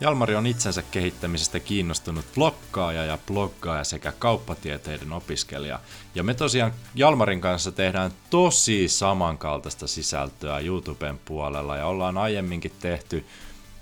Jalmari 0.00 0.34
on 0.34 0.46
itsensä 0.46 0.82
kehittämisestä 0.82 1.60
kiinnostunut 1.60 2.24
blokkaaja 2.34 3.04
ja 3.04 3.18
bloggaaja 3.26 3.84
sekä 3.84 4.12
kauppatieteiden 4.18 5.12
opiskelija. 5.12 5.80
Ja 6.14 6.22
me 6.22 6.34
tosiaan 6.34 6.72
Jalmarin 6.94 7.40
kanssa 7.40 7.72
tehdään 7.72 8.10
tosi 8.30 8.88
samankaltaista 8.88 9.86
sisältöä 9.86 10.58
YouTuben 10.58 11.20
puolella 11.24 11.76
ja 11.76 11.86
ollaan 11.86 12.18
aiemminkin 12.18 12.72
tehty 12.80 13.24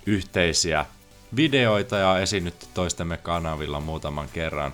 yhteisiä 0.07 0.87
videoita 1.37 1.97
ja 1.97 2.19
esiinnytty 2.19 2.67
toistemme 2.75 3.17
kanavilla 3.17 3.81
muutaman 3.81 4.29
kerran. 4.29 4.73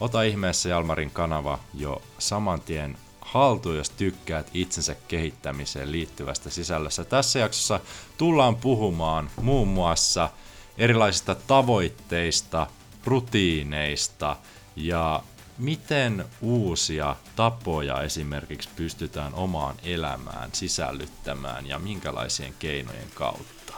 Ota 0.00 0.22
ihmeessä 0.22 0.68
Jalmarin 0.68 1.10
kanava 1.10 1.58
jo 1.74 2.02
saman 2.18 2.60
tien 2.60 2.98
haltuun, 3.20 3.76
jos 3.76 3.90
tykkäät 3.90 4.50
itsensä 4.54 4.96
kehittämiseen 5.08 5.92
liittyvästä 5.92 6.50
sisällössä. 6.50 7.04
Tässä 7.04 7.38
jaksossa 7.38 7.80
tullaan 8.18 8.56
puhumaan 8.56 9.30
muun 9.42 9.68
muassa– 9.68 10.30
erilaisista 10.78 11.34
tavoitteista, 11.34 12.66
rutiineista 13.04 14.36
ja 14.76 15.22
miten 15.58 16.24
uusia 16.40 17.16
tapoja 17.36 18.02
esimerkiksi 18.02 18.68
pystytään 18.76 19.34
omaan 19.34 19.74
elämään 19.82 20.50
sisällyttämään 20.52 21.66
ja 21.66 21.78
minkälaisien 21.78 22.54
keinojen 22.58 23.10
kautta. 23.14 23.72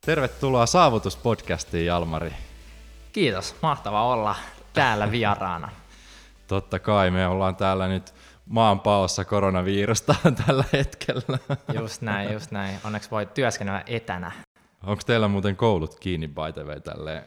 Tervetuloa 0.00 0.66
Saavutuspodcastiin, 0.66 1.86
Jalmari. 1.86 2.32
Kiitos, 3.12 3.56
mahtava 3.62 4.02
olla 4.02 4.36
täällä 4.72 5.10
vieraana. 5.10 5.68
Totta 6.48 6.78
kai, 6.78 7.10
me 7.10 7.26
ollaan 7.26 7.56
täällä 7.56 7.88
nyt 7.88 8.14
maan 8.46 8.80
paossa 8.80 9.24
koronavirusta 9.24 10.14
tällä 10.46 10.64
hetkellä. 10.72 11.38
Just 11.72 12.02
näin, 12.02 12.32
just 12.32 12.50
näin. 12.50 12.78
Onneksi 12.84 13.10
voi 13.10 13.26
työskennellä 13.26 13.82
etänä. 13.86 14.32
Onko 14.82 15.02
teillä 15.06 15.28
muuten 15.28 15.56
koulut 15.56 16.00
kiinni 16.00 16.28
by 16.28 16.52
the 16.54 16.64
way, 16.64 16.80
tälleen? 16.80 17.22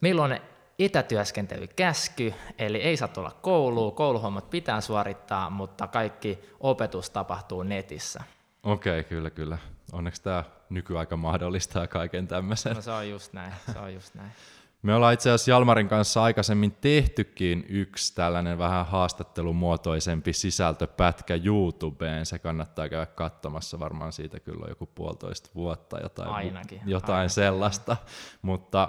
Meillä 0.00 0.22
on 0.22 0.36
etätyöskentelykäsky, 0.78 2.34
eli 2.58 2.78
ei 2.78 2.96
saa 2.96 3.08
tulla 3.08 3.30
kouluun, 3.42 3.94
kouluhommat 3.94 4.50
pitää 4.50 4.80
suorittaa, 4.80 5.50
mutta 5.50 5.86
kaikki 5.86 6.38
opetus 6.60 7.10
tapahtuu 7.10 7.62
netissä. 7.62 8.22
Okei, 8.62 9.00
okay, 9.00 9.08
kyllä, 9.08 9.30
kyllä. 9.30 9.58
Onneksi 9.92 10.22
tämä 10.22 10.44
nykyaika 10.70 11.16
mahdollistaa 11.16 11.86
kaiken 11.86 12.28
tämmöisen. 12.28 12.76
No 12.76 12.82
se 12.82 12.90
on 12.90 13.10
just 13.10 13.32
näin, 13.32 13.52
se 13.72 13.78
on 13.78 13.94
just 13.94 14.14
näin. 14.14 14.30
Me 14.82 14.94
ollaan 14.94 15.14
itse 15.14 15.30
asiassa 15.30 15.50
Jalmarin 15.50 15.88
kanssa 15.88 16.22
aikaisemmin 16.22 16.72
tehtykin 16.72 17.66
yksi 17.68 18.14
tällainen 18.14 18.58
vähän 18.58 18.86
haastattelumuotoisempi 18.86 20.32
sisältöpätkä 20.32 21.34
YouTubeen. 21.44 22.26
Se 22.26 22.38
kannattaa 22.38 22.88
käydä 22.88 23.06
katsomassa, 23.06 23.78
varmaan 23.78 24.12
siitä 24.12 24.40
kyllä 24.40 24.62
on 24.62 24.68
joku 24.68 24.86
puolitoista 24.86 25.50
vuotta 25.54 26.00
jotain, 26.00 26.28
ainakin, 26.28 26.80
jotain 26.86 27.16
ainakin. 27.16 27.30
sellaista. 27.30 27.96
Mutta 28.42 28.88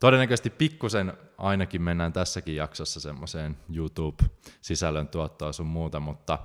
todennäköisesti 0.00 0.50
pikkusen 0.50 1.12
ainakin 1.38 1.82
mennään 1.82 2.12
tässäkin 2.12 2.56
jaksossa 2.56 3.00
semmoiseen 3.00 3.56
YouTube-sisällön 3.74 5.08
tuottoon 5.08 5.54
sun 5.54 5.66
muuta, 5.66 6.00
mutta 6.00 6.38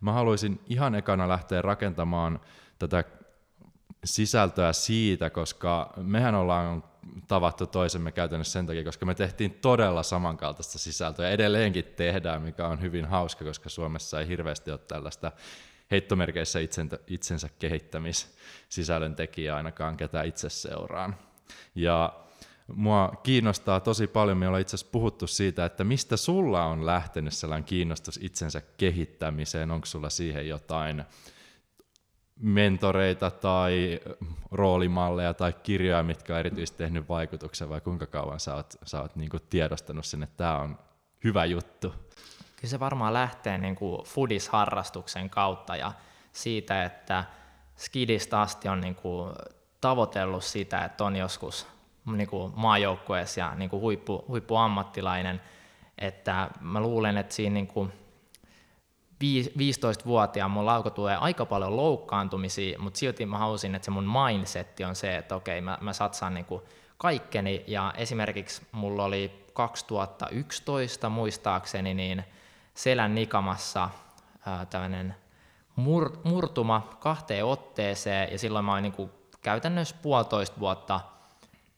mä 0.00 0.12
haluaisin 0.12 0.60
ihan 0.66 0.94
ekana 0.94 1.28
lähteä 1.28 1.62
rakentamaan 1.62 2.40
tätä 2.78 3.04
sisältöä 4.04 4.72
siitä, 4.72 5.30
koska 5.30 5.92
mehän 5.96 6.34
ollaan 6.34 6.84
tavattu 7.28 7.66
toisemme 7.66 8.12
käytännössä 8.12 8.52
sen 8.52 8.66
takia, 8.66 8.84
koska 8.84 9.06
me 9.06 9.14
tehtiin 9.14 9.50
todella 9.50 10.02
samankaltaista 10.02 10.78
sisältöä. 10.78 11.30
Edelleenkin 11.30 11.84
tehdään, 11.84 12.42
mikä 12.42 12.68
on 12.68 12.80
hyvin 12.80 13.04
hauska, 13.04 13.44
koska 13.44 13.68
Suomessa 13.68 14.20
ei 14.20 14.28
hirveästi 14.28 14.70
ole 14.70 14.78
tällaista 14.78 15.32
heittomerkeissä 15.90 16.60
itsensä, 16.60 16.98
itsensä 17.06 17.48
kehittämissisällön 17.58 19.16
tekijä 19.16 19.56
ainakaan, 19.56 19.96
ketä 19.96 20.22
itse 20.22 20.48
seuraan. 20.50 21.16
Ja 21.74 22.12
mua 22.74 23.20
kiinnostaa 23.22 23.80
tosi 23.80 24.06
paljon, 24.06 24.38
me 24.38 24.46
ollaan 24.46 24.60
itse 24.60 24.76
asiassa 24.76 24.92
puhuttu 24.92 25.26
siitä, 25.26 25.64
että 25.64 25.84
mistä 25.84 26.16
sulla 26.16 26.64
on 26.64 26.86
lähtenyt 26.86 27.32
sellainen 27.32 27.64
kiinnostus 27.64 28.18
itsensä 28.22 28.62
kehittämiseen, 28.76 29.70
onko 29.70 29.86
sulla 29.86 30.10
siihen 30.10 30.48
jotain 30.48 31.04
mentoreita 32.36 33.30
tai 33.30 34.00
roolimalleja 34.52 35.34
tai 35.34 35.52
kirjoja, 35.52 36.02
mitkä 36.02 36.32
on 36.32 36.38
erityisesti 36.38 36.78
tehnyt 36.78 37.08
vaikutuksen, 37.08 37.68
vai 37.68 37.80
kuinka 37.80 38.06
kauan 38.06 38.40
sä 38.40 38.54
oot, 38.54 38.74
sä 38.84 39.00
oot 39.00 39.16
niin 39.16 39.30
tiedostanut 39.50 40.04
sen, 40.04 40.22
että 40.22 40.36
tämä 40.36 40.58
on 40.58 40.78
hyvä 41.24 41.44
juttu? 41.44 41.94
Kyllä 42.56 42.70
se 42.70 42.80
varmaan 42.80 43.14
lähtee 43.14 43.58
niin 43.58 43.76
foodis-harrastuksen 44.04 45.30
kautta 45.30 45.76
ja 45.76 45.92
siitä, 46.32 46.84
että 46.84 47.24
skidista 47.76 48.42
asti 48.42 48.68
on 48.68 48.80
niin 48.80 48.94
kuin 48.94 49.34
tavoitellut 49.80 50.44
sitä, 50.44 50.84
että 50.84 51.04
on 51.04 51.16
joskus 51.16 51.66
niin 52.06 52.28
kuin 52.28 52.52
maajoukkueessa 52.56 53.40
ja 53.40 53.54
niin 53.54 53.70
kuin 53.70 53.80
huippu, 53.80 54.24
huippuammattilainen, 54.28 55.40
että 55.98 56.50
mä 56.60 56.80
luulen, 56.80 57.16
että 57.16 57.34
siinä 57.34 57.54
niin 57.54 57.66
kuin 57.66 57.92
15-vuotiaan 59.58 60.50
mulla 60.50 60.74
alkoi 60.74 60.92
tulee 60.92 61.16
aika 61.16 61.46
paljon 61.46 61.76
loukkaantumisia, 61.76 62.78
mutta 62.78 62.98
silti 62.98 63.26
mä 63.26 63.38
halusin, 63.38 63.74
että 63.74 63.84
se 63.84 63.90
mun 63.90 64.08
mindsetti 64.28 64.84
on 64.84 64.96
se, 64.96 65.16
että 65.16 65.36
okei, 65.36 65.60
mä, 65.60 65.78
mä 65.80 65.92
satsaan 65.92 66.34
niin 66.34 66.44
kuin 66.44 66.62
kaikkeni, 66.98 67.64
ja 67.66 67.94
esimerkiksi 67.96 68.62
mulla 68.72 69.04
oli 69.04 69.44
2011 69.52 71.08
muistaakseni, 71.08 71.94
niin 71.94 72.24
selän 72.74 73.14
nikamassa 73.14 73.90
ää, 74.46 74.66
tällainen 74.66 75.14
mur, 75.76 76.18
murtuma 76.24 76.88
kahteen 77.00 77.44
otteeseen, 77.44 78.32
ja 78.32 78.38
silloin 78.38 78.64
mä 78.64 78.72
olin 78.72 78.82
niin 78.82 78.92
kuin 78.92 79.10
käytännössä 79.42 79.96
puolitoista 80.02 80.60
vuotta 80.60 81.00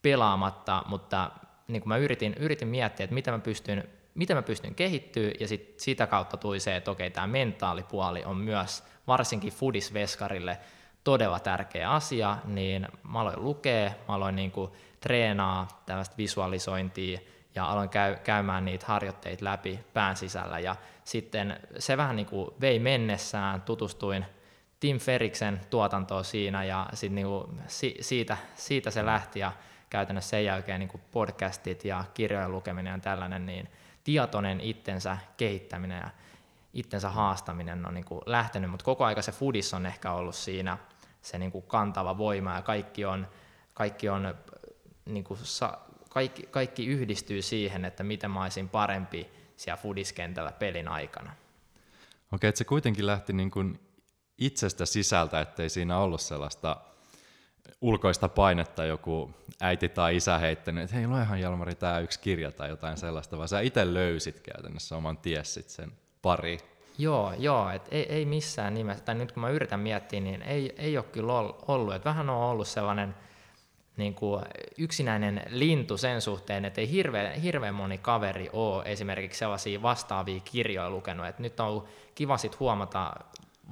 pelaamatta, 0.03 0.83
mutta 0.87 1.31
niin 1.69 1.83
kuin 1.83 1.89
mä 1.89 1.97
yritin, 1.97 2.35
yritin 2.35 2.69
miettiä, 2.69 3.05
että 3.05 3.15
mitä 3.15 3.31
mä 3.31 3.39
pystyn 3.39 3.89
miten 4.17 4.37
mä 4.37 4.43
pystyn 4.43 4.75
kehittyä, 4.75 5.31
ja 5.41 5.49
sit 5.49 5.81
sitä 5.81 6.07
kautta 6.07 6.37
tuli 6.37 6.61
se, 6.61 6.77
että 6.77 6.91
okei, 6.91 7.11
tämä 7.11 7.27
mentaalipuoli 7.27 8.25
on 8.25 8.37
myös 8.37 8.85
varsinkin 9.07 9.53
Fudis-veskarille 9.53 10.59
todella 11.05 11.41
tärkeä 11.41 11.91
asia, 11.91 12.39
niin 12.45 12.89
mä 13.03 13.21
aloin 13.21 13.45
lukea, 13.45 13.91
mä 14.09 14.15
aloin 14.15 14.37
niin 14.37 14.51
kuin 14.51 14.71
treenaa 15.01 15.83
tällaista 15.87 16.17
visualisointia, 16.19 17.19
ja 17.55 17.67
aloin 17.67 17.89
käy, 17.89 18.17
käymään 18.17 18.65
niitä 18.65 18.87
harjoitteita 18.87 19.45
läpi 19.45 19.81
pään 19.95 20.17
sisällä, 20.17 20.59
ja 20.59 20.77
sitten 21.05 21.61
se 21.79 21.97
vähän 21.97 22.17
niin 22.17 22.27
kuin 22.27 22.51
vei 22.61 22.79
mennessään, 22.79 23.63
tutustuin 23.63 24.27
Tim 24.81 24.99
Feriksen 24.99 25.61
tuotantoon 25.71 26.25
siinä, 26.25 26.65
ja 26.65 26.87
sit 26.95 27.13
niin 27.13 27.27
kuin 27.27 27.61
si, 27.67 27.97
siitä, 28.01 28.37
siitä 28.55 28.91
se 28.91 29.07
lähti, 29.07 29.41
ja 29.41 29.53
käytännössä 29.91 30.31
sen 30.31 30.45
jälkeen 30.45 30.81
niin 30.81 30.89
kuin 30.89 31.03
podcastit 31.13 31.85
ja 31.85 32.05
kirjojen 32.15 32.53
lukeminen 32.53 32.93
ja 32.93 32.99
tällainen, 32.99 33.47
niin 33.47 33.69
tietoinen 34.07 34.61
itsensä 34.61 35.19
kehittäminen 35.37 36.01
ja 36.01 36.11
itsensä 36.73 37.11
haastaminen 37.11 37.87
on 37.87 37.95
niin 37.95 38.05
kuin 38.05 38.21
lähtenyt, 38.27 38.71
mutta 38.71 38.85
koko 38.85 39.05
aika 39.05 39.23
se 39.23 39.33
foodis 39.33 39.75
on 39.75 39.87
ehkä 39.87 40.13
ollut 40.13 40.35
siinä 40.35 40.79
se 41.23 41.39
niin 41.39 41.53
kuin 41.53 41.65
kantava 41.67 42.19
voima 42.19 42.55
ja 42.55 42.63
kaikki 42.63 43.05
on, 43.05 43.29
kaikki, 43.75 44.09
on, 44.09 44.35
niin 45.05 45.25
kuin 45.25 45.41
sa, 45.43 45.79
kaikki, 46.09 46.43
kaikki 46.43 46.87
yhdistyy 46.87 47.43
siihen, 47.43 47.85
että 47.85 48.03
miten 48.03 48.31
mä 48.31 48.43
olisin 48.43 48.69
parempi 48.69 49.31
siellä 49.57 49.83
foodiskentällä 49.83 50.53
pelin 50.53 50.89
aikana. 50.89 51.33
Okei, 52.33 52.49
että 52.49 52.59
se 52.59 52.65
kuitenkin 52.65 53.07
lähti 53.07 53.33
niin 53.33 53.51
kuin 53.51 53.81
itsestä 54.39 54.87
sisältä, 54.87 55.41
ettei 55.41 55.69
siinä 55.69 55.99
ollut 55.99 56.21
sellaista 56.21 56.77
ulkoista 57.81 58.29
painetta 58.29 58.85
joku 58.85 59.31
äiti 59.61 59.89
tai 59.89 60.17
isä 60.17 60.39
heittänyt, 60.39 60.85
että 60.85 60.97
hei, 60.97 61.07
luehan 61.07 61.41
Jalmari 61.41 61.75
tämä 61.75 61.99
yksi 61.99 62.21
kirja 62.21 62.53
tai 62.53 62.69
jotain 62.69 62.97
sellaista, 62.97 63.37
vaan 63.37 63.49
sä 63.49 63.61
itse 63.61 63.95
löysit 63.95 64.41
käytännössä 64.41 64.97
oman 64.97 65.19
tiessit 65.19 65.69
sen 65.69 65.93
pari. 66.23 66.59
Joo, 66.99 67.33
joo, 67.39 67.71
et 67.71 67.89
ei, 67.91 68.13
ei 68.13 68.25
missään 68.25 68.75
nimessä, 68.75 69.05
tai 69.05 69.15
nyt 69.15 69.33
kun 69.33 69.41
mä 69.41 69.51
yritän 69.51 69.81
miettiä, 69.81 70.21
niin 70.21 70.43
ei, 70.43 70.75
ei 70.79 70.97
ole 70.97 71.05
kyllä 71.13 71.33
ollut, 71.69 71.95
että 71.95 72.09
vähän 72.09 72.31
on 72.31 72.37
ollut 72.37 72.69
sellainen 72.69 73.15
niin 73.97 74.15
kuin 74.15 74.45
yksinäinen 74.79 75.43
lintu 75.49 75.97
sen 75.97 76.21
suhteen, 76.21 76.65
että 76.65 76.81
ei 76.81 76.91
hirveän, 76.91 77.41
hirveän 77.41 77.75
moni 77.75 77.99
kaveri 77.99 78.51
ole 78.53 78.83
esimerkiksi 78.87 79.39
sellaisia 79.39 79.83
vastaavia 79.83 80.41
kirjoja 80.41 80.91
lukenut, 80.91 81.27
että 81.27 81.43
nyt 81.43 81.61
on 81.61 81.67
ollut 81.67 81.89
kiva 82.15 82.37
sit 82.37 82.61
huomata 82.61 83.13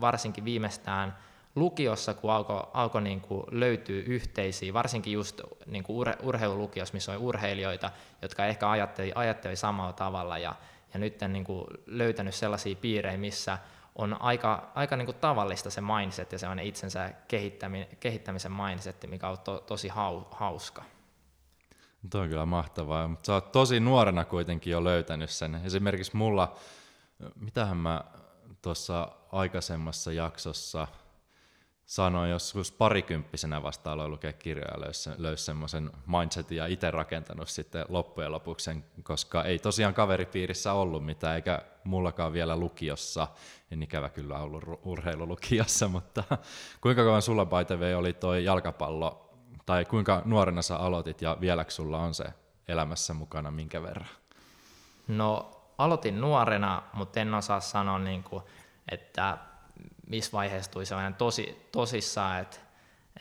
varsinkin 0.01 0.45
viimeistään 0.45 1.17
lukiossa, 1.55 2.15
kun 2.15 2.33
alkoi 2.33 2.67
alko 2.75 3.01
niin 3.01 3.23
löytyä 3.51 4.03
yhteisiä, 4.07 4.73
varsinkin 4.73 5.13
just 5.13 5.41
niin 5.67 5.85
kuin 5.85 5.97
urhe, 5.97 6.17
urheilulukiossa, 6.23 6.95
missä 6.95 7.13
on 7.13 7.19
urheilijoita, 7.19 7.91
jotka 8.23 8.47
ehkä 8.47 8.71
ajatteli, 8.71 9.13
ajatteli 9.15 9.57
samalla 9.57 9.93
tavalla, 9.93 10.39
ja, 10.39 10.55
ja 10.95 11.01
nyt 11.01 11.21
niin 11.29 11.45
kuin 11.45 11.67
löytänyt 11.87 12.35
sellaisia 12.35 12.77
piirejä, 12.77 13.17
missä 13.17 13.59
on 13.97 14.23
aika, 14.23 14.71
aika 14.75 14.97
niin 14.97 15.07
kuin 15.07 15.17
tavallista 15.17 15.71
se 15.71 15.81
mindset 15.81 16.33
ja 16.33 16.39
sellainen 16.39 16.67
itsensä 16.67 17.11
kehittämisen 18.01 18.53
mindset, 18.53 19.07
mikä 19.07 19.29
on 19.29 19.39
to, 19.39 19.59
tosi 19.59 19.89
hauska. 20.31 20.85
Tuo 22.11 22.21
on 22.21 22.29
kyllä 22.29 22.47
mahtavaa, 22.47 23.09
mutta 23.09 23.27
sä 23.27 23.33
oot 23.33 23.53
tosi 23.53 23.81
nuorena 23.81 24.25
kuitenkin 24.25 24.71
jo 24.71 24.85
löytänyt 24.85 25.31
sen. 25.31 25.55
Esimerkiksi 25.65 26.17
mulla, 26.17 26.55
mitähän 27.35 27.77
mä 27.77 28.05
tuossa 28.63 29.09
aikaisemmassa 29.33 30.13
jaksossa 30.13 30.89
sanoin 31.87 32.31
joskus 32.31 32.73
parikymppisenä 32.73 33.63
vasta 33.63 33.93
aloin 33.93 34.11
lukea 34.11 34.33
kirjoja, 34.33 34.81
löysi, 34.81 35.11
löysi 35.19 35.45
semmoisen 35.45 35.91
mindsetin 36.07 36.59
ja 36.59 36.67
itse 36.67 36.91
rakentanut 36.91 37.49
sitten 37.49 37.85
loppujen 37.89 38.33
lopuksi 38.33 38.65
sen, 38.65 38.85
koska 39.03 39.45
ei 39.45 39.59
tosiaan 39.59 39.95
kaveripiirissä 39.95 40.73
ollut 40.73 41.05
mitään, 41.05 41.35
eikä 41.35 41.63
mullakaan 41.85 42.33
vielä 42.33 42.57
lukiossa, 42.57 43.29
en 43.71 43.83
ikävä 43.83 44.09
kyllä 44.09 44.39
ollut 44.39 44.65
urheilulukiossa, 44.85 45.89
mutta 45.97 46.25
kuinka 46.81 47.05
kauan 47.05 47.23
sulla 47.23 47.47
by 47.47 47.95
oli 47.95 48.13
toi 48.13 48.45
jalkapallo, 48.45 49.35
tai 49.67 49.85
kuinka 49.85 50.23
nuorena 50.25 50.63
sä 50.63 50.77
aloitit 50.77 51.23
ja 51.23 51.37
vieläkö 51.41 51.71
sulla 51.71 51.99
on 51.99 52.15
se 52.15 52.25
elämässä 52.69 53.15
mukana 53.15 53.51
minkä 53.51 53.83
verran? 53.83 54.09
No 55.09 55.51
aloitin 55.79 56.21
nuorena, 56.21 56.83
mutta 56.93 57.21
en 57.21 57.35
osaa 57.35 57.61
sanoa, 57.61 57.99
niin 57.99 58.23
kuin, 58.23 58.43
että 58.91 59.39
missä 60.07 60.33
vaiheessa 60.33 60.71
tuli 60.71 60.87
sellainen 60.87 61.15
tosi, 61.15 61.69
tosissaan, 61.73 62.41
että, 62.41 62.57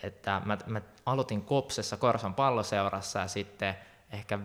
että 0.03 0.41
mä, 0.45 0.57
mä 0.65 0.81
aloitin 1.05 1.41
Kopsessa 1.41 1.97
Korson 1.97 2.33
palloseurassa 2.33 3.19
ja 3.19 3.27
sitten 3.27 3.75
ehkä 4.11 4.39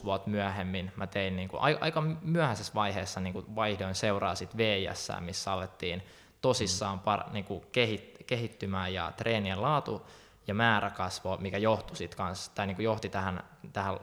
5-6 0.00 0.04
vuotta 0.04 0.30
myöhemmin 0.30 0.92
mä 0.96 1.06
tein 1.06 1.36
niin 1.36 1.48
kuin, 1.48 1.62
aika 1.80 2.00
myöhäisessä 2.22 2.74
vaiheessa 2.74 3.20
niin 3.20 3.32
kuin 3.32 3.56
vaihdoin 3.56 3.94
seuraa 3.94 4.34
sit 4.34 4.56
VIS, 4.56 5.08
missä 5.20 5.52
alettiin 5.52 6.02
tosissaan 6.40 7.00
par, 7.00 7.30
niin 7.32 7.44
kuin 7.44 7.66
kehit, 7.72 8.18
kehittymään 8.26 8.94
ja 8.94 9.12
treenien 9.16 9.62
laatu 9.62 10.06
ja 10.46 10.54
määrä 10.54 10.90
kasvoi, 10.90 11.38
mikä 11.38 11.58
johtui 11.58 11.96
sit 11.96 12.14
kans, 12.14 12.48
tai 12.48 12.66
niin 12.66 12.76
kuin 12.76 12.84
johti 12.84 13.08
tähän, 13.08 13.44
tähän 13.72 13.96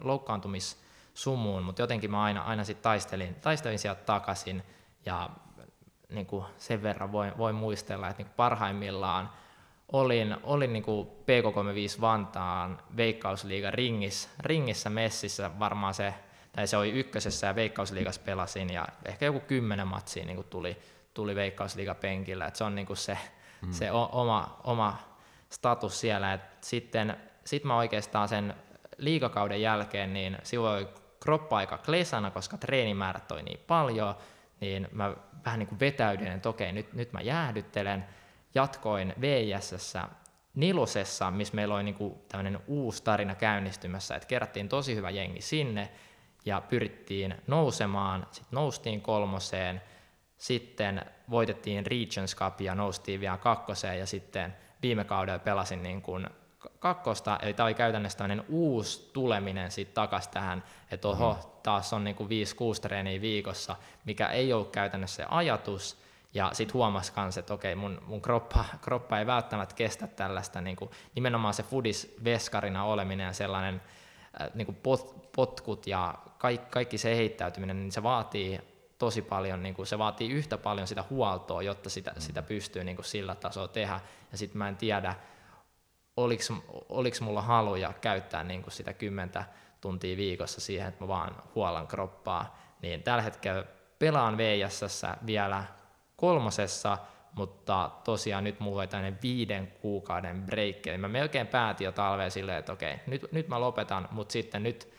loukkaantumissumuun, 0.00 1.62
mutta 1.62 1.82
jotenkin 1.82 2.10
mä 2.10 2.22
aina, 2.22 2.42
aina 2.42 2.64
sit 2.64 2.82
taistelin, 2.82 3.34
taistelin 3.34 3.78
sieltä 3.78 4.04
takaisin 4.04 4.62
ja 5.06 5.30
niin 6.10 6.26
kuin 6.26 6.44
sen 6.58 6.82
verran 6.82 7.12
voin, 7.12 7.32
voin 7.38 7.54
muistella, 7.54 8.08
että 8.08 8.22
niin 8.22 8.32
parhaimmillaan 8.36 9.30
olin, 9.92 10.36
olin 10.42 10.72
niin 10.72 10.82
kuin 10.82 11.08
PK35 11.08 12.00
Vantaan 12.00 12.82
Veikkausliiga 12.96 13.70
ringissä, 13.70 14.28
ringissä 14.40 14.90
messissä 14.90 15.50
varmaan 15.58 15.94
se, 15.94 16.14
tai 16.52 16.66
se 16.66 16.76
oli 16.76 16.90
ykkösessä 16.90 17.46
ja 17.46 17.54
Veikkausliigassa 17.54 18.20
pelasin 18.24 18.72
ja 18.72 18.86
ehkä 19.04 19.24
joku 19.24 19.40
kymmenen 19.40 19.88
matsia 19.88 20.24
niin 20.24 20.36
kuin 20.36 20.46
tuli, 20.50 20.76
tuli 21.14 21.34
Veikkausliiga 21.34 21.94
penkillä, 21.94 22.46
että 22.46 22.58
se 22.58 22.64
on 22.64 22.74
niin 22.74 22.86
kuin 22.86 22.96
se, 22.96 23.18
mm. 23.62 23.72
se 23.72 23.90
oma, 23.92 24.60
oma 24.64 24.98
status 25.50 26.00
siellä, 26.00 26.32
että 26.32 26.56
sitten 26.60 27.16
sit 27.44 27.64
mä 27.64 27.76
oikeastaan 27.76 28.28
sen 28.28 28.54
liikakauden 28.98 29.62
jälkeen, 29.62 30.12
niin 30.12 30.38
silloin 30.42 30.76
oli 30.76 30.88
kroppa 31.20 31.56
aika 31.56 31.78
klesana, 31.78 32.30
koska 32.30 32.58
treenimäärät 32.58 33.28
toi 33.28 33.42
niin 33.42 33.60
paljon, 33.66 34.14
niin 34.60 34.88
mä 34.92 35.16
vähän 35.44 35.58
niin 35.58 35.68
kuin 35.68 35.80
vetäydyin, 35.80 36.32
että 36.32 36.48
okei, 36.48 36.72
nyt, 36.72 36.92
nyt 36.92 37.12
mä 37.12 37.20
jäähdyttelen, 37.20 38.04
jatkoin 38.54 39.14
VISS 39.20 39.94
nilosessa, 40.54 41.30
missä 41.30 41.54
meillä 41.54 41.74
oli 41.74 41.82
niin 41.82 41.94
kuin 41.94 42.14
tämmöinen 42.28 42.60
uusi 42.66 43.04
tarina 43.04 43.34
käynnistymässä, 43.34 44.16
että 44.16 44.28
kerättiin 44.28 44.68
tosi 44.68 44.94
hyvä 44.94 45.10
jengi 45.10 45.40
sinne 45.40 45.90
ja 46.44 46.60
pyrittiin 46.60 47.34
nousemaan, 47.46 48.26
sitten 48.30 48.56
noustiin 48.56 49.00
kolmoseen, 49.00 49.82
sitten 50.36 51.04
voitettiin 51.30 51.86
Regions 51.86 52.36
Cup 52.36 52.60
ja 52.60 52.74
noustiin 52.74 53.20
vielä 53.20 53.36
kakkoseen 53.36 53.98
ja 53.98 54.06
sitten 54.06 54.56
viime 54.82 55.04
kaudella 55.04 55.38
pelasin 55.38 55.82
niin 55.82 56.02
kuin 56.02 56.26
kakkosta, 56.80 57.38
eli 57.42 57.54
tämä 57.54 57.64
oli 57.66 57.74
käytännössä 57.74 58.18
tämmöinen 58.18 58.44
uusi 58.48 59.10
tuleminen 59.12 59.70
sitten 59.70 59.94
takaisin 59.94 60.32
tähän, 60.32 60.64
että 60.90 61.08
oho, 61.08 61.32
mm. 61.32 61.50
taas 61.62 61.92
on 61.92 62.04
niin 62.04 62.16
kuin 62.16 62.28
5-6 62.28 62.80
treeniä 62.80 63.20
viikossa, 63.20 63.76
mikä 64.04 64.26
ei 64.26 64.52
ollut 64.52 64.70
käytännössä 64.70 65.16
se 65.16 65.26
ajatus, 65.30 66.00
ja 66.34 66.50
sitten 66.52 66.74
huomasi 66.74 67.12
myös, 67.16 67.38
että 67.38 67.54
okei, 67.54 67.74
mun, 67.74 68.02
mun 68.06 68.22
kroppa, 68.22 68.64
kroppa 68.84 69.18
ei 69.18 69.26
välttämättä 69.26 69.74
kestä 69.74 70.06
tällaista, 70.06 70.60
niin 70.60 70.76
kuin, 70.76 70.90
nimenomaan 71.14 71.54
se 71.54 71.62
fudis-veskarina 71.62 72.84
oleminen 72.84 73.26
ja 73.26 73.32
sellainen 73.32 73.82
äh, 74.40 74.50
niin 74.54 74.66
kuin 74.66 74.76
pot, 74.82 75.32
potkut 75.32 75.86
ja 75.86 76.14
kaikki, 76.38 76.66
kaikki 76.70 76.98
se 76.98 77.16
heittäytyminen, 77.16 77.80
niin 77.80 77.92
se 77.92 78.02
vaatii 78.02 78.60
tosi 78.98 79.22
paljon, 79.22 79.62
niin 79.62 79.74
kuin, 79.74 79.86
se 79.86 79.98
vaatii 79.98 80.30
yhtä 80.30 80.58
paljon 80.58 80.86
sitä 80.86 81.04
huoltoa, 81.10 81.62
jotta 81.62 81.90
sitä, 81.90 82.10
mm. 82.10 82.20
sitä 82.20 82.42
pystyy 82.42 82.84
niin 82.84 82.96
kuin, 82.96 83.06
sillä 83.06 83.34
tasolla 83.34 83.68
tehdä. 83.68 84.00
Ja 84.32 84.38
sitten 84.38 84.58
mä 84.58 84.68
en 84.68 84.76
tiedä, 84.76 85.14
oliko 86.88 87.16
mulla 87.20 87.42
haluja 87.42 87.92
käyttää 88.00 88.44
niin 88.44 88.62
kuin 88.62 88.72
sitä 88.72 88.92
kymmentä 88.92 89.44
tuntia 89.80 90.16
viikossa 90.16 90.60
siihen, 90.60 90.88
että 90.88 91.04
mä 91.04 91.08
vaan 91.08 91.42
huolan 91.54 91.86
kroppaa, 91.86 92.58
niin 92.82 93.02
tällä 93.02 93.22
hetkellä 93.22 93.64
pelaan 93.98 94.38
VSS 94.38 95.02
vielä 95.26 95.64
kolmosessa, 96.16 96.98
mutta 97.32 97.90
tosiaan 98.04 98.44
nyt 98.44 98.60
mulla 98.60 98.80
oli 98.80 98.86
tämmöinen 98.86 99.18
viiden 99.22 99.72
kuukauden 99.80 100.42
break, 100.42 100.86
eli 100.86 100.98
mä 100.98 101.08
melkein 101.08 101.46
päätin 101.46 101.84
jo 101.84 101.92
talveen 101.92 102.30
silleen, 102.30 102.58
että 102.58 102.72
okei, 102.72 102.96
nyt, 103.06 103.32
nyt 103.32 103.48
mä 103.48 103.60
lopetan, 103.60 104.08
mutta 104.10 104.32
sitten 104.32 104.62
nyt 104.62 104.92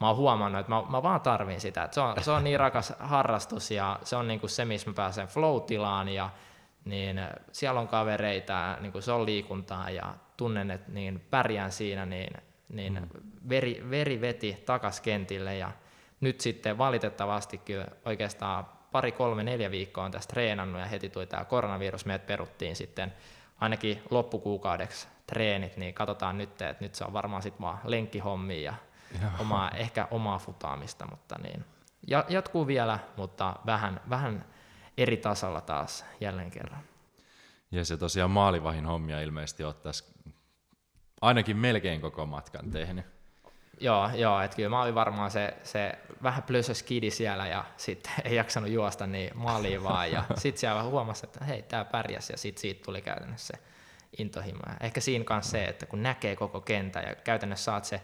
mä 0.00 0.06
oon 0.08 0.16
huomannut, 0.16 0.60
että 0.60 0.72
mä, 0.72 0.82
mä 0.90 1.02
vaan 1.02 1.20
tarvin 1.20 1.60
sitä, 1.60 1.84
että 1.84 1.94
se 1.94 2.00
on, 2.00 2.14
se 2.20 2.30
on 2.30 2.44
niin 2.44 2.60
rakas 2.60 2.92
harrastus 2.98 3.70
ja 3.70 3.98
se 4.02 4.16
on 4.16 4.28
niin 4.28 4.40
kuin 4.40 4.50
se, 4.50 4.64
missä 4.64 4.90
mä 4.90 4.94
pääsen 4.94 5.28
flow-tilaan 5.28 6.08
ja 6.08 6.30
niin 6.84 7.20
siellä 7.52 7.80
on 7.80 7.88
kavereita, 7.88 8.76
niin 8.80 8.92
kuin 8.92 9.02
se 9.02 9.12
on 9.12 9.26
liikuntaa 9.26 9.90
ja 9.90 10.14
tunnen, 10.36 10.70
että 10.70 10.92
niin 10.92 11.20
pärjään 11.30 11.72
siinä, 11.72 12.06
niin, 12.06 12.36
niin 12.68 12.92
mm. 12.92 13.08
veri, 13.48 13.86
veri 13.90 14.20
veti 14.20 14.62
takas 14.66 15.00
kentille 15.00 15.56
ja 15.56 15.72
nyt 16.20 16.40
sitten 16.40 16.78
valitettavasti 16.78 17.58
kyllä 17.58 17.86
oikeastaan 18.04 18.66
pari, 18.92 19.12
kolme, 19.12 19.42
neljä 19.42 19.70
viikkoa 19.70 20.04
on 20.04 20.10
tästä 20.10 20.30
treenannut 20.30 20.80
ja 20.80 20.86
heti 20.86 21.08
tuli 21.08 21.26
tämä 21.26 21.44
koronavirus, 21.44 22.06
meidät 22.06 22.26
peruttiin 22.26 22.76
sitten 22.76 23.12
ainakin 23.60 24.02
loppukuukaudeksi 24.10 25.08
treenit, 25.26 25.76
niin 25.76 25.94
katsotaan 25.94 26.38
nyt, 26.38 26.62
että 26.62 26.84
nyt 26.84 26.94
se 26.94 27.04
on 27.04 27.12
varmaan 27.12 27.42
sitten 27.42 27.62
vaan 27.62 27.78
lenkkihommi 27.84 28.62
ja 28.62 28.74
omaa, 29.38 29.70
ehkä 29.70 30.08
omaa 30.10 30.38
futaamista, 30.38 31.06
mutta 31.10 31.36
niin. 31.42 31.64
Ja, 32.06 32.24
jatkuu 32.28 32.66
vielä, 32.66 32.98
mutta 33.16 33.56
vähän, 33.66 34.00
vähän 34.10 34.44
eri 34.98 35.16
tasolla 35.16 35.60
taas 35.60 36.04
jälleen 36.20 36.50
kerran. 36.50 36.80
Ja 37.74 37.84
se 37.84 37.96
tosiaan 37.96 38.30
maalivahin 38.30 38.86
hommia 38.86 39.20
ilmeisesti 39.20 39.64
ottaisi 39.64 40.04
ainakin 41.20 41.56
melkein 41.56 42.00
koko 42.00 42.26
matkan 42.26 42.70
tehnyt. 42.70 43.06
Joo, 43.80 44.10
joo 44.14 44.40
että 44.40 44.56
kyllä 44.56 44.68
mä 44.68 44.82
olin 44.82 44.94
varmaan 44.94 45.30
se, 45.30 45.54
se 45.62 45.98
vähän 46.22 46.42
plösö 46.42 46.74
skidi 46.74 47.10
siellä 47.10 47.46
ja 47.46 47.64
sitten 47.76 48.12
ei 48.24 48.36
jaksanut 48.36 48.70
juosta 48.70 49.06
niin 49.06 49.30
maaliin 49.34 49.82
vaan. 49.82 50.12
Ja 50.12 50.24
sitten 50.42 50.60
siellä 50.60 50.82
huomasi, 50.82 51.26
että 51.26 51.44
hei, 51.44 51.62
tämä 51.62 51.84
pärjäsi 51.84 52.32
ja 52.32 52.38
sitten 52.38 52.60
siitä 52.60 52.84
tuli 52.84 53.02
käytännössä 53.02 53.56
se 53.56 53.62
intohimo. 54.18 54.60
Ja 54.66 54.76
ehkä 54.80 55.00
siinä 55.00 55.24
kanssa 55.24 55.50
se, 55.50 55.64
että 55.64 55.86
kun 55.86 56.02
näkee 56.02 56.36
koko 56.36 56.60
kentän 56.60 57.04
ja 57.08 57.14
käytännössä 57.14 57.64
saat 57.64 57.84
se 57.84 58.00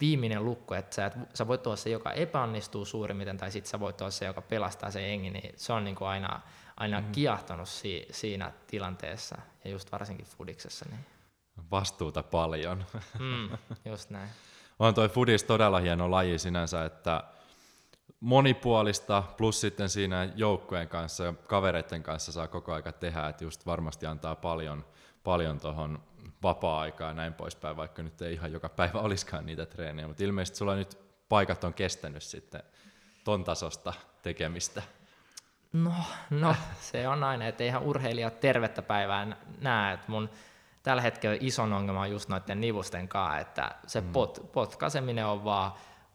viimeinen 0.00 0.44
lukko, 0.44 0.74
että 0.74 0.96
sä, 0.96 1.06
et, 1.06 1.14
sä 1.34 1.46
voit 1.46 1.66
olla 1.66 1.76
se, 1.76 1.90
joka 1.90 2.12
epäonnistuu 2.12 2.84
suurimmin, 2.84 3.36
tai 3.38 3.50
sitten 3.50 3.70
sä 3.70 3.80
voit 3.80 4.00
olla 4.00 4.10
se, 4.10 4.24
joka 4.24 4.42
pelastaa 4.42 4.90
se 4.90 5.08
jengi, 5.08 5.30
niin 5.30 5.54
se 5.56 5.72
on 5.72 5.84
niin 5.84 5.96
kuin 5.96 6.08
aina, 6.08 6.40
aina 6.80 7.00
mm-hmm. 7.00 7.12
kiahtanut 7.12 7.68
si, 7.68 8.06
siinä 8.10 8.52
tilanteessa, 8.66 9.38
ja 9.64 9.70
just 9.70 9.92
varsinkin 9.92 10.26
fudiksessa. 10.26 10.86
Niin. 10.90 11.06
Vastuuta 11.70 12.22
paljon. 12.22 12.84
Mm, 13.18 13.58
just 13.84 14.10
näin. 14.10 14.28
On 14.78 14.94
toi 14.94 15.08
fudis 15.08 15.44
todella 15.44 15.78
hieno 15.78 16.10
laji 16.10 16.38
sinänsä, 16.38 16.84
että 16.84 17.24
monipuolista, 18.20 19.22
plus 19.36 19.60
sitten 19.60 19.88
siinä 19.88 20.32
joukkojen 20.36 20.88
kanssa 20.88 21.24
ja 21.24 21.32
kavereiden 21.32 22.02
kanssa 22.02 22.32
saa 22.32 22.48
koko 22.48 22.72
aika 22.72 22.92
tehdä, 22.92 23.28
että 23.28 23.44
just 23.44 23.66
varmasti 23.66 24.06
antaa 24.06 24.36
paljon, 24.36 24.84
paljon 25.24 25.60
tuohon 25.60 26.02
vapaa-aikaa 26.42 27.08
ja 27.08 27.14
näin 27.14 27.34
poispäin, 27.34 27.76
vaikka 27.76 28.02
nyt 28.02 28.22
ei 28.22 28.34
ihan 28.34 28.52
joka 28.52 28.68
päivä 28.68 29.00
olisikaan 29.08 29.46
niitä 29.46 29.66
treenejä, 29.66 30.08
mutta 30.08 30.24
ilmeisesti 30.24 30.58
sulla 30.58 30.74
nyt 30.74 30.98
paikat 31.28 31.64
on 31.64 31.74
kestänyt 31.74 32.22
sitten 32.22 32.62
ton 33.24 33.44
tasosta 33.44 33.92
tekemistä. 34.22 34.82
No, 35.72 35.92
no 36.30 36.56
se 36.80 37.08
on 37.08 37.24
aina, 37.24 37.46
että 37.46 37.64
eihän 37.64 37.82
urheilijat 37.82 38.40
tervettä 38.40 38.82
päivää 38.82 39.36
näe, 39.60 39.94
että 39.94 40.10
mun 40.10 40.30
tällä 40.82 41.02
hetkellä 41.02 41.36
ison 41.40 41.72
ongelma 41.72 42.00
on 42.00 42.10
just 42.10 42.28
noiden 42.28 42.60
nivusten 42.60 43.08
kanssa, 43.08 43.38
että 43.38 43.74
se 43.86 44.00
mm. 44.00 44.12
pot, 44.12 44.52
potkaseminen 44.52 45.26
on 45.26 45.44
vaan, 45.44 45.72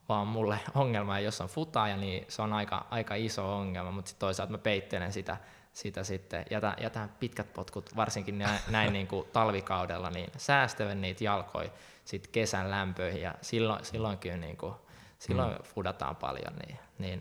vaan 0.09 0.27
mulle 0.27 0.59
ongelma, 0.75 1.19
ja 1.19 1.25
jos 1.25 1.41
on 1.41 1.47
futaaja, 1.47 1.97
niin 1.97 2.25
se 2.27 2.41
on 2.41 2.53
aika, 2.53 2.85
aika 2.89 3.15
iso 3.15 3.55
ongelma, 3.55 3.91
mutta 3.91 4.09
sitten 4.09 4.19
toisaalta 4.19 4.51
mä 4.51 4.57
peittelen 4.57 5.13
sitä 5.13 5.37
sitä 5.75 6.03
sitten, 6.03 6.45
jätä, 6.49 6.75
jätä 6.81 7.09
pitkät 7.19 7.53
potkut, 7.53 7.95
varsinkin 7.95 8.37
näin, 8.39 8.59
näin 8.69 8.93
niin 8.93 9.07
kuin 9.07 9.27
talvikaudella, 9.33 10.09
niin 10.09 10.31
säästävän 10.37 11.01
niitä 11.01 11.23
jalkoja 11.23 11.69
sitten 12.05 12.31
kesän 12.31 12.71
lämpöihin, 12.71 13.21
ja 13.21 13.35
silloin, 13.41 13.85
silloin 13.85 14.17
kyllä 14.17 14.37
niin 14.37 14.57
kuin, 14.57 14.73
silloin 15.19 15.51
mm. 15.51 15.63
fudataan 15.63 16.15
paljon, 16.15 16.53
niin, 16.67 16.79
niin 16.97 17.19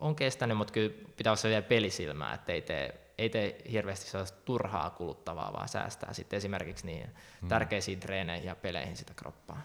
on 0.00 0.16
kestänyt, 0.16 0.56
mutta 0.56 0.72
kyllä 0.72 0.94
pitää 1.16 1.32
olla 1.32 1.48
vielä 1.48 1.62
pelisilmää, 1.62 2.34
että 2.34 2.52
ei 2.52 2.62
tee, 2.62 3.12
ei 3.18 3.30
tee 3.30 3.62
hirveästi 3.72 4.10
sellaista 4.10 4.38
turhaa 4.44 4.90
kuluttavaa, 4.90 5.52
vaan 5.52 5.68
säästää 5.68 6.12
sitten 6.12 6.36
esimerkiksi 6.36 6.86
niin 6.86 7.10
mm. 7.42 7.48
tärkeisiin 7.48 8.00
treeneihin 8.00 8.46
ja 8.46 8.56
peleihin 8.56 8.96
sitä 8.96 9.14
kroppaa. 9.16 9.62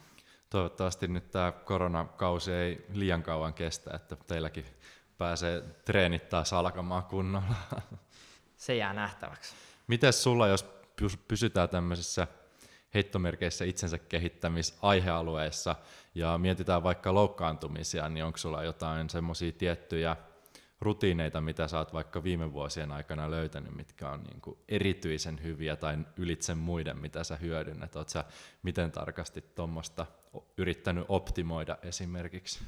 Toivottavasti 0.50 1.08
nyt 1.08 1.32
tämä 1.32 1.52
koronakausi 1.52 2.52
ei 2.52 2.86
liian 2.94 3.24
kauan 3.24 3.54
kestä, 3.54 3.92
että 3.96 4.16
teilläkin 4.16 4.66
pääsee 5.18 5.64
treenit 5.86 6.30
taas 6.30 6.54
alkamaan 6.54 7.04
kunnolla. 7.04 7.56
Se 8.58 8.76
jää 8.76 8.94
nähtäväksi. 8.94 9.56
Miten 9.88 10.14
sulla, 10.14 10.48
jos 10.48 10.66
pysytään 11.28 11.70
tämmöisessä 11.70 12.28
heittomerkeissä 12.94 13.66
itsensä 13.66 13.98
kehittämisaihealueessa 13.98 15.76
ja 16.18 16.38
mietitään 16.38 16.84
vaikka 16.84 17.14
loukkaantumisia, 17.14 18.10
niin 18.10 18.26
onko 18.26 18.38
sulla 18.38 18.64
jotain 18.64 19.10
semmoisia 19.10 19.52
tiettyjä 19.52 20.16
rutiineita, 20.82 21.42
mitä 21.42 21.68
sä 21.68 21.78
oot 21.78 21.94
vaikka 21.94 22.24
viime 22.24 22.54
vuosien 22.54 22.92
aikana 22.92 23.32
löytänyt, 23.32 23.76
mitkä 23.76 24.10
on 24.10 24.24
niin 24.24 24.42
kuin 24.42 24.58
erityisen 24.68 25.44
hyviä 25.44 25.76
tai 25.76 25.98
ylitse 26.18 26.56
muiden, 26.56 26.98
mitä 26.98 27.24
sä 27.24 27.36
hyödynnät? 27.36 27.96
Oot 27.96 28.10
sä 28.10 28.24
miten 28.64 28.92
tarkasti 28.92 29.44
tuommoista 29.56 30.06
yrittänyt 30.58 31.06
optimoida 31.08 31.78
esimerkiksi? 31.82 32.60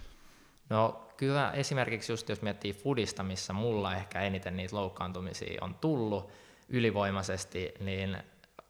No 0.69 1.07
kyllä 1.17 1.51
esimerkiksi 1.51 2.11
just 2.11 2.29
jos 2.29 2.41
miettii 2.41 2.73
fudista, 2.73 3.23
missä 3.23 3.53
mulla 3.53 3.95
ehkä 3.95 4.21
eniten 4.21 4.57
niitä 4.57 4.75
loukkaantumisia 4.75 5.63
on 5.63 5.75
tullut 5.75 6.31
ylivoimaisesti, 6.69 7.73
niin 7.79 8.17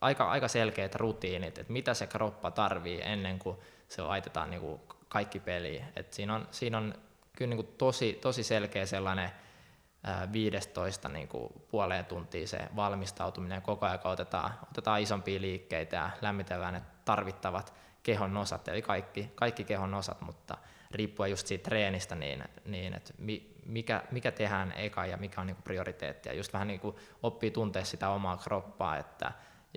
aika, 0.02 0.30
aika 0.30 0.48
selkeät 0.48 0.96
rutiinit, 0.96 1.58
että 1.58 1.74
mitä 1.74 1.94
se 1.94 2.08
kroppa 2.08 2.52
tarvii 2.52 3.02
ennen 3.04 3.40
kuin 3.40 3.58
se 3.90 4.02
laitetaan 4.02 4.50
niin 4.50 4.62
kuin 4.62 4.82
kaikki 5.10 5.40
peliin. 5.40 5.86
Et 5.96 6.14
siinä, 6.14 6.36
on, 6.36 6.48
siinä 6.52 6.78
on 6.78 6.94
kyllä 7.36 7.50
niin 7.50 7.66
kuin 7.66 7.76
tosi, 7.78 8.14
tosi 8.22 8.44
selkeä 8.44 8.86
sellainen 8.86 9.32
15 10.34 11.10
niin 11.10 11.28
kuin 11.28 11.54
puoleen 11.72 12.06
tuntia 12.06 12.48
se 12.48 12.60
valmistautuminen 12.76 13.62
koko 13.62 13.86
ajan 13.86 14.00
otetaan, 14.04 14.54
otetaan 14.72 15.02
isompia 15.02 15.42
liikkeitä 15.42 15.96
ja 15.96 16.10
lämmitellään 16.22 16.74
ne 16.74 16.82
tarvittavat 17.06 17.74
kehon 18.04 18.38
osat, 18.38 18.68
eli 18.68 18.82
kaikki, 18.82 19.32
kaikki 19.36 19.64
kehon 19.64 19.94
osat, 19.94 20.22
mutta 20.22 20.58
riippuen 20.92 21.32
just 21.32 21.48
siitä 21.48 21.64
treenistä, 21.64 22.16
niin, 22.16 22.44
niin 22.66 22.94
että 22.94 23.14
mikä, 23.66 24.04
mikä 24.12 24.32
tehdään 24.32 24.74
eka 24.78 25.06
ja 25.06 25.18
mikä 25.18 25.42
on 25.42 25.48
niin 25.48 25.64
prioriteetti. 25.64 26.30
Ja 26.30 26.36
just 26.36 26.54
vähän 26.54 26.68
niin 26.68 26.80
kuin 26.80 26.96
oppii 27.24 27.52
tuntea 27.52 27.86
sitä 27.86 28.10
omaa 28.10 28.38
kroppaa, 28.38 28.98
että 28.98 29.32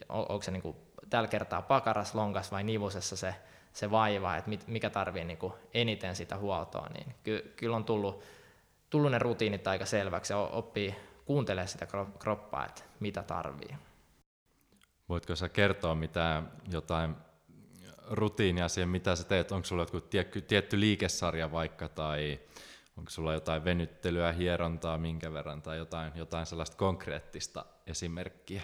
onko 0.09 0.43
se 0.43 0.51
niin 0.51 0.63
kuin 0.63 0.77
tällä 1.11 1.29
kertaa 1.29 1.63
pakaras, 1.63 2.15
lonkas 2.15 2.53
vai 2.53 2.65
nivusessa 2.65 3.17
se, 3.17 3.35
se 3.73 3.91
vaiva, 3.91 4.37
että 4.37 4.51
mikä 4.67 4.91
tarvii 4.91 5.25
niin 5.25 5.39
kuin 5.39 5.53
eniten 5.75 6.17
sitä 6.17 6.37
huoltoa. 6.37 6.89
Niin 6.89 7.15
ky, 7.23 7.53
kyllä 7.57 7.77
on 7.77 7.85
tullut, 7.85 8.25
tullut 8.91 9.11
ne 9.11 9.19
rutiinit 9.19 9.67
aika 9.67 9.87
selväksi 9.87 10.33
ja 10.33 10.39
oppii 10.39 10.95
kuuntelemaan 11.25 11.69
sitä 11.69 11.87
kroppaa, 12.19 12.67
että 12.67 12.83
mitä 13.01 13.23
tarvii. 13.23 13.77
Voitko 15.09 15.37
sä 15.37 15.49
kertoa 15.49 15.95
mitä 15.95 16.43
jotain 16.71 17.17
rutiinia 18.11 18.69
siihen, 18.69 18.89
mitä 18.89 19.17
sä 19.17 19.25
teet? 19.25 19.53
Onko 19.53 19.67
sulla 19.67 19.83
joku 19.83 20.01
tietty 20.41 20.81
liikesarja 20.81 21.53
vaikka, 21.53 21.89
tai 21.89 22.41
onko 22.97 23.11
sulla 23.11 23.33
jotain 23.33 23.65
venyttelyä, 23.65 24.33
hierontaa, 24.33 24.99
minkä 24.99 25.33
verran, 25.33 25.63
tai 25.63 25.79
jotain, 25.79 26.13
jotain 26.15 26.47
sellaista 26.47 26.77
konkreettista 26.77 27.65
esimerkkiä? 27.87 28.63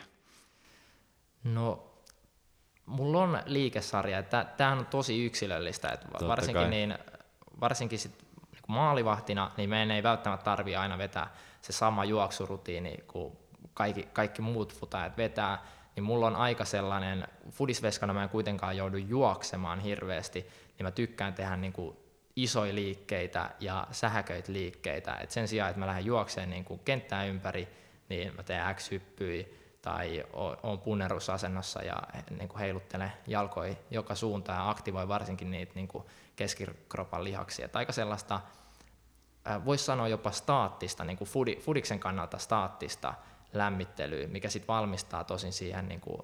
No, 1.45 1.95
mulla 2.89 3.23
on 3.23 3.39
liikesarja. 3.47 4.23
Tämä 4.57 4.73
on 4.73 4.87
tosi 4.87 5.27
yksilöllistä, 5.27 5.89
että 5.89 6.29
varsinkin, 6.29 6.71
niin, 6.71 6.99
varsinkin 7.61 7.99
sit, 7.99 8.13
niin 8.53 8.63
maalivahtina, 8.69 9.51
niin 9.57 9.71
meidän 9.71 9.91
ei 9.91 10.03
välttämättä 10.03 10.45
tarvi 10.45 10.77
aina 10.77 10.99
vetää 10.99 11.31
se 11.63 11.73
sama 11.73 12.05
juoksurutiini 12.05 12.97
kuin 13.07 13.39
kaikki, 13.75 14.09
kaikki 14.13 14.43
muut 14.43 14.75
futajat 14.75 15.17
vetää 15.17 15.63
niin 15.99 16.05
mulla 16.05 16.27
on 16.27 16.37
aika 16.37 16.65
sellainen, 16.65 17.29
fudisveskana 17.51 18.15
mä 18.15 18.23
en 18.23 18.29
kuitenkaan 18.29 18.77
joudu 18.77 18.97
juoksemaan 18.97 19.81
hirveästi, 19.81 20.41
niin 20.79 20.87
mä 20.87 20.91
tykkään 20.91 21.35
tehdä 21.35 21.57
niin 21.57 21.73
kuin 21.73 21.97
isoja 22.37 22.75
liikkeitä 22.75 23.51
ja 23.61 23.87
sähköitä 23.91 24.53
liikkeitä. 24.53 25.15
Et 25.15 25.31
sen 25.31 25.49
sijaan, 25.49 25.71
että 25.71 25.81
mä 25.81 25.87
lähden 25.87 26.05
juokseen 26.05 26.51
niin 26.51 26.65
kuin 26.65 26.81
kenttää 26.85 27.25
ympäri, 27.25 27.69
niin 28.09 28.37
mä 28.37 28.43
teen 28.43 28.75
X-hyppyjä 28.75 29.47
tai 29.83 30.25
on 30.63 30.79
punnerusasennossa 30.79 31.83
ja 31.83 32.03
niin 32.39 32.49
kuin 32.49 32.59
heiluttelen 32.59 33.13
jalkoja 33.27 33.75
joka 33.91 34.15
suuntaan 34.15 34.59
ja 34.59 34.71
aktivoi 34.71 35.09
varsinkin 35.09 35.51
niitä 35.51 35.73
niin 35.75 35.89
kuin 35.89 36.05
keskikropan 36.37 37.25
lihaksia. 37.25 37.65
Et 37.65 37.77
aika 37.77 37.93
sellaista, 37.93 38.41
voisi 39.65 39.85
sanoa 39.85 40.09
jopa 40.09 40.31
staattista, 40.31 41.05
niin 41.05 41.19
kuin 41.19 41.29
fudiksen 41.61 42.01
kannalta 42.01 42.39
staattista 42.39 43.15
lämmittelyä, 43.53 44.27
mikä 44.27 44.49
sitten 44.49 44.69
valmistaa 44.69 45.25
tosin 45.25 45.53
siihen 45.53 45.89
niin 45.89 46.01
kuin, 46.01 46.23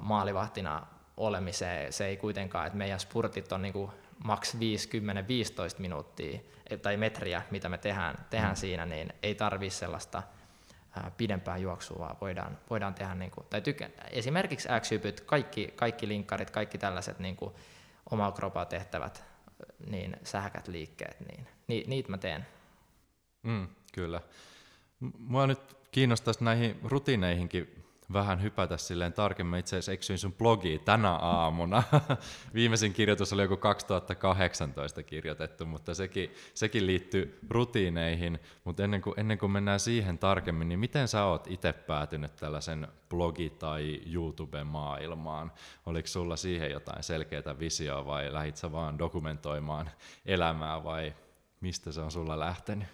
maalivahtina 0.00 0.86
olemiseen. 1.16 1.92
Se 1.92 2.06
ei 2.06 2.16
kuitenkaan, 2.16 2.66
että 2.66 2.78
meidän 2.78 3.00
spurtit 3.00 3.52
on 3.52 3.62
niin 3.62 3.72
kuin 3.72 3.90
maks 4.24 4.58
50 4.58 5.28
15 5.28 5.80
minuuttia 5.80 6.40
tai 6.82 6.96
metriä, 6.96 7.42
mitä 7.50 7.68
me 7.68 7.78
tehdään, 7.78 8.26
tehdään 8.30 8.52
mm. 8.52 8.56
siinä, 8.56 8.86
niin 8.86 9.12
ei 9.22 9.34
tarvii 9.34 9.70
sellaista 9.70 10.22
ää, 10.96 11.10
pidempää 11.16 11.56
juoksua, 11.56 12.16
voidaan, 12.20 12.58
voidaan 12.70 12.94
tehdä, 12.94 13.14
niin 13.14 13.30
kuin, 13.30 13.46
tai 13.50 13.60
tykkään, 13.60 13.92
esimerkiksi 14.10 14.68
x 14.80 14.90
kaikki, 15.26 15.72
kaikki 15.76 16.08
linkkarit, 16.08 16.50
kaikki 16.50 16.78
tällaiset 16.78 17.18
niin 17.18 17.36
kuin, 17.36 17.54
omaa 18.10 18.32
kropaa 18.32 18.64
tehtävät 18.64 19.24
niin 19.86 20.16
sähkät 20.24 20.68
liikkeet, 20.68 21.20
niin 21.20 21.46
ni, 21.68 21.84
niitä 21.86 22.10
mä 22.10 22.18
teen. 22.18 22.46
Mm, 23.42 23.68
kyllä. 23.92 24.20
Mua 25.18 25.46
nyt 25.46 25.60
kiinnostaisi 25.90 26.44
näihin 26.44 26.80
rutiineihinkin 26.84 27.83
vähän 28.12 28.42
hypätä 28.42 28.76
silleen 28.76 29.12
tarkemmin. 29.12 29.60
Itse 29.60 29.76
asiassa 29.76 29.92
eksyin 29.92 30.18
sun 30.18 30.32
blogiin 30.32 30.80
tänä 30.80 31.10
aamuna. 31.10 31.82
Viimeisin 32.54 32.92
kirjoitus 32.92 33.32
oli 33.32 33.42
joku 33.42 33.56
2018 33.56 35.02
kirjoitettu, 35.02 35.66
mutta 35.66 35.94
sekin, 35.94 36.34
sekin 36.54 36.86
liittyy 36.86 37.38
rutiineihin. 37.50 38.38
Mutta 38.64 38.84
ennen 38.84 39.02
kuin, 39.02 39.20
ennen 39.20 39.38
kuin 39.38 39.52
mennään 39.52 39.80
siihen 39.80 40.18
tarkemmin, 40.18 40.68
niin 40.68 40.78
miten 40.78 41.08
sä 41.08 41.24
oot 41.24 41.46
itse 41.46 41.72
päätynyt 41.72 42.36
tällaisen 42.36 42.88
blogi- 43.08 43.56
tai 43.58 44.00
YouTube-maailmaan? 44.06 45.52
Oliko 45.86 46.08
sulla 46.08 46.36
siihen 46.36 46.70
jotain 46.70 47.02
selkeää 47.02 47.58
visioa 47.58 48.06
vai 48.06 48.32
lähit 48.32 48.56
sä 48.56 48.72
vaan 48.72 48.98
dokumentoimaan 48.98 49.90
elämää 50.26 50.84
vai 50.84 51.14
mistä 51.60 51.92
se 51.92 52.00
on 52.00 52.10
sulla 52.10 52.40
lähtenyt? 52.40 52.88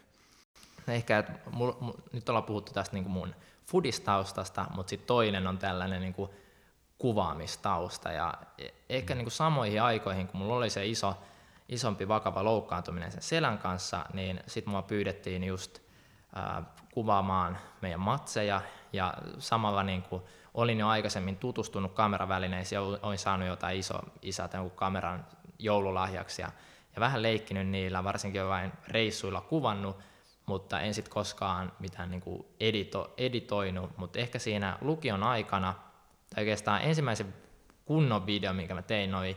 ehkä, 0.89 1.19
että 1.19 1.33
mul, 1.51 1.73
mul, 1.81 1.93
nyt 2.13 2.29
ollaan 2.29 2.45
puhuttu 2.45 2.73
tästä 2.73 2.97
niin 2.97 3.05
kuin 3.05 3.13
mun 3.13 3.35
fudistaustasta, 3.71 4.67
mutta 4.75 4.91
sitten 4.91 5.07
toinen 5.07 5.47
on 5.47 5.59
tällainen 5.59 6.01
niin 6.01 6.15
kuin 6.15 6.31
kuvaamistausta. 6.99 8.13
Ja 8.13 8.35
e, 8.59 8.69
ehkä 8.89 9.15
niin 9.15 9.25
kuin 9.25 9.33
samoihin 9.33 9.83
aikoihin, 9.83 10.29
kun 10.29 10.41
mulla 10.41 10.55
oli 10.55 10.71
se 10.71 10.87
iso, 10.87 11.17
isompi 11.69 12.09
vakava 12.09 12.45
loukkaantuminen 12.45 13.13
sen 13.13 13.23
selän 13.23 13.59
kanssa, 13.59 14.07
niin 14.13 14.41
sitten 14.47 14.71
mua 14.71 14.83
pyydettiin 14.83 15.45
just 15.45 15.79
äh, 16.37 16.65
kuvaamaan 16.95 17.59
meidän 17.81 18.01
matseja 18.01 18.61
ja 18.93 19.15
samalla 19.39 19.83
niin 19.83 20.03
kuin 20.03 20.23
olin 20.55 20.79
jo 20.79 20.89
aikaisemmin 20.89 21.37
tutustunut 21.37 21.93
kameravälineisiin 21.93 22.77
ja 22.77 22.83
olin 22.83 23.19
saanut 23.19 23.49
jotain 23.49 23.79
iso 23.79 23.99
isältä 24.23 24.59
kameran 24.75 25.27
joululahjaksi 25.59 26.43
ja, 26.43 26.51
ja 26.95 27.01
vähän 27.01 27.23
leikkinyt 27.23 27.69
niillä, 27.69 28.05
varsinkin 28.05 28.47
vain 28.47 28.73
reissuilla 28.89 29.41
kuvannut, 29.41 29.97
mutta 30.51 30.81
en 30.81 30.95
sitten 30.95 31.13
koskaan 31.13 31.73
mitään 31.79 32.11
niin 32.11 32.21
kuin 32.21 32.47
edito, 32.61 33.15
editoinut, 33.19 33.97
mutta 33.97 34.19
ehkä 34.19 34.39
siinä 34.39 34.79
lukion 34.81 35.23
aikana, 35.23 35.75
tai 36.35 36.43
oikeastaan 36.43 36.83
ensimmäisen 36.83 37.35
kunnon 37.85 38.27
video, 38.27 38.53
minkä 38.53 38.75
mä 38.75 38.83
tein, 38.83 39.15
oli 39.15 39.37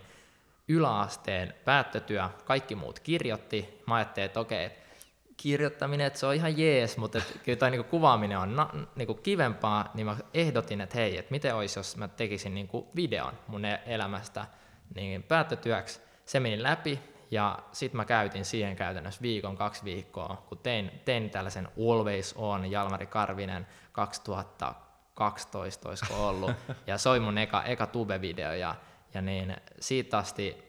yläasteen 0.67 1.53
päättötyö, 1.65 2.29
kaikki 2.45 2.75
muut 2.75 2.99
kirjoitti. 2.99 3.81
Mä 3.87 3.95
ajattelin, 3.95 4.25
että 4.25 4.39
okei, 4.39 4.69
kirjoittaminen, 5.37 6.07
että 6.07 6.19
se 6.19 6.25
on 6.25 6.35
ihan 6.35 6.57
jees, 6.57 6.97
mutta 6.97 7.21
kyllä 7.43 7.57
toi 7.57 7.71
niinku 7.71 7.89
kuvaaminen 7.89 8.37
on 8.37 8.55
na, 8.55 8.69
niinku 8.95 9.13
kivempaa, 9.13 9.91
niin 9.93 10.05
mä 10.05 10.17
ehdotin, 10.33 10.81
että 10.81 10.97
hei, 10.97 11.17
että 11.17 11.31
miten 11.31 11.55
olisi, 11.55 11.79
jos 11.79 11.97
mä 11.97 12.07
tekisin 12.07 12.53
niinku 12.53 12.91
videon 12.95 13.33
mun 13.47 13.65
e-, 13.65 13.81
elämästä 13.85 14.45
niin 14.95 15.23
päättötyöksi. 15.23 16.01
Se 16.25 16.39
meni 16.39 16.63
läpi, 16.63 16.99
ja 17.33 17.59
sitten 17.71 17.97
mä 17.97 18.05
käytin 18.05 18.45
siihen 18.45 18.75
käytännössä 18.75 19.21
viikon, 19.21 19.57
kaksi 19.57 19.83
viikkoa, 19.83 20.43
kun 20.49 20.57
tein, 20.57 20.91
tein 21.05 21.29
tällaisen 21.29 21.67
Always 21.79 22.33
On 22.37 22.71
Jalmari 22.71 23.05
Karvinen 23.05 23.67
2012 23.91 25.89
olisiko 25.89 26.27
ollut, 26.27 26.51
ja 26.87 26.97
se 26.97 27.09
oli 27.09 27.19
mun 27.19 27.37
eka, 27.37 27.63
eka 27.63 27.85
tube-video, 27.85 28.53
ja, 28.53 28.75
ja 29.13 29.21
niin 29.21 29.55
siitä 29.79 30.17
asti 30.17 30.63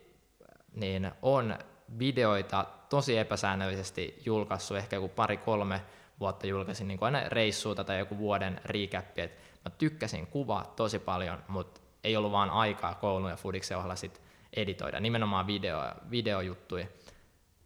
niin 0.74 1.10
on 1.22 1.58
videoita 1.98 2.66
tosi 2.88 3.18
epäsäännöllisesti 3.18 4.22
julkaissut, 4.26 4.76
ehkä 4.76 4.96
joku 4.96 5.08
pari-kolme 5.08 5.82
vuotta 6.20 6.46
julkaisin 6.46 6.88
niin 6.88 6.98
aina 7.00 7.28
reissuuta 7.28 7.84
tai 7.84 7.98
joku 7.98 8.18
vuoden 8.18 8.60
recap, 8.64 9.18
että 9.18 9.42
mä 9.64 9.70
tykkäsin 9.78 10.26
kuvaa 10.26 10.72
tosi 10.76 10.98
paljon, 10.98 11.44
mutta 11.48 11.80
ei 12.04 12.16
ollut 12.16 12.32
vaan 12.32 12.50
aikaa 12.50 12.94
koulun 12.94 13.30
ja 13.30 13.36
Fudiksen 13.36 13.78
ohella 13.78 13.96
sit 13.96 14.23
editoida, 14.56 15.00
nimenomaan 15.00 15.46
video, 15.46 15.78
videojuttuja. 16.10 16.86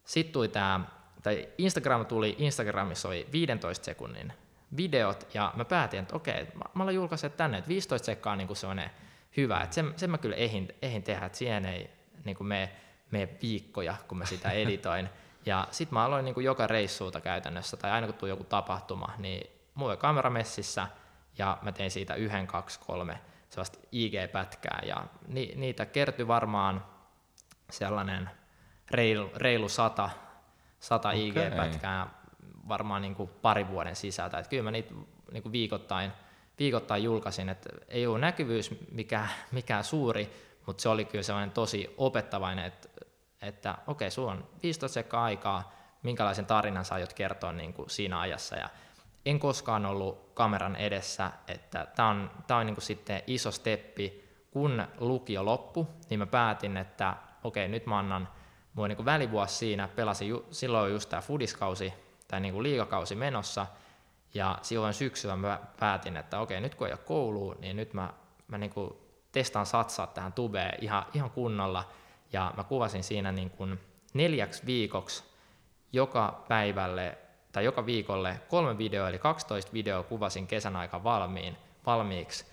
Sitten 0.05 0.33
tuli 0.33 0.49
tämä, 0.49 0.81
tai 1.23 1.49
Instagram 1.59 2.07
tuli, 2.07 2.37
Instagramissa 2.39 3.09
oli 3.09 3.29
15 3.33 3.85
sekunnin 3.85 4.33
videot, 4.77 5.35
ja 5.35 5.53
mä 5.57 5.65
päätin, 5.65 6.01
että 6.01 6.17
okei, 6.17 6.45
mä, 6.55 6.65
mä 6.75 6.83
olen 6.83 6.95
julkaisseet 6.95 7.37
tänne, 7.37 7.59
että 7.59 7.69
15 7.69 8.07
sekkaa 8.07 8.33
on 8.33 8.39
niin 8.39 8.57
sellainen 8.57 8.91
hyvä, 9.37 9.61
että 9.61 9.75
sen, 9.75 9.93
sen 9.97 10.11
mä 10.11 10.19
kyllä 10.19 10.37
ehin, 10.37 10.69
ehin 10.83 11.03
tehdä, 11.03 11.27
että 11.27 11.39
siihen 11.39 11.67
ei 11.67 11.91
niin 12.25 12.37
mene, 12.41 12.73
mene 13.11 13.29
viikkoja, 13.43 13.95
kun 14.09 14.19
mä 14.19 14.27
sitä 14.27 14.51
editoin. 14.63 15.09
Ja 15.47 15.69
sitten 15.71 15.95
mä 15.95 16.05
aloin 16.05 16.25
niin 16.25 16.35
kuin 16.35 16.45
joka 16.45 16.67
reissuuta 16.67 17.21
käytännössä, 17.21 17.77
tai 17.77 17.91
aina 17.91 18.07
kun 18.07 18.17
tuli 18.17 18.31
joku 18.31 18.45
tapahtuma, 18.45 19.15
niin 19.19 19.51
mulla 19.75 19.93
oli 19.93 19.99
kamera 19.99 20.31
messissä, 20.31 20.87
ja 21.39 21.59
mä 21.63 21.73
tein 21.73 21.91
siitä 21.91 22.15
yhden, 22.15 22.47
kaksi, 22.47 22.81
kolme 22.87 23.21
sellaista 23.49 23.79
IG-pätkää, 23.93 24.83
ja 24.87 25.07
ni, 25.29 25.53
niitä 25.57 25.87
kertyi 25.87 26.29
varmaan 26.29 26.85
sellainen 27.71 28.31
reilu, 28.91 29.31
reilu 29.37 29.69
sata, 29.69 30.11
sata 30.81 31.09
okay. 31.09 31.21
IG-pätkää 31.21 32.07
varmaan 32.69 33.03
niin 33.03 33.15
kuin 33.15 33.31
pari 33.43 33.69
vuoden 33.69 33.97
sisältä. 33.97 34.39
Että 34.39 34.51
kyllä 34.51 34.63
mä 34.63 34.71
niitä 34.71 34.95
niin 35.33 35.43
kuin 35.43 35.53
viikoittain, 35.53 36.13
viikoittain 36.59 37.05
julkaisin, 37.05 37.49
että 37.49 37.71
ei 37.89 38.07
ole 38.07 38.19
näkyvyys 38.19 38.71
mikään, 38.93 39.29
mikään 39.53 39.85
suuri, 39.85 40.49
mutta 40.67 40.83
se 40.83 40.89
oli 40.89 41.05
kyllä 41.05 41.23
sellainen 41.23 41.51
tosi 41.51 41.95
opettavainen, 41.97 42.65
että, 42.65 42.89
että 43.43 43.73
okei, 43.73 44.07
okay, 44.07 44.11
sulla 44.11 44.33
on 44.33 44.49
15 44.63 44.95
sekkaa 44.95 45.25
aikaa, 45.25 45.73
minkälaisen 46.03 46.47
tarinan 46.47 46.85
sä 46.85 46.95
aiot 46.95 47.13
kertoa 47.13 47.53
niin 47.53 47.73
kuin 47.73 47.91
siinä 47.91 48.21
ajassa. 48.21 48.57
Ja 48.57 48.71
en 49.27 49.39
koskaan 49.39 49.87
ollut 49.87 50.31
kameran 50.35 50.77
edessä, 50.77 51.31
että 51.49 51.87
tämä 51.97 52.09
on, 52.09 52.31
tää 52.47 52.57
on 52.57 52.67
niin 52.67 52.75
kuin 52.75 52.85
sitten 52.85 53.23
iso 53.27 53.51
steppi. 53.51 54.29
Kun 54.51 54.87
lukio 54.99 55.45
loppu, 55.45 55.89
niin 56.11 56.19
mä 56.19 56.27
päätin, 56.27 56.77
että 56.77 57.17
okei, 57.45 57.69
nyt 57.69 57.87
mä 57.87 57.99
annan 57.99 58.29
mulla 58.75 58.89
niin 58.89 59.05
välivuosi 59.05 59.55
siinä, 59.55 59.89
pelasin 59.89 60.29
ju, 60.29 60.47
silloin 60.51 60.93
just 60.93 61.09
tämä 61.09 61.23
fudiskausi 61.23 61.93
tai 62.29 62.41
niin 62.41 62.55
kuin 62.55 62.63
liikakausi 62.63 63.15
menossa, 63.15 63.67
ja 64.35 64.59
silloin 64.63 64.95
syksyllä 64.95 65.37
mä 65.37 65.61
päätin, 65.81 66.17
että 66.17 66.41
okei, 66.41 66.61
nyt 66.61 66.75
kun 66.75 66.87
ei 66.87 66.93
ole 66.93 67.01
koulua, 67.05 67.55
niin 67.59 67.77
nyt 67.77 67.95
mä, 67.95 68.13
mä 68.49 68.59
niin 68.59 68.71
kuin 68.71 68.93
testaan 69.33 69.67
satsaa 69.67 70.07
tähän 70.07 70.33
tubeen 70.33 70.79
ihan, 70.81 71.07
ihan 71.15 71.31
kunnolla, 71.31 71.89
ja 72.33 72.53
mä 72.57 72.65
kuvasin 72.65 73.05
siinä 73.05 73.33
niin 73.33 73.51
kuin 73.51 73.81
neljäksi 74.15 74.67
viikoksi 74.67 75.25
joka 75.93 76.45
päivälle 76.49 77.19
tai 77.59 77.65
joka 77.65 77.87
viikolle 77.87 78.41
kolme 78.49 78.79
videoa, 78.79 79.09
eli 79.09 79.19
12 79.19 79.73
videoa 79.73 80.03
kuvasin 80.03 80.47
kesän 80.47 80.77
aika 80.77 81.05
valmiin, 81.05 81.57
valmiiksi, 81.87 82.47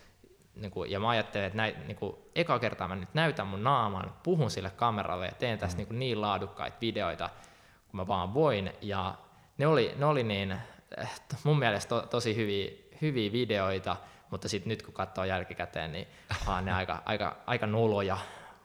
niin 0.56 0.72
kuin, 0.72 0.92
ja 0.92 1.00
mä 1.00 1.10
ajattelin, 1.10 1.48
että 1.48 1.58
näin, 1.58 1.76
niin 1.88 1.96
kuin, 1.96 2.16
eka 2.36 2.60
kertaa 2.60 2.88
mä 2.88 2.96
nyt 2.96 3.14
näytän 3.14 3.48
mun 3.48 3.64
naaman, 3.64 4.14
puhun 4.24 4.52
sille 4.52 4.70
kameralle 4.70 5.26
ja 5.26 5.32
teen 5.32 5.60
tästä 5.60 5.76
mm. 5.76 5.78
niin, 5.78 5.88
kuin, 5.88 6.00
niin 6.00 6.22
laadukkaita 6.22 6.78
videoita, 6.82 7.30
kun 7.88 8.00
mä 8.00 8.08
vaan 8.08 8.34
voin, 8.34 8.74
ja 8.82 9.16
ne 9.58 9.68
oli, 9.68 9.94
ne 9.98 10.06
oli 10.06 10.24
niin, 10.24 10.52
eh, 10.98 11.22
mun 11.44 11.60
mielestä 11.60 11.90
to, 11.90 12.02
tosi 12.02 12.36
hyviä, 12.36 12.72
hyviä 13.02 13.32
videoita, 13.32 13.98
mutta 14.32 14.50
sitten 14.50 14.70
nyt 14.70 14.84
kun 14.84 14.94
katsoo 14.94 15.24
jälkikäteen, 15.24 15.92
niin 15.92 16.08
on 16.48 16.66
ne 16.66 16.74
aika, 16.74 17.02
aika, 17.06 17.36
aika 17.46 17.68
noloja, 17.68 18.18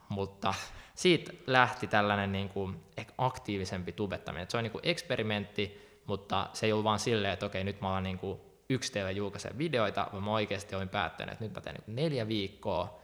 mutta 0.09 0.54
siitä 0.94 1.32
lähti 1.47 1.87
tällainen 1.87 2.32
niin 2.32 2.49
kuin 2.49 2.85
aktiivisempi 3.18 3.92
tubettaminen. 3.92 4.50
se 4.50 4.56
on 4.56 4.62
niin 4.62 4.73
kuin 4.73 4.87
eksperimentti, 4.88 5.89
mutta 6.11 6.50
se 6.52 6.67
ei 6.67 6.73
ollut 6.73 6.85
vaan 6.85 6.99
silleen, 6.99 7.33
että 7.33 7.47
okei, 7.47 7.64
nyt 7.64 7.81
mä 7.81 7.93
oon 7.93 8.02
niin 8.02 8.19
kuin 8.19 8.40
yksi 8.69 8.93
TV 8.93 9.17
julkaisee 9.17 9.59
videoita, 9.59 10.07
vaan 10.12 10.25
mä 10.25 10.31
oikeasti 10.31 10.76
olin 10.76 10.88
päättänyt, 10.88 11.33
että 11.33 11.45
nyt 11.45 11.55
mä 11.55 11.61
teen 11.61 11.76
niin 11.87 11.97
neljä 11.97 12.29
viikkoa, 12.29 13.00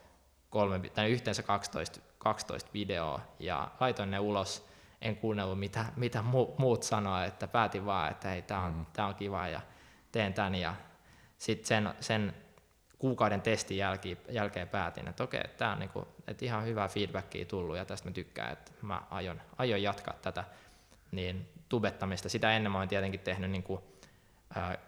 kolme, 0.50 0.78
tai 0.78 1.10
yhteensä 1.10 1.42
12, 1.42 2.00
12 2.18 2.70
videoa, 2.74 3.20
ja 3.38 3.68
laitoin 3.80 4.10
ne 4.10 4.18
ulos, 4.18 4.68
en 5.02 5.16
kuunnellut 5.16 5.58
mitä, 5.58 5.84
mitä 5.96 6.24
muut 6.58 6.82
sanoa, 6.82 7.24
että 7.24 7.48
päätin 7.48 7.86
vaan, 7.86 8.10
että 8.10 8.28
hei, 8.28 8.42
tämä 8.42 8.62
on, 8.62 8.72
mm. 8.72 8.86
Tää 8.92 9.06
on 9.06 9.14
kiva, 9.14 9.48
ja 9.48 9.60
teen 10.12 10.34
tämän, 10.34 10.54
ja 10.54 10.74
sitten 11.38 11.66
sen, 11.66 11.94
sen 12.00 12.34
kuukauden 12.98 13.42
testin 13.42 13.76
jälkeen, 13.76 14.18
jälkeen 14.28 14.68
päätin, 14.68 15.08
että 15.08 15.24
okei, 15.24 15.42
tämä 15.56 15.72
on 15.72 15.78
niinku, 15.78 16.08
että 16.26 16.44
ihan 16.44 16.64
hyvää 16.64 16.88
feedbackia 16.88 17.44
tullut, 17.44 17.76
ja 17.76 17.84
tästä 17.84 18.08
mä 18.08 18.12
tykkään, 18.12 18.52
että 18.52 18.72
mä 18.82 19.02
aion, 19.10 19.42
aion 19.58 19.82
jatkaa 19.82 20.14
tätä, 20.22 20.44
niin 21.12 21.55
tubettamista. 21.68 22.28
Sitä 22.28 22.52
ennen 22.52 22.72
mä 22.72 22.78
olen 22.78 22.88
tietenkin 22.88 23.20
tehnyt 23.20 23.50
niin 23.50 23.62
kuin, 23.62 23.80
ää, 24.54 24.78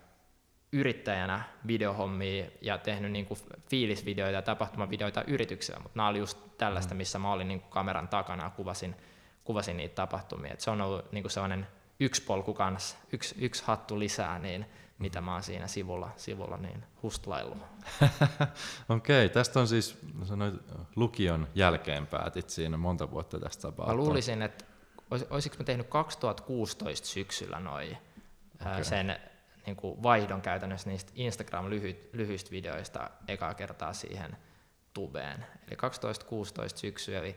yrittäjänä 0.72 1.42
videohommia 1.66 2.46
ja 2.60 2.78
tehnyt 2.78 3.12
niin 3.12 3.26
kuin 3.26 3.40
fiilisvideoita 3.70 4.36
ja 4.36 4.42
tapahtumavideoita 4.42 5.24
yrityksellä, 5.26 5.80
mutta 5.80 5.96
nämä 5.96 6.08
oli 6.08 6.18
just 6.18 6.38
tällaista, 6.58 6.94
mm. 6.94 6.98
missä 6.98 7.18
mä 7.18 7.32
olin 7.32 7.48
niin 7.48 7.60
kuin 7.60 7.70
kameran 7.70 8.08
takana 8.08 8.44
ja 8.44 8.50
kuvasin, 8.50 8.94
kuvasin 9.44 9.76
niitä 9.76 9.94
tapahtumia. 9.94 10.52
Et 10.52 10.60
se 10.60 10.70
on 10.70 10.80
ollut 10.80 11.12
niin 11.12 11.22
kuin 11.22 11.30
sellainen 11.30 11.66
yksi 12.00 12.22
polku 12.22 12.54
kanssa, 12.54 12.96
yksi, 13.12 13.34
yksi 13.38 13.64
hattu 13.66 13.98
lisää, 13.98 14.38
niin 14.38 14.66
mitä 14.98 15.20
mä 15.20 15.32
oon 15.32 15.42
siinä 15.42 15.66
sivulla, 15.66 16.10
sivulla 16.16 16.56
niin 16.56 16.84
hustlaillut. 17.02 17.58
Okei, 18.88 19.26
okay, 19.26 19.28
tästä 19.28 19.60
on 19.60 19.68
siis, 19.68 19.98
sanoit, 20.24 20.54
lukion 20.96 21.48
jälkeen 21.54 22.06
päätit 22.06 22.50
siinä 22.50 22.76
monta 22.76 23.10
vuotta 23.10 23.40
tästä 23.40 23.62
tapahtua. 23.62 23.94
Mä 23.94 24.00
luulisin, 24.00 24.42
että 24.42 24.64
olis, 25.10 25.26
olisiko 25.30 25.56
mä 25.58 25.64
tehnyt 25.64 25.88
2016 25.88 27.08
syksyllä 27.08 27.60
noin 27.60 27.98
okay. 28.60 28.84
sen 28.84 29.16
niin 29.66 29.76
kuin 29.76 30.02
vaihdon 30.02 30.42
käytännössä 30.42 30.90
niistä 30.90 31.12
Instagram 31.14 31.70
lyhyt, 31.70 32.10
lyhyistä 32.12 32.50
videoista 32.50 33.10
ekaa 33.28 33.54
kertaa 33.54 33.92
siihen 33.92 34.36
tubeen. 34.94 35.46
Eli 35.68 35.76
2016 35.76 36.80
syksy, 36.80 37.16
eli 37.16 37.36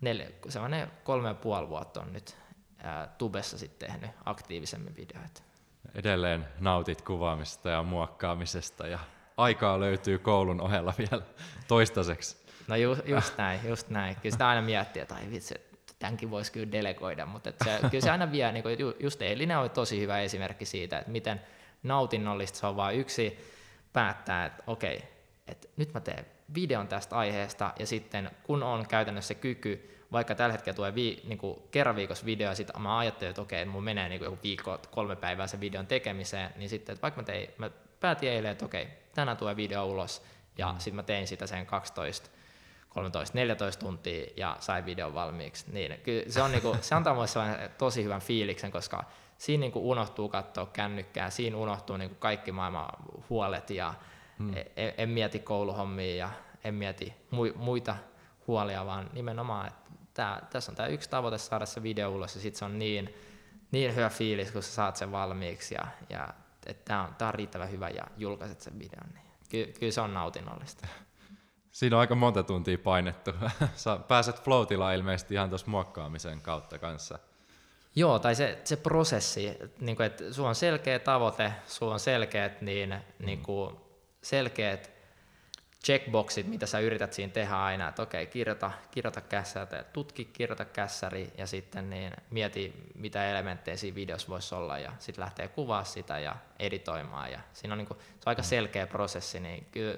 neljä, 0.00 0.30
sellainen 0.48 0.90
kolme 1.04 1.28
ja 1.28 1.34
puoli 1.34 1.68
vuotta 1.68 2.00
on 2.00 2.12
nyt 2.12 2.36
ää, 2.78 3.14
tubessa 3.18 3.58
sitten 3.58 3.88
tehnyt 3.90 4.10
aktiivisemmin 4.24 4.96
videoita. 4.96 5.42
Edelleen 5.94 6.48
nautit 6.60 7.02
kuvaamisesta 7.02 7.70
ja 7.70 7.82
muokkaamisesta 7.82 8.86
ja 8.86 8.98
aikaa 9.36 9.80
löytyy 9.80 10.18
koulun 10.18 10.60
ohella 10.60 10.94
vielä 10.98 11.22
toistaiseksi. 11.68 12.36
No 12.68 12.76
ju, 12.76 12.96
just 13.04 13.38
näin, 13.38 13.60
just 13.68 13.88
näin. 13.88 14.16
Kyllä 14.16 14.32
sitä 14.32 14.48
aina 14.48 14.62
miettii, 14.62 15.02
että 15.02 15.14
ai 15.14 15.30
vitsi, 15.30 15.54
tämänkin 16.02 16.30
voisi 16.30 16.52
kyllä 16.52 16.72
delegoida, 16.72 17.26
mutta 17.26 17.50
että 17.50 17.64
se, 17.64 17.78
kyllä 17.90 18.04
se 18.04 18.10
aina 18.10 18.32
vie, 18.32 18.52
niin 18.52 18.62
kuin 18.62 18.76
just 19.00 19.22
eilinen 19.22 19.58
oli 19.58 19.68
tosi 19.68 20.00
hyvä 20.00 20.20
esimerkki 20.20 20.64
siitä, 20.64 20.98
että 20.98 21.10
miten 21.10 21.40
nautinnollista 21.82 22.58
se 22.58 22.66
on 22.66 22.76
vaan 22.76 22.94
yksi 22.94 23.38
päättää, 23.92 24.46
että 24.46 24.62
okei, 24.66 25.02
että 25.46 25.68
nyt 25.76 25.94
mä 25.94 26.00
teen 26.00 26.26
videon 26.54 26.88
tästä 26.88 27.16
aiheesta, 27.16 27.72
ja 27.78 27.86
sitten 27.86 28.30
kun 28.42 28.62
on 28.62 28.86
käytännössä 28.88 29.34
kyky, 29.34 29.98
vaikka 30.12 30.34
tällä 30.34 30.52
hetkellä 30.52 30.76
tulee 30.76 30.94
vii, 30.94 31.22
niin 31.24 31.38
kuin 31.38 31.58
kerran 31.70 31.96
viikossa 31.96 32.26
video, 32.26 32.48
ja 32.48 32.54
sitten 32.54 32.82
mä 32.82 32.98
ajattelin, 32.98 33.30
että 33.30 33.42
okei, 33.42 33.60
että 33.60 33.72
mun 33.72 33.84
menee 33.84 34.08
niin 34.08 34.18
kuin 34.18 34.26
joku 34.26 34.38
viikko, 34.42 34.78
kolme 34.90 35.16
päivää 35.16 35.46
sen 35.46 35.60
videon 35.60 35.86
tekemiseen, 35.86 36.50
niin 36.56 36.68
sitten, 36.68 36.92
että 36.92 37.02
vaikka 37.02 37.20
mä, 37.20 37.24
tein, 37.24 37.50
mä 37.58 37.70
päätin 38.00 38.28
eilen, 38.28 38.50
että 38.50 38.64
okei, 38.64 38.88
tänään 39.14 39.36
tulee 39.36 39.56
video 39.56 39.86
ulos, 39.86 40.22
ja 40.58 40.72
mm. 40.72 40.78
sitten 40.78 40.96
mä 40.96 41.02
tein 41.02 41.26
sitä 41.26 41.46
sen 41.46 41.66
12 41.66 42.30
13-14 42.92 43.78
tuntia 43.78 44.26
ja 44.36 44.56
sai 44.60 44.84
videon 44.84 45.14
valmiiksi. 45.14 45.64
Niin, 45.72 46.00
kyllä 46.02 46.22
se, 46.28 46.42
on 46.42 46.52
niinku, 46.52 46.76
se 46.80 46.94
antaa 46.94 47.14
mulle 47.14 47.70
tosi 47.78 48.04
hyvän 48.04 48.20
fiiliksen, 48.20 48.70
koska 48.70 49.04
siinä 49.38 49.60
niinku 49.60 49.90
unohtuu 49.90 50.28
katsoa 50.28 50.66
kännykkää, 50.66 51.30
siinä 51.30 51.56
unohtuu 51.56 51.96
niinku 51.96 52.16
kaikki 52.18 52.52
maailman 52.52 52.88
huolet 53.30 53.70
ja 53.70 53.94
hmm. 54.38 54.56
en, 54.56 54.66
e, 54.76 54.94
en 54.98 55.08
mieti 55.08 55.38
kouluhommia 55.38 56.16
ja 56.16 56.30
en 56.64 56.74
mieti 56.74 57.14
muita 57.54 57.96
huolia, 58.46 58.86
vaan 58.86 59.10
nimenomaan, 59.12 59.66
että 59.66 59.90
tää, 60.14 60.46
tässä 60.50 60.72
on 60.72 60.76
tämä 60.76 60.88
yksi 60.88 61.10
tavoite 61.10 61.38
saada 61.38 61.66
se 61.66 61.82
video 61.82 62.10
ulos 62.10 62.34
ja 62.34 62.40
sitten 62.40 62.58
se 62.58 62.64
on 62.64 62.78
niin, 62.78 63.14
niin 63.70 63.96
hyvä 63.96 64.08
fiilis, 64.08 64.52
kun 64.52 64.62
sä 64.62 64.72
saat 64.72 64.96
sen 64.96 65.12
valmiiksi 65.12 65.74
ja, 65.74 65.86
ja 66.10 66.28
että 66.66 66.84
tämä 66.84 67.02
on, 67.02 67.14
tää 67.14 67.28
on 67.28 67.34
riittävän 67.34 67.70
hyvä 67.70 67.88
ja 67.88 68.04
julkaiset 68.16 68.60
sen 68.60 68.78
videon. 68.78 69.08
Niin 69.14 69.24
ky, 69.48 69.72
kyllä 69.80 69.92
se 69.92 70.00
on 70.00 70.14
nautinnollista. 70.14 70.86
Siinä 71.72 71.96
on 71.96 72.00
aika 72.00 72.14
monta 72.14 72.42
tuntia 72.42 72.78
painettu. 72.78 73.30
Sä 73.74 73.96
pääset 74.08 74.44
floatilla 74.44 74.92
ilmeisesti 74.92 75.34
ihan 75.34 75.48
tuossa 75.48 75.70
muokkaamisen 75.70 76.40
kautta 76.40 76.78
kanssa. 76.78 77.18
Joo, 77.94 78.18
tai 78.18 78.34
se, 78.34 78.58
se 78.64 78.76
prosessi, 78.76 79.58
niin 79.80 79.96
kuin, 79.96 80.06
että 80.06 80.32
sulla 80.32 80.48
on 80.48 80.54
selkeä 80.54 80.98
tavoite, 80.98 81.52
sulla 81.66 81.92
on 81.92 82.00
selkeät, 82.00 82.60
niin, 82.60 82.90
mm. 82.90 83.26
niin 83.26 83.42
kuin, 83.42 83.76
selkeät 84.22 84.92
checkboxit, 85.84 86.46
mitä 86.46 86.66
sä 86.66 86.78
yrität 86.78 87.12
siinä 87.12 87.32
tehdä 87.32 87.56
aina, 87.56 87.88
että 87.88 88.02
okei, 88.02 88.26
kirjoita, 88.26 88.70
kirjoita 88.90 89.20
kässäri, 89.20 89.84
tutki, 89.92 90.24
kirjoita 90.24 90.64
kässäri 90.64 91.32
ja 91.38 91.46
sitten 91.46 91.90
niin 91.90 92.12
mieti, 92.30 92.72
mitä 92.94 93.30
elementtejä 93.30 93.76
siinä 93.76 93.94
videossa 93.94 94.28
voisi 94.28 94.54
olla 94.54 94.78
ja 94.78 94.92
sitten 94.98 95.22
lähtee 95.22 95.48
kuvaa 95.48 95.84
sitä 95.84 96.18
ja 96.18 96.36
editoimaan 96.58 97.32
ja 97.32 97.40
siinä 97.52 97.74
on, 97.74 97.78
niin 97.78 97.88
kuin, 97.88 97.98
se 97.98 98.04
on 98.04 98.30
aika 98.30 98.42
mm. 98.42 98.46
selkeä 98.46 98.86
prosessi, 98.86 99.40
niin 99.40 99.66
kyllä 99.72 99.94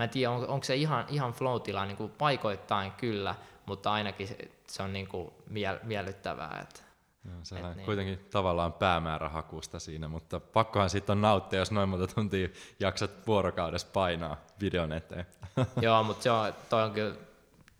Mä 0.00 0.04
en 0.04 0.10
tiedä, 0.10 0.30
on, 0.30 0.48
onko 0.48 0.64
se 0.64 0.76
ihan, 0.76 1.04
ihan 1.08 1.32
flow 1.32 1.60
niin 1.86 1.96
kuin 1.96 2.10
paikoittain 2.10 2.92
kyllä, 2.92 3.34
mutta 3.66 3.92
ainakin 3.92 4.28
se, 4.28 4.36
se 4.66 4.82
on 4.82 4.92
niin 4.92 5.08
kuin 5.08 5.30
miel, 5.46 5.78
miellyttävää. 5.82 6.58
Että. 6.62 6.80
Joo, 7.24 7.34
se 7.42 7.54
on 7.54 7.76
niin. 7.76 7.84
kuitenkin 7.84 8.18
tavallaan 8.30 8.72
päämäärähakusta 8.72 9.78
siinä, 9.78 10.08
mutta 10.08 10.40
pakkohan 10.40 10.90
sitten 10.90 11.12
on 11.12 11.20
nauttia, 11.20 11.58
jos 11.58 11.70
noin 11.70 11.88
monta 11.88 12.14
tuntia 12.14 12.48
jaksat 12.80 13.10
vuorokaudessa 13.26 13.88
painaa 13.92 14.36
videon 14.60 14.92
eteen. 14.92 15.26
Joo, 15.82 16.02
mutta 16.02 16.22
se 16.22 16.30
on, 16.30 16.54
toi 16.68 16.82
on 16.82 16.92
kyllä 16.92 17.14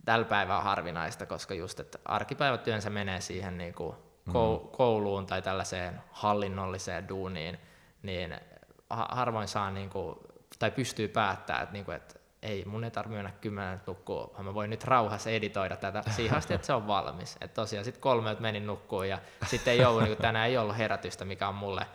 tällä 0.05 0.25
päivää 0.25 0.61
harvinaista, 0.61 1.25
koska 1.25 1.53
just, 1.53 1.79
että 1.79 1.99
arkipäivätyön 2.05 2.81
se 2.81 2.89
menee 2.89 3.21
siihen 3.21 3.57
niin 3.57 3.73
kuin 3.73 3.95
mm. 4.25 4.33
kouluun 4.71 5.25
tai 5.25 5.41
tällaiseen 5.41 6.01
hallinnolliseen 6.11 7.09
duuniin, 7.09 7.59
niin 8.03 8.35
harvoin 8.89 9.47
saa 9.47 9.71
niin 9.71 9.89
kuin, 9.89 10.15
tai 10.59 10.71
pystyy 10.71 11.07
päättämään, 11.07 11.63
että, 11.63 11.73
niin 11.73 11.85
kuin, 11.85 11.97
että 11.97 12.19
ei, 12.41 12.65
mun 12.65 12.83
ei 12.83 12.91
tarvitse 12.91 13.15
mennä 13.15 13.31
kymmenen 13.41 13.81
nukkua, 13.87 14.31
vaan 14.33 14.45
mä 14.45 14.53
voin 14.53 14.69
nyt 14.69 14.83
rauhassa 14.83 15.29
editoida 15.29 15.75
tätä 15.75 16.03
siihen 16.15 16.37
asti, 16.37 16.53
että 16.53 16.67
se 16.67 16.73
on 16.73 16.87
valmis. 16.87 17.37
Että 17.41 17.61
tosiaan 17.61 17.85
sitten 17.85 18.01
kolme 18.01 18.37
menin 18.39 18.67
nukkuun 18.67 19.09
ja 19.09 19.19
sitten 19.45 19.73
ei 19.73 19.85
ollut, 19.85 20.03
niin 20.03 20.17
tänään 20.17 20.49
ei 20.49 20.57
ollut 20.57 20.77
herätystä, 20.77 21.25
mikä 21.25 21.47
on 21.47 21.55
mulle, 21.55 21.87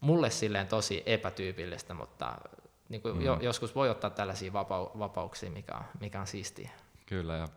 mulle 0.00 0.30
silleen 0.30 0.66
tosi 0.66 1.02
epätyypillistä, 1.06 1.94
mutta 1.94 2.34
niin 2.88 3.02
kuin 3.02 3.16
mm. 3.16 3.22
jo, 3.22 3.38
joskus 3.40 3.74
voi 3.74 3.90
ottaa 3.90 4.10
tällaisia 4.10 4.52
vapau- 4.52 4.98
vapauksia, 4.98 5.50
mikä 5.50 5.74
on, 5.74 5.84
mikä 6.00 6.20
on 6.20 6.26
siistiä. 6.26 6.70
Kyllä, 7.06 7.36
ja 7.36 7.48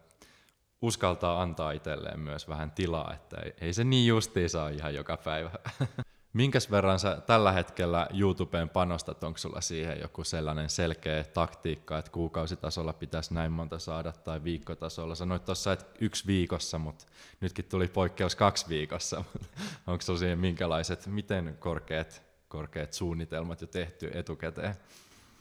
uskaltaa 0.82 1.42
antaa 1.42 1.72
itselleen 1.72 2.20
myös 2.20 2.48
vähän 2.48 2.72
tilaa, 2.72 3.14
että 3.14 3.38
ei, 3.46 3.54
ei 3.62 3.74
se 3.74 3.84
niin 3.84 4.08
justiin 4.08 4.50
saa 4.50 4.70
ihan 4.70 4.96
joka 4.96 5.18
päivä. 5.18 5.52
Minkäs 6.34 6.72
verran 6.72 7.00
sä 7.00 7.22
tällä 7.28 7.52
hetkellä 7.52 8.08
YouTubeen 8.20 8.70
panostat? 8.70 9.24
Onko 9.24 9.38
sulla 9.38 9.62
siihen 9.62 10.00
joku 10.02 10.24
sellainen 10.24 10.70
selkeä 10.70 11.24
taktiikka, 11.24 11.98
että 11.98 12.12
kuukausitasolla 12.12 12.94
pitäisi 12.94 13.34
näin 13.34 13.52
monta 13.52 13.80
saada 13.80 14.12
tai 14.12 14.44
viikkotasolla? 14.44 15.16
Sanoit 15.16 15.46
tuossa, 15.46 15.74
että 15.74 15.86
yksi 16.00 16.28
viikossa, 16.28 16.80
mutta 16.80 17.06
nytkin 17.42 17.66
tuli 17.66 17.88
poikkeus 17.88 18.36
kaksi 18.36 18.70
viikossa. 18.70 19.24
Onko 19.88 20.02
sulla 20.02 20.20
siihen 20.20 20.40
minkälaiset, 20.40 21.08
miten 21.08 21.58
korkeat, 21.60 22.22
korkeat 22.48 22.94
suunnitelmat 22.94 23.62
jo 23.62 23.68
tehty 23.68 24.12
etukäteen? 24.14 24.76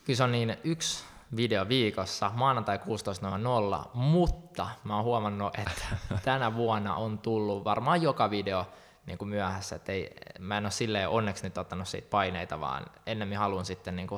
Kyllä 0.04 0.16
se 0.16 0.24
on 0.24 0.32
niin 0.32 0.56
yksi 0.64 1.04
video 1.36 1.68
viikossa, 1.68 2.30
maanantai 2.34 2.76
16.00, 2.76 3.88
mutta 3.94 4.68
mä 4.84 4.96
oon 4.96 5.04
huomannut, 5.04 5.58
että 5.58 5.84
tänä 6.24 6.54
vuonna 6.56 6.94
on 6.94 7.18
tullut 7.18 7.64
varmaan 7.64 8.02
joka 8.02 8.30
video 8.30 8.66
niin 9.06 9.18
kuin 9.18 9.28
myöhässä, 9.28 9.76
että 9.76 9.92
ei, 9.92 10.14
mä 10.38 10.58
en 10.58 10.64
ole 10.64 10.70
silleen 10.70 11.08
onneksi 11.08 11.44
nyt 11.44 11.58
ottanut 11.58 11.88
siitä 11.88 12.10
paineita, 12.10 12.60
vaan 12.60 12.86
ennemmin 13.06 13.38
haluan 13.38 13.64
sitten, 13.64 13.96
niin 13.96 14.08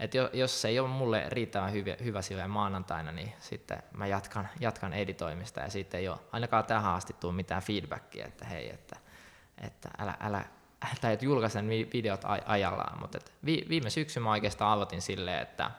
että 0.00 0.18
jos 0.32 0.62
se 0.62 0.68
ei 0.68 0.80
ole 0.80 0.88
mulle 0.88 1.24
riittävän 1.28 1.72
hyvä, 1.72 1.96
hyvä 2.04 2.22
silleen 2.22 2.50
maanantaina, 2.50 3.12
niin 3.12 3.32
sitten 3.38 3.82
mä 3.92 4.06
jatkan, 4.06 4.48
jatkan 4.60 4.92
editoimista 4.92 5.60
ja 5.60 5.70
sitten 5.70 6.00
ei 6.00 6.08
ole 6.08 6.18
ainakaan 6.32 6.64
tähän 6.64 6.94
asti 6.94 7.16
tullut 7.20 7.36
mitään 7.36 7.62
feedbackia, 7.62 8.26
että 8.26 8.44
hei, 8.44 8.70
että, 8.70 8.96
että 9.60 9.88
älä, 9.98 10.14
älä, 10.20 10.44
tai 11.00 11.12
että 11.12 11.24
julkaisen 11.24 11.68
videot 11.68 12.20
ajallaan, 12.46 13.00
mutta 13.00 13.18
viime 13.44 13.90
syksyn 13.90 14.22
mä 14.22 14.30
oikeastaan 14.30 14.72
aloitin 14.72 15.02
silleen, 15.02 15.42
että 15.42 15.70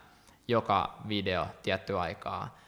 joka 0.48 0.98
video 1.08 1.46
tietty 1.62 1.98
aikaa 1.98 2.58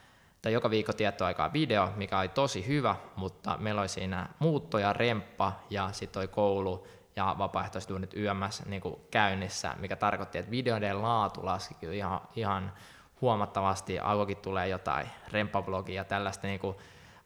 tai 0.44 0.52
joka 0.52 0.70
viikko 0.70 0.92
tietty 0.92 1.24
aikaa 1.24 1.52
video, 1.52 1.92
mikä 1.96 2.18
oli 2.18 2.28
tosi 2.28 2.66
hyvä, 2.66 2.96
mutta 3.16 3.56
meillä 3.58 3.80
oli 3.80 3.88
siinä 3.88 4.28
muutto 4.38 4.78
ja 4.78 4.92
remppa 4.92 5.52
ja 5.70 5.88
sitten 5.92 6.14
toi 6.14 6.28
koulu 6.28 6.86
ja 7.16 7.34
vapaaehtoistyönnit 7.38 8.14
YMS 8.14 8.66
niin 8.66 8.82
kuin 8.82 8.96
käynnissä, 9.10 9.74
mikä 9.78 9.96
tarkoitti, 9.96 10.38
että 10.38 10.50
videoiden 10.50 11.02
laatu 11.02 11.46
laski 11.46 11.74
kyllä 11.74 11.94
ihan, 11.94 12.20
ihan 12.36 12.72
huomattavasti, 13.20 13.98
alkoikin 13.98 14.36
tulee 14.36 14.68
jotain 14.68 15.06
rempablogia 15.32 15.94
ja 15.94 16.04
tällaista 16.04 16.46
niin 16.46 16.60
kuin, 16.60 16.76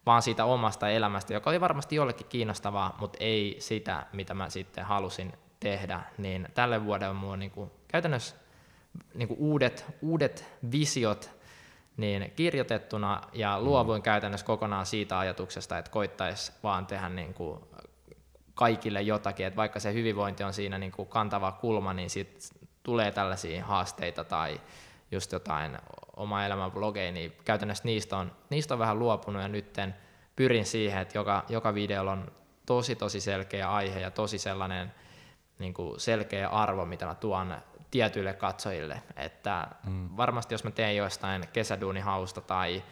vaan 0.05 0.21
siitä 0.21 0.45
omasta 0.45 0.89
elämästä, 0.89 1.33
joka 1.33 1.49
oli 1.49 1.61
varmasti 1.61 1.95
jollekin 1.95 2.27
kiinnostavaa, 2.27 2.97
mutta 2.99 3.17
ei 3.21 3.55
sitä, 3.59 4.05
mitä 4.13 4.33
mä 4.33 4.49
sitten 4.49 4.85
halusin 4.85 5.33
tehdä, 5.59 6.01
niin 6.17 6.47
tälle 6.53 6.85
vuodelle 6.85 7.13
mulla 7.13 7.33
on 7.33 7.39
niin 7.39 7.51
kuin, 7.51 7.71
käytännössä 7.87 8.35
niin 9.13 9.27
kuin 9.27 9.39
uudet, 9.39 9.85
uudet 10.01 10.45
visiot 10.71 11.38
niin 11.99 12.31
kirjoitettuna 12.35 13.21
ja 13.33 13.61
luovuin 13.61 13.99
mm. 13.99 14.03
käytännössä 14.03 14.45
kokonaan 14.45 14.85
siitä 14.85 15.19
ajatuksesta, 15.19 15.77
että 15.77 15.91
koittaisi 15.91 16.51
vaan 16.63 16.85
tehdä 16.85 17.09
niin 17.09 17.33
kuin 17.33 17.59
kaikille 18.53 19.01
jotakin, 19.01 19.45
että 19.45 19.57
vaikka 19.57 19.79
se 19.79 19.93
hyvinvointi 19.93 20.43
on 20.43 20.53
siinä 20.53 20.77
niin 20.77 20.91
kuin 20.91 21.09
kantava 21.09 21.51
kulma, 21.51 21.93
niin 21.93 22.09
sitten 22.09 22.57
tulee 22.83 23.11
tällaisia 23.11 23.65
haasteita 23.65 24.23
tai 24.23 24.61
just 25.11 25.31
jotain 25.31 25.77
oma 26.15 26.45
elämän 26.45 26.71
blogeja, 26.71 27.11
niin 27.11 27.33
käytännössä 27.45 27.83
niistä 27.85 28.17
on, 28.17 28.31
niistä 28.49 28.73
on 28.73 28.79
vähän 28.79 28.99
luopunut 28.99 29.41
ja 29.41 29.47
nytten 29.47 29.95
pyrin 30.35 30.65
siihen, 30.65 31.01
että 31.01 31.17
joka, 31.17 31.45
joka 31.49 31.73
videolla 31.73 32.11
on 32.11 32.31
tosi 32.65 32.95
tosi 32.95 33.21
selkeä 33.21 33.71
aihe 33.71 33.99
ja 33.99 34.11
tosi 34.11 34.37
sellainen 34.37 34.93
niin 35.59 35.73
kuin 35.73 35.99
selkeä 35.99 36.49
arvo, 36.49 36.85
mitä 36.85 37.05
mä 37.05 37.15
tuon 37.15 37.55
tietyille 37.91 38.33
katsojille. 38.33 39.01
Että 39.15 39.67
mm. 39.83 40.09
Varmasti 40.17 40.53
jos 40.53 40.63
mä 40.63 40.71
teen 40.71 40.95
jostain 40.95 41.47
kesäduunihausta 41.53 42.41
tai 42.41 42.83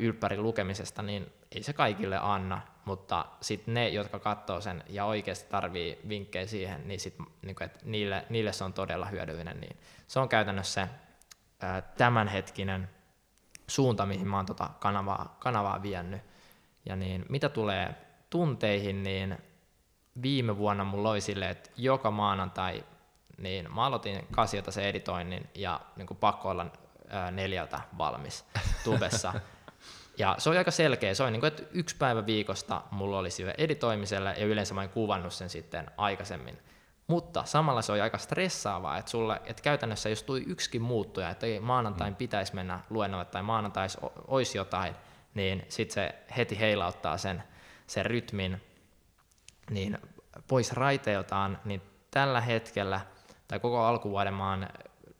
ylppärin 0.00 0.42
lukemisesta, 0.42 1.02
niin 1.02 1.32
ei 1.52 1.62
se 1.62 1.72
kaikille 1.72 2.18
anna, 2.22 2.60
mutta 2.84 3.26
sitten 3.40 3.74
ne, 3.74 3.88
jotka 3.88 4.18
katsoo 4.18 4.60
sen 4.60 4.84
ja 4.88 5.04
oikeasti 5.04 5.50
tarvii 5.50 5.98
vinkkejä 6.08 6.46
siihen, 6.46 6.88
niin, 6.88 7.00
sit, 7.00 7.14
niin 7.42 7.56
kuin, 7.56 7.66
että 7.66 7.80
niille, 7.82 8.26
niille 8.28 8.52
se 8.52 8.64
on 8.64 8.72
todella 8.72 9.06
hyödyllinen. 9.06 9.60
Niin 9.60 9.76
se 10.06 10.20
on 10.20 10.28
käytännössä 10.28 10.86
se 10.86 10.94
ää, 11.66 11.82
tämänhetkinen 11.82 12.90
suunta, 13.66 14.06
mihin 14.06 14.28
mä 14.28 14.36
oon 14.36 14.46
tota 14.46 14.70
kanavaa, 14.80 15.36
kanavaa 15.38 15.82
vienyt. 15.82 16.22
Ja 16.86 16.96
niin, 16.96 17.26
mitä 17.28 17.48
tulee 17.48 17.94
tunteihin, 18.30 19.02
niin 19.02 19.38
viime 20.22 20.56
vuonna 20.56 20.84
mulla 20.84 21.10
oli 21.10 21.20
silleen, 21.20 21.50
että 21.50 21.70
joka 21.76 22.10
maanantai 22.10 22.84
niin 23.38 23.74
mä 23.74 23.86
aloitin 23.86 24.26
kasiota 24.30 24.70
se 24.70 24.88
editoinnin 24.88 25.50
ja 25.54 25.80
niin 25.96 26.06
kuin 26.06 26.18
pakko 26.18 26.48
olla 26.48 26.66
ää, 27.08 27.30
neljältä 27.30 27.80
valmis 27.98 28.44
tubessa. 28.84 29.34
ja 30.18 30.34
se 30.38 30.48
oli 30.50 30.58
aika 30.58 30.70
selkeä, 30.70 31.14
se 31.14 31.22
oli 31.22 31.30
niin 31.30 31.40
kuin, 31.40 31.48
että 31.48 31.62
yksi 31.72 31.96
päivä 31.96 32.26
viikosta 32.26 32.82
mulla 32.90 33.18
oli 33.18 33.30
sille 33.30 33.54
editoimiselle 33.58 34.34
ja 34.38 34.46
yleensä 34.46 34.74
mä 34.74 34.80
olin 34.80 34.90
kuvannut 34.90 35.32
sen 35.32 35.50
sitten 35.50 35.90
aikaisemmin. 35.96 36.58
Mutta 37.06 37.44
samalla 37.44 37.82
se 37.82 37.92
oli 37.92 38.00
aika 38.00 38.18
stressaavaa, 38.18 38.98
että, 38.98 39.10
sulle, 39.10 39.40
että 39.44 39.62
käytännössä 39.62 40.08
jos 40.08 40.22
tuli 40.22 40.44
yksikin 40.46 40.82
muuttuja, 40.82 41.30
että 41.30 41.46
ei 41.46 41.60
maanantain 41.60 42.12
mm. 42.12 42.16
pitäisi 42.16 42.54
mennä 42.54 42.80
luennolle 42.90 43.24
tai 43.24 43.42
maanantais 43.42 43.98
olisi 44.26 44.58
jotain, 44.58 44.94
niin 45.34 45.64
sitten 45.68 45.94
se 45.94 46.14
heti 46.36 46.60
heilauttaa 46.60 47.18
sen, 47.18 47.42
sen 47.86 48.06
rytmin 48.06 48.62
niin 49.70 49.98
pois 50.48 50.72
raiteiltaan, 50.72 51.58
niin 51.64 51.82
tällä 52.10 52.40
hetkellä– 52.40 53.00
tai 53.48 53.60
koko 53.60 53.84
alkuvuoden 53.84 54.34
mä 54.34 54.50
oon 54.50 54.68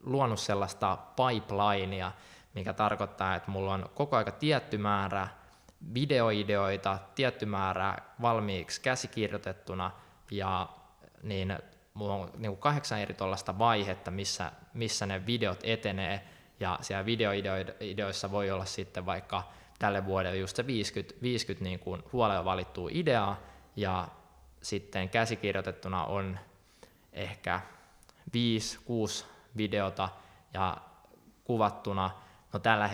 luonut 0.03 0.41
sellaista 0.41 0.99
pipelinea, 1.17 2.13
mikä 2.55 2.73
tarkoittaa, 2.73 3.35
että 3.35 3.51
mulla 3.51 3.75
on 3.75 3.91
koko 3.95 4.17
aika 4.17 4.31
tietty 4.31 4.79
määrä 4.79 5.29
videoideoita, 5.95 6.99
tietty 7.15 7.47
määrä 7.47 7.97
valmiiksi 8.23 8.81
käsikirjoitettuna 8.81 9.91
ja 10.31 10.69
niin 11.23 11.59
mulla 11.95 12.15
on 12.15 12.31
niin 12.37 12.51
kuin 12.51 12.61
kahdeksan 12.61 13.01
eri 13.01 13.15
tuollaista 13.15 13.59
vaihetta, 13.59 14.11
missä, 14.11 14.53
missä 14.75 15.07
ne 15.07 15.27
videot 15.27 15.61
etenee. 15.63 16.25
Ja 16.61 16.79
siellä 16.81 17.07
videoideoissa 17.07 18.31
voi 18.31 18.51
olla 18.51 18.65
sitten 18.65 19.07
vaikka 19.07 19.43
tälle 19.79 20.07
vuodelle 20.07 20.37
just 20.37 20.57
se 20.57 20.67
50, 20.67 21.15
50 21.23 21.65
niin 21.65 21.79
kuin 21.79 22.03
huolella 22.13 22.45
valittua 22.45 22.89
ideaa. 22.93 23.41
Ja 23.77 24.09
sitten 24.63 25.09
käsikirjoitettuna 25.09 26.05
on 26.05 26.39
ehkä 27.13 27.61
5-6 28.29 29.25
videota 29.57 30.09
ja 30.55 30.77
kuvattuna, 31.45 32.11
no 32.53 32.59
tällä 32.59 32.91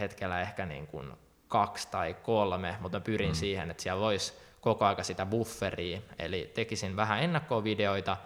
hetkellä 0.00 0.40
ehkä 0.40 0.66
niin 0.66 0.86
kuin 0.86 1.12
kaksi 1.48 1.88
tai 1.90 2.14
kolme, 2.14 2.76
mutta 2.80 2.98
mä 2.98 3.04
pyrin 3.04 3.30
mm. 3.30 3.34
siihen, 3.34 3.70
että 3.70 3.82
siellä 3.82 4.00
voisi 4.00 4.32
koko 4.60 4.84
aika 4.84 5.02
sitä 5.02 5.26
bufferia, 5.26 6.00
eli 6.18 6.50
tekisin 6.54 6.96
vähän 6.96 7.22
ennakkovideoita, 7.22 8.16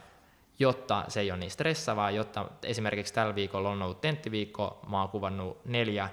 jotta 0.58 1.04
se 1.08 1.20
ei 1.20 1.30
ole 1.30 1.40
niin 1.40 1.50
stressavaa, 1.50 2.10
jotta 2.10 2.46
esimerkiksi 2.62 3.14
tällä 3.14 3.34
viikolla 3.34 3.70
on 3.70 3.82
ollut 3.82 4.00
tenttiviikko, 4.00 4.80
mä 4.88 5.00
oon 5.00 5.08
kuvannut 5.08 5.64
neljä 5.64 6.08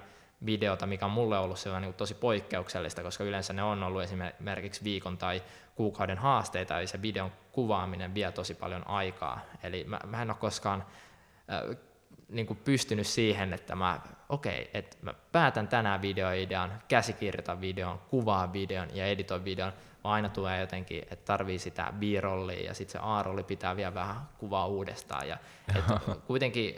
videota, 0.46 0.88
mikä 0.88 1.06
on 1.06 1.12
mulle 1.12 1.40
ollut 1.40 1.60
niin 1.80 1.94
tosi 1.94 2.14
poikkeuksellista, 2.14 3.04
koska 3.04 3.24
yleensä 3.24 3.54
ne 3.54 3.64
on 3.64 3.84
ollut 3.84 4.02
esimerkiksi 4.02 4.84
viikon 4.84 5.18
tai 5.18 5.44
kuukauden 5.76 6.18
haasteita, 6.18 6.80
eli 6.80 6.88
se 6.88 7.02
videon 7.02 7.32
kuvaaminen 7.52 8.14
vie 8.14 8.32
tosi 8.32 8.54
paljon 8.54 8.88
aikaa. 8.88 9.40
Eli 9.64 9.84
mä, 9.84 10.00
mä 10.06 10.22
en 10.22 10.30
ole 10.30 10.38
koskaan 10.40 10.86
äh, 11.52 11.78
niin 12.30 12.48
kuin 12.48 12.60
pystynyt 12.64 13.08
siihen, 13.08 13.54
että 13.54 13.76
mä, 13.76 14.00
okei, 14.30 14.62
okay, 14.62 14.70
että 14.74 14.98
mä 15.02 15.14
päätän 15.32 15.68
tänään 15.68 16.02
videoidean, 16.02 16.82
käsikirjoitan 16.88 17.62
videon, 17.62 18.00
kuvaan 18.00 18.54
videon 18.54 18.88
ja 18.94 19.08
editoin 19.08 19.46
videon, 19.46 19.74
vaan 20.04 20.14
aina 20.14 20.30
tulee 20.30 20.60
jotenkin, 20.60 21.04
että 21.04 21.26
tarvii 21.26 21.60
sitä 21.60 21.94
B-rollia 22.00 22.66
ja 22.66 22.74
sitten 22.74 22.92
se 22.92 23.00
A-rolli 23.02 23.44
pitää 23.44 23.76
vielä 23.76 23.94
vähän 23.94 24.30
kuvaa 24.38 24.68
uudestaan. 24.68 25.28
Ja, 25.28 25.38
et 25.76 25.86
kuitenkin 26.28 26.76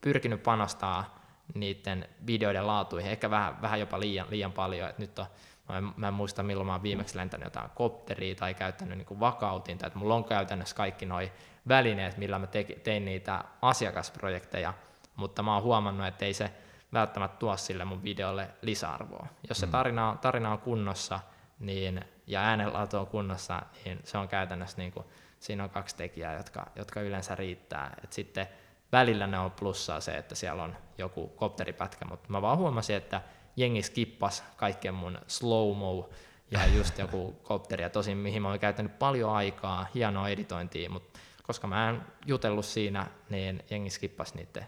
pyrkinyt 0.00 0.42
panostaa 0.42 1.17
niiden 1.54 2.08
videoiden 2.26 2.66
laatuihin, 2.66 3.10
ehkä 3.10 3.30
vähän, 3.30 3.62
vähän 3.62 3.80
jopa 3.80 4.00
liian, 4.00 4.26
liian 4.30 4.52
paljon, 4.52 4.88
että 4.88 5.02
nyt 5.02 5.18
on 5.18 5.26
Mä 5.68 5.78
en, 5.78 5.92
mä 5.96 6.08
en 6.08 6.14
muista 6.14 6.42
milloin 6.42 6.66
mä 6.66 6.72
oon 6.72 6.82
viimeksi 6.82 7.16
lentänyt 7.16 7.46
jotain 7.46 7.70
kopteria 7.74 8.34
tai 8.34 8.54
käyttänyt 8.54 8.98
niin 8.98 9.20
vakautinta, 9.20 9.86
että 9.86 9.98
mulla 9.98 10.14
on 10.14 10.24
käytännössä 10.24 10.76
kaikki 10.76 11.06
noi 11.06 11.32
välineet, 11.68 12.16
millä 12.16 12.38
mä 12.38 12.46
te, 12.46 12.64
tein 12.84 13.04
niitä 13.04 13.44
asiakasprojekteja, 13.62 14.74
mutta 15.16 15.42
mä 15.42 15.54
oon 15.54 15.62
huomannut, 15.62 16.06
että 16.06 16.24
ei 16.24 16.34
se 16.34 16.50
välttämättä 16.92 17.38
tuo 17.38 17.56
sille 17.56 17.84
mun 17.84 18.02
videolle 18.02 18.50
lisäarvoa. 18.62 19.26
Jos 19.48 19.60
se 19.60 19.66
mm. 19.66 19.72
tarina 19.72 20.10
on, 20.10 20.18
tarina 20.18 20.52
on 20.52 20.58
kunnossa 20.58 21.20
niin, 21.60 22.04
ja 22.26 22.40
äänenlaatu 22.40 22.96
on 22.96 23.06
kunnossa, 23.06 23.62
niin 23.84 24.00
se 24.04 24.18
on 24.18 24.28
käytännössä, 24.28 24.78
niin 24.78 24.92
kuin, 24.92 25.06
siinä 25.38 25.64
on 25.64 25.70
kaksi 25.70 25.96
tekijää, 25.96 26.36
jotka, 26.36 26.66
jotka 26.76 27.00
yleensä 27.00 27.34
riittää. 27.34 27.94
Et 28.04 28.12
sitten 28.12 28.48
välillä 28.92 29.26
ne 29.26 29.38
on 29.38 29.50
plussaa 29.50 30.00
se, 30.00 30.16
että 30.16 30.34
siellä 30.34 30.62
on 30.62 30.76
joku 30.98 31.28
kopteripätkä, 31.28 32.04
mutta 32.04 32.28
mä 32.28 32.42
vaan 32.42 32.58
huomasin, 32.58 32.96
että 32.96 33.22
jengi 33.56 33.82
skippas 33.82 34.44
kaiken 34.56 34.94
mun 34.94 35.18
slow-mo 35.26 36.10
ja 36.50 36.66
just 36.66 36.98
joku 36.98 37.32
kopteri, 37.48 37.82
ja 37.82 37.90
tosin 37.90 38.16
mihin 38.16 38.42
mä 38.42 38.48
oon 38.48 38.60
käyttänyt 38.60 38.98
paljon 38.98 39.32
aikaa, 39.32 39.86
hienoa 39.94 40.28
editointia, 40.28 40.90
mutta 40.90 41.18
koska 41.42 41.66
mä 41.66 41.90
en 41.90 42.02
jutellut 42.26 42.64
siinä, 42.64 43.06
niin 43.30 43.62
jengi 43.70 43.90
skippas 43.90 44.34
niiden 44.34 44.66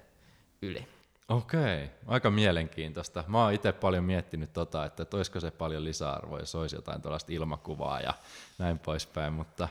yli. 0.62 0.86
Okei, 1.28 1.90
aika 2.06 2.30
mielenkiintoista. 2.30 3.24
Mä 3.26 3.42
oon 3.42 3.52
itse 3.52 3.72
paljon 3.72 4.04
miettinyt 4.04 4.52
tota, 4.52 4.84
että 4.84 5.06
olisiko 5.16 5.40
se 5.40 5.50
paljon 5.50 5.84
lisäarvoa, 5.84 6.38
jos 6.38 6.54
olisi 6.54 6.76
jotain 6.76 7.02
tuollaista 7.02 7.32
ilmakuvaa 7.32 8.00
ja 8.00 8.14
näin 8.58 8.78
poispäin, 8.78 9.32
mutta 9.32 9.68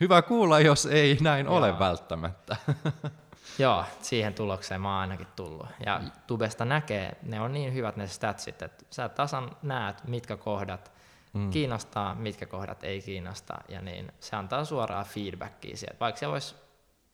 hyvä 0.00 0.22
kuulla, 0.22 0.60
jos 0.60 0.86
ei 0.86 1.18
näin 1.20 1.46
Joo. 1.46 1.56
ole 1.56 1.78
välttämättä. 1.78 2.56
Joo, 3.58 3.84
siihen 4.00 4.34
tulokseen 4.34 4.80
mä 4.80 4.92
oon 4.92 5.00
ainakin 5.00 5.26
tullut. 5.36 5.66
Ja 5.86 6.00
Tubesta 6.26 6.64
näkee, 6.64 7.16
ne 7.22 7.40
on 7.40 7.52
niin 7.52 7.74
hyvät 7.74 7.96
ne 7.96 8.06
statsit, 8.06 8.62
että 8.62 8.84
sä 8.90 9.08
tasan 9.08 9.56
näet, 9.62 10.04
mitkä 10.04 10.36
kohdat 10.36 10.92
mm. 11.32 11.50
kiinnostaa, 11.50 12.14
mitkä 12.14 12.46
kohdat 12.46 12.84
ei 12.84 13.02
kiinnosta, 13.02 13.54
ja 13.68 13.80
niin 13.80 14.12
se 14.20 14.36
antaa 14.36 14.64
suoraa 14.64 15.04
feedbackia 15.04 15.76
sieltä. 15.76 16.00
Vaikka 16.00 16.18
se 16.18 16.26
olisi 16.26 16.54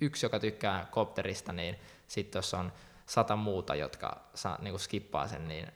yksi, 0.00 0.26
joka 0.26 0.40
tykkää 0.40 0.87
kopterista, 0.90 1.52
niin 1.52 1.78
sitten 2.07 2.38
jos 2.38 2.55
on 2.55 2.72
sata 3.07 3.37
muuta, 3.37 3.74
jotka 3.74 4.20
saa, 4.35 4.59
niin 4.61 4.72
kuin 4.72 4.81
skippaa 4.81 5.28
sen, 5.28 5.48
niin 5.48 5.66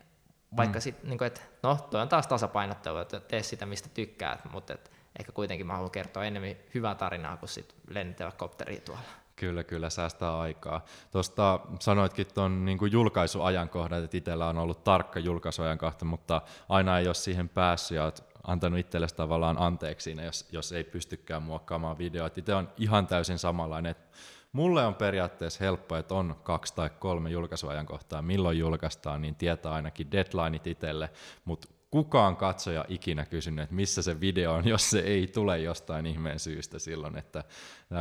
vaikka 0.57 0.79
mm. 0.79 0.83
sitten, 0.83 1.11
niin 1.11 1.25
että 1.25 1.41
no, 1.63 1.79
toi 1.91 2.01
on 2.01 2.09
taas 2.09 2.27
tasapainottelu, 2.27 2.99
että 2.99 3.21
tee 3.21 3.43
sitä, 3.43 3.67
mistä 3.67 3.89
tykkäät, 3.89 4.45
mutta 4.53 4.75
et, 4.75 4.91
ehkä 5.19 5.33
kuitenkin 5.33 5.67
mä 5.67 5.73
haluan 5.73 5.91
kertoa 5.91 6.25
enemmän 6.25 6.57
hyvää 6.75 6.95
tarinaa 6.95 7.37
kuin 7.37 7.49
sitten 7.49 7.79
lennitellä 7.89 8.33
kopteria 8.33 8.81
tuolla. 8.81 9.26
Kyllä, 9.37 9.65
kyllä, 9.65 9.91
säästää 9.91 10.39
aikaa. 10.39 10.85
Tuosta 11.11 11.61
sanoitkin 11.81 12.27
tuon 12.35 12.65
niin 12.65 12.79
julkaisuajankohdan, 12.91 14.05
että 14.05 14.17
itsellä 14.17 14.49
on 14.49 14.59
ollut 14.59 14.85
tarkka 14.85 15.19
julkaisuajankohta, 15.19 16.05
mutta 16.05 16.43
aina 16.69 16.99
ei 16.99 17.07
ole 17.07 17.15
siihen 17.15 17.49
päässyt 17.49 17.97
ja 17.97 18.05
olet 18.05 18.25
antanut 18.47 18.79
itsellesi 18.79 19.17
tavallaan 19.17 19.59
anteeksi 19.59 20.17
jos, 20.25 20.49
jos 20.53 20.73
ei 20.73 20.85
pystykään 20.85 21.43
muokkaamaan 21.43 21.99
videoita. 21.99 22.41
Itse 22.41 22.55
on 22.55 22.69
ihan 22.77 23.07
täysin 23.07 23.39
samanlainen, 23.39 23.91
että 23.91 24.17
mulle 24.53 24.87
on 24.87 24.95
periaatteessa 24.95 25.65
helppo, 25.65 25.97
että 25.97 26.15
on 26.15 26.37
kaksi 26.43 26.75
tai 26.75 26.91
kolme 26.99 27.31
julkaisuajankohtaa, 27.31 28.23
milloin 28.23 28.59
julkaistaan, 28.59 29.23
niin 29.23 29.35
tietää 29.35 29.73
ainakin 29.73 30.11
deadlineit 30.11 30.67
itselle, 30.67 31.11
mutta 31.45 31.69
kukaan 31.91 32.37
katsoja 32.37 32.85
ikinä 32.89 33.27
kysynyt, 33.27 33.63
että 33.63 33.75
missä 33.75 34.03
se 34.03 34.21
video 34.21 34.53
on, 34.53 34.69
jos 34.69 34.91
se 34.91 34.99
ei 34.99 35.27
tule 35.27 35.59
jostain 35.59 36.07
ihmeen 36.07 36.39
syystä 36.39 36.79
silloin, 36.79 37.19
että 37.19 37.45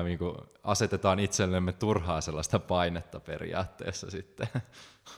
niin 0.04 0.18
kuin 0.18 0.36
asetetaan 0.64 1.20
itsellemme 1.20 1.72
turhaa 1.74 2.22
sellaista 2.22 2.60
painetta 2.60 3.20
periaatteessa 3.20 4.12
sitten. 4.12 4.48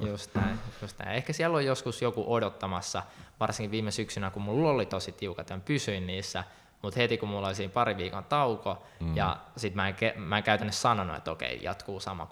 Just 0.10 0.36
näin, 0.36 0.60
just 0.82 1.00
näin. 1.00 1.16
Ehkä 1.16 1.34
siellä 1.34 1.58
on 1.58 1.66
joskus 1.66 2.02
joku 2.02 2.34
odottamassa, 2.34 3.04
varsinkin 3.40 3.72
viime 3.72 3.92
syksynä, 3.92 4.32
kun 4.32 4.42
mulla 4.42 4.70
oli 4.70 4.86
tosi 4.86 5.12
tiukat 5.12 5.50
ja 5.50 5.60
pysyin 5.66 6.08
niissä, 6.08 6.44
mutta 6.82 7.00
heti 7.00 7.18
kun 7.18 7.30
mulla 7.30 7.48
oli 7.48 7.56
siinä 7.56 7.74
pari 7.74 7.98
viikon 7.98 8.24
tauko, 8.24 8.84
mm. 9.00 9.18
ja 9.18 9.38
sit 9.58 9.76
mä 9.76 9.88
en, 9.88 9.96
mä 10.16 10.38
en 10.38 10.44
käytännössä 10.44 10.82
sanonut, 10.82 11.16
että 11.18 11.32
okei, 11.32 11.60
jatkuu 11.64 12.00
sama 12.00 12.28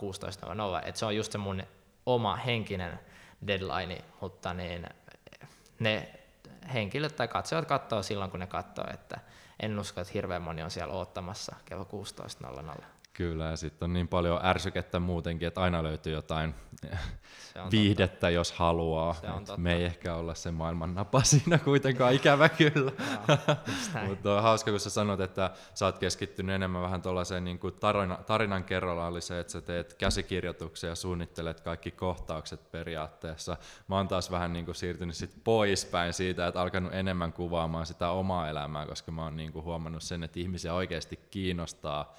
16.00, 0.81 0.87
että 0.87 0.99
se 0.99 1.05
on 1.05 1.15
just 1.15 1.31
se 1.31 1.37
mun 1.37 1.63
oma 2.05 2.35
henkinen 2.35 2.99
deadline, 3.47 4.01
mutta 4.21 4.53
niin 4.53 4.87
ne 5.79 6.24
henkilöt 6.73 7.15
tai 7.15 7.27
katsojat 7.27 7.65
katsoo 7.65 8.03
silloin, 8.03 8.31
kun 8.31 8.39
ne 8.39 8.47
katsoo, 8.47 8.85
että 8.93 9.19
en 9.59 9.79
usko, 9.79 10.01
että 10.01 10.13
hirveän 10.13 10.41
moni 10.41 10.63
on 10.63 10.71
siellä 10.71 10.93
odottamassa 10.93 11.55
kello 11.65 11.87
16.00. 12.77 12.83
Kyllä, 13.15 13.45
ja 13.45 13.55
sitten 13.55 13.85
on 13.85 13.93
niin 13.93 14.07
paljon 14.07 14.45
ärsykettä 14.45 14.99
muutenkin, 14.99 15.47
että 15.47 15.61
aina 15.61 15.83
löytyy 15.83 16.13
jotain 16.13 16.55
viihdettä, 17.71 18.15
totta. 18.15 18.29
jos 18.29 18.51
haluaa. 18.51 19.15
Me 19.57 19.73
ei 19.73 19.83
ehkä 19.83 20.15
olla 20.15 20.35
se 20.35 20.51
maailman 20.51 20.95
napa 20.95 21.23
siinä 21.31 21.57
kuitenkaan, 21.57 22.13
ikävä 22.13 22.49
kyllä. 22.49 22.91
Mutta 24.07 24.35
on 24.35 24.43
hauska, 24.43 24.71
kun 24.71 24.79
sä 24.79 24.89
sanot, 24.89 25.19
että 25.19 25.51
sä 25.73 25.85
oot 25.85 25.97
keskittynyt 25.97 26.55
enemmän 26.55 26.81
vähän 26.81 27.01
tuollaiseen 27.01 27.43
niin 27.43 27.59
kuin 27.59 27.73
tarina, 27.73 28.17
tarinan 28.27 28.63
kerralliseen, 28.63 29.39
että 29.39 29.51
sä 29.51 29.61
teet 29.61 29.93
käsikirjoituksia 29.93 30.89
ja 30.89 30.95
suunnittelet 30.95 31.61
kaikki 31.61 31.91
kohtaukset 31.91 32.71
periaatteessa. 32.71 33.57
Mä 33.87 33.95
oon 33.95 34.07
taas 34.07 34.31
vähän 34.31 34.53
niin 34.53 34.65
kuin 34.65 34.75
siirtynyt 34.75 35.15
sit 35.15 35.43
poispäin 35.43 36.13
siitä, 36.13 36.47
että 36.47 36.61
alkanut 36.61 36.93
enemmän 36.93 37.33
kuvaamaan 37.33 37.85
sitä 37.85 38.09
omaa 38.09 38.49
elämää, 38.49 38.85
koska 38.85 39.11
mä 39.11 39.23
oon 39.23 39.35
niin 39.35 39.51
kuin 39.51 39.65
huomannut 39.65 40.03
sen, 40.03 40.23
että 40.23 40.39
ihmisiä 40.39 40.73
oikeasti 40.73 41.19
kiinnostaa 41.31 42.15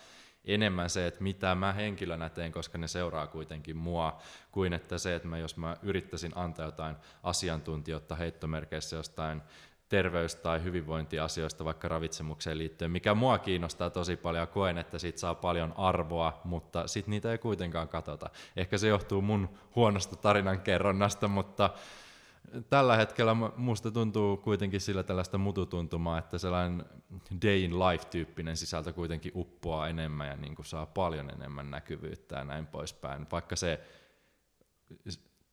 enemmän 0.46 0.90
se, 0.90 1.06
että 1.06 1.22
mitä 1.22 1.54
mä 1.54 1.72
henkilönä 1.72 2.28
teen, 2.28 2.52
koska 2.52 2.78
ne 2.78 2.88
seuraa 2.88 3.26
kuitenkin 3.26 3.76
mua, 3.76 4.18
kuin 4.52 4.72
että 4.72 4.98
se, 4.98 5.14
että 5.14 5.28
mä, 5.28 5.38
jos 5.38 5.56
mä 5.56 5.76
yrittäisin 5.82 6.32
antaa 6.34 6.66
jotain 6.66 6.96
asiantuntijoita 7.22 8.16
heittomerkeissä 8.16 8.96
jostain 8.96 9.42
terveys- 9.88 10.36
tai 10.36 10.62
hyvinvointiasioista 10.62 11.64
vaikka 11.64 11.88
ravitsemukseen 11.88 12.58
liittyen, 12.58 12.90
mikä 12.90 13.14
mua 13.14 13.38
kiinnostaa 13.38 13.90
tosi 13.90 14.16
paljon 14.16 14.42
ja 14.42 14.46
koen, 14.46 14.78
että 14.78 14.98
siitä 14.98 15.18
saa 15.18 15.34
paljon 15.34 15.74
arvoa, 15.76 16.40
mutta 16.44 16.86
sitten 16.86 17.10
niitä 17.10 17.32
ei 17.32 17.38
kuitenkaan 17.38 17.88
katsota. 17.88 18.30
Ehkä 18.56 18.78
se 18.78 18.88
johtuu 18.88 19.22
mun 19.22 19.48
huonosta 19.76 20.16
tarinankerronnasta, 20.16 21.28
mutta 21.28 21.70
tällä 22.70 22.96
hetkellä 22.96 23.34
musta 23.56 23.90
tuntuu 23.90 24.36
kuitenkin 24.36 24.80
sillä 24.80 25.02
tällaista 25.02 25.38
mututuntumaa, 25.38 26.18
että 26.18 26.38
sellainen 26.38 26.84
day 27.42 27.58
in 27.58 27.78
life-tyyppinen 27.78 28.56
sisältö 28.56 28.92
kuitenkin 28.92 29.32
uppoaa 29.34 29.88
enemmän 29.88 30.28
ja 30.28 30.36
niin 30.36 30.54
kuin 30.54 30.66
saa 30.66 30.86
paljon 30.86 31.30
enemmän 31.30 31.70
näkyvyyttä 31.70 32.36
ja 32.36 32.44
näin 32.44 32.66
poispäin. 32.66 33.26
Vaikka 33.32 33.56
se 33.56 33.80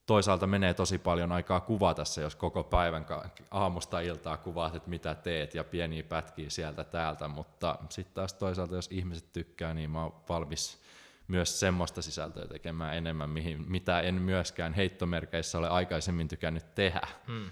toisaalta 0.06 0.48
menee 0.48 0.74
tosi 0.74 0.98
paljon 0.98 1.32
aikaa 1.32 1.60
kuvata 1.60 2.06
se, 2.06 2.22
jos 2.22 2.36
koko 2.36 2.64
päivän 2.64 3.06
aamusta 3.52 4.00
iltaa 4.00 4.38
kuvaat, 4.38 4.76
että 4.76 4.90
mitä 4.90 5.16
teet 5.16 5.56
ja 5.56 5.64
pieniä 5.64 6.04
pätkiä 6.04 6.50
sieltä 6.50 6.84
täältä, 6.84 7.28
mutta 7.28 7.76
sitten 7.90 8.16
taas 8.16 8.34
toisaalta, 8.34 8.76
jos 8.76 8.90
ihmiset 8.92 9.34
tykkää, 9.34 9.74
niin 9.74 9.90
mä 9.90 10.04
oon 10.04 10.14
valmis 10.30 10.83
myös 11.28 11.60
semmoista 11.60 12.02
sisältöä 12.02 12.48
tekemään 12.48 12.98
enemmän, 12.98 13.30
mihin, 13.30 13.72
mitä 13.72 14.00
en 14.00 14.16
myöskään 14.16 14.74
heittomerkeissä 14.74 15.58
ole 15.58 15.70
aikaisemmin 15.70 16.28
tykännyt 16.28 16.76
tehdä. 16.76 17.08
Hmm. 17.28 17.52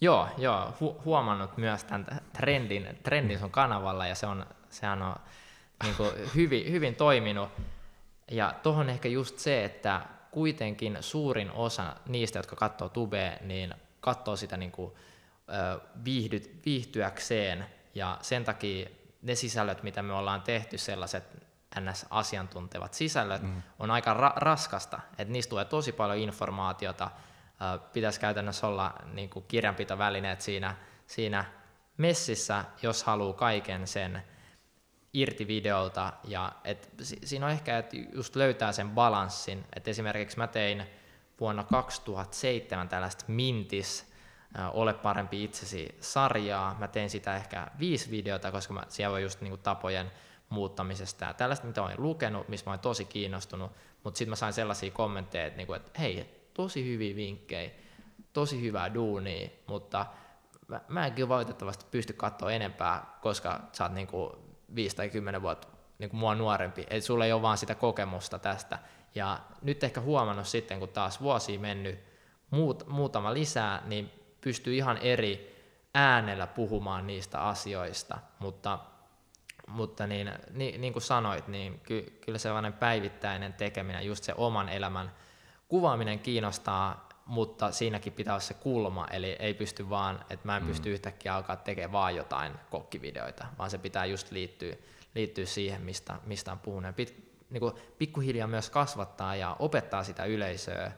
Joo, 0.00 0.28
joo 0.38 0.74
hu- 0.80 1.02
huomannut 1.04 1.56
myös 1.56 1.84
tämän 1.84 2.06
trendin, 2.32 2.98
trendin 3.02 3.38
sun 3.38 3.50
kanavalla 3.50 4.06
ja 4.06 4.14
se 4.14 4.26
on, 4.26 4.46
sehän 4.70 5.02
on 5.02 5.16
niin 5.82 5.94
kuin 5.96 6.10
hyvin, 6.34 6.72
hyvin 6.72 6.94
toiminut. 6.94 7.48
Ja 8.30 8.54
tuohon 8.62 8.90
ehkä 8.90 9.08
just 9.08 9.38
se, 9.38 9.64
että 9.64 10.06
kuitenkin 10.30 10.98
suurin 11.00 11.50
osa 11.50 11.96
niistä, 12.08 12.38
jotka 12.38 12.56
katsoo 12.56 12.88
tubea, 12.88 13.36
niin 13.40 13.74
katsoo 14.00 14.36
sitä 14.36 14.56
niin 14.56 14.72
kuin, 14.72 14.92
viihdyt, 16.04 16.60
viihtyäkseen 16.66 17.66
ja 17.94 18.18
sen 18.22 18.44
takia 18.44 18.88
ne 19.22 19.34
sisällöt, 19.34 19.82
mitä 19.82 20.02
me 20.02 20.12
ollaan 20.12 20.42
tehty, 20.42 20.78
sellaiset 20.78 21.24
NS-asiantuntevat 21.80 22.94
sisällöt, 22.94 23.42
mm. 23.42 23.62
on 23.78 23.90
aika 23.90 24.14
ra- 24.14 24.36
raskasta, 24.36 25.00
että 25.18 25.32
niistä 25.32 25.50
tulee 25.50 25.64
tosi 25.64 25.92
paljon 25.92 26.18
informaatiota, 26.18 27.10
pitäisi 27.92 28.20
käytännössä 28.20 28.66
olla 28.66 28.94
niin 29.12 29.30
kuin 29.30 29.44
kirjanpitovälineet 29.48 30.40
siinä, 30.40 30.76
siinä 31.06 31.44
messissä, 31.96 32.64
jos 32.82 33.04
haluaa 33.04 33.32
kaiken 33.32 33.86
sen 33.86 34.22
irti 35.12 35.46
videolta, 35.46 36.12
ja 36.24 36.52
et, 36.64 36.90
si- 37.00 37.20
siinä 37.24 37.46
on 37.46 37.52
ehkä, 37.52 37.78
että 37.78 37.96
just 38.12 38.36
löytää 38.36 38.72
sen 38.72 38.90
balanssin, 38.90 39.64
että 39.76 39.90
esimerkiksi 39.90 40.38
mä 40.38 40.46
tein 40.46 40.86
vuonna 41.40 41.64
2007 41.64 42.88
tällaista 42.88 43.24
Mintis, 43.28 44.12
Ole 44.72 44.94
parempi 44.94 45.44
itsesi 45.44 45.96
sarjaa, 46.00 46.76
mä 46.78 46.88
tein 46.88 47.10
sitä 47.10 47.36
ehkä 47.36 47.66
viisi 47.78 48.10
videota, 48.10 48.52
koska 48.52 48.74
mä, 48.74 48.82
siellä 48.88 49.14
on 49.14 49.22
just 49.22 49.40
niin 49.40 49.50
kuin 49.50 49.60
tapojen 49.60 50.10
muuttamisesta. 50.52 51.24
Ja 51.24 51.34
tällaista, 51.34 51.66
mitä 51.66 51.82
olen 51.82 52.02
lukenut, 52.02 52.48
missä 52.48 52.70
olen 52.70 52.80
tosi 52.80 53.04
kiinnostunut, 53.04 53.72
mutta 54.04 54.18
sitten 54.18 54.30
mä 54.30 54.36
sain 54.36 54.52
sellaisia 54.52 54.90
kommentteja, 54.90 55.46
että, 55.46 55.56
niinku, 55.56 55.72
että 55.72 56.00
hei, 56.00 56.48
tosi 56.54 56.84
hyviä 56.84 57.16
vinkkejä, 57.16 57.70
tosi 58.32 58.62
hyvää 58.62 58.94
duunia, 58.94 59.48
mutta 59.66 60.06
mä, 60.68 60.80
mä 60.88 61.06
en 61.06 61.12
kyllä 61.12 61.28
valitettavasti 61.28 61.86
pysty 61.90 62.12
katsoa 62.12 62.52
enempää, 62.52 63.18
koska 63.20 63.60
sä 63.72 63.84
oot 63.84 63.92
niinku 63.92 64.38
5 64.74 64.96
tai 64.96 65.10
10 65.10 65.42
vuotta 65.42 65.68
niinku 65.98 66.16
mua 66.16 66.34
nuorempi, 66.34 66.86
eli 66.90 67.00
sulla 67.00 67.24
ei 67.24 67.32
ole 67.32 67.42
vaan 67.42 67.58
sitä 67.58 67.74
kokemusta 67.74 68.38
tästä. 68.38 68.78
Ja 69.14 69.38
nyt 69.62 69.84
ehkä 69.84 70.00
huomannut 70.00 70.46
sitten, 70.46 70.78
kun 70.78 70.88
taas 70.88 71.20
vuosi 71.20 71.58
mennyt 71.58 71.98
muut, 72.50 72.86
muutama 72.86 73.34
lisää, 73.34 73.82
niin 73.86 74.10
pystyy 74.40 74.74
ihan 74.74 74.98
eri 74.98 75.52
äänellä 75.94 76.46
puhumaan 76.46 77.06
niistä 77.06 77.40
asioista, 77.40 78.18
mutta, 78.38 78.78
mutta 79.72 80.06
niin, 80.06 80.32
niin, 80.50 80.80
niin 80.80 80.92
kuin 80.92 81.02
sanoit, 81.02 81.48
niin 81.48 81.80
ky, 81.80 82.18
kyllä 82.20 82.38
sellainen 82.38 82.72
päivittäinen 82.72 83.52
tekeminen, 83.52 84.06
just 84.06 84.24
se 84.24 84.34
oman 84.36 84.68
elämän 84.68 85.12
kuvaaminen 85.68 86.18
kiinnostaa, 86.18 87.08
mutta 87.26 87.72
siinäkin 87.72 88.12
pitää 88.12 88.34
olla 88.34 88.40
se 88.40 88.54
kulma, 88.54 89.06
eli 89.10 89.36
ei 89.38 89.54
pysty 89.54 89.90
vaan, 89.90 90.24
että 90.30 90.46
mä 90.46 90.56
en 90.56 90.62
mm. 90.62 90.68
pysty 90.68 90.92
yhtäkkiä 90.92 91.34
alkaa 91.34 91.56
tekemään 91.56 91.92
vaan 91.92 92.16
jotain 92.16 92.52
kokkivideoita, 92.70 93.46
vaan 93.58 93.70
se 93.70 93.78
pitää 93.78 94.04
just 94.04 94.30
liittyä, 94.30 94.76
liittyä 95.14 95.46
siihen, 95.46 95.82
mistä, 95.82 96.14
mistä 96.26 96.52
on 96.52 96.58
puhunut. 96.58 96.96
Pit, 96.96 97.32
niin 97.50 97.60
kuin 97.60 97.74
pikkuhiljaa 97.98 98.48
myös 98.48 98.70
kasvattaa 98.70 99.36
ja 99.36 99.56
opettaa 99.58 100.04
sitä 100.04 100.24
yleisöä, 100.24 100.92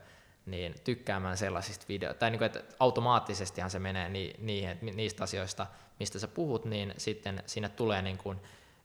niin 0.45 0.75
tykkäämään 0.83 1.37
sellaisista 1.37 1.85
videoista, 1.89 2.19
tai 2.19 2.31
niin 2.31 2.39
kuin, 2.39 2.45
että 2.45 2.63
automaattisestihan 2.79 3.69
se 3.69 3.79
menee 3.79 4.09
ni, 4.09 4.33
niihin, 4.39 4.69
että 4.69 4.85
niistä 4.85 5.23
asioista, 5.23 5.67
mistä 5.99 6.19
sä 6.19 6.27
puhut, 6.27 6.65
niin 6.65 6.93
sitten 6.97 7.43
sinne 7.45 7.69
tulee 7.69 8.01
niin 8.01 8.17
kuin 8.17 8.39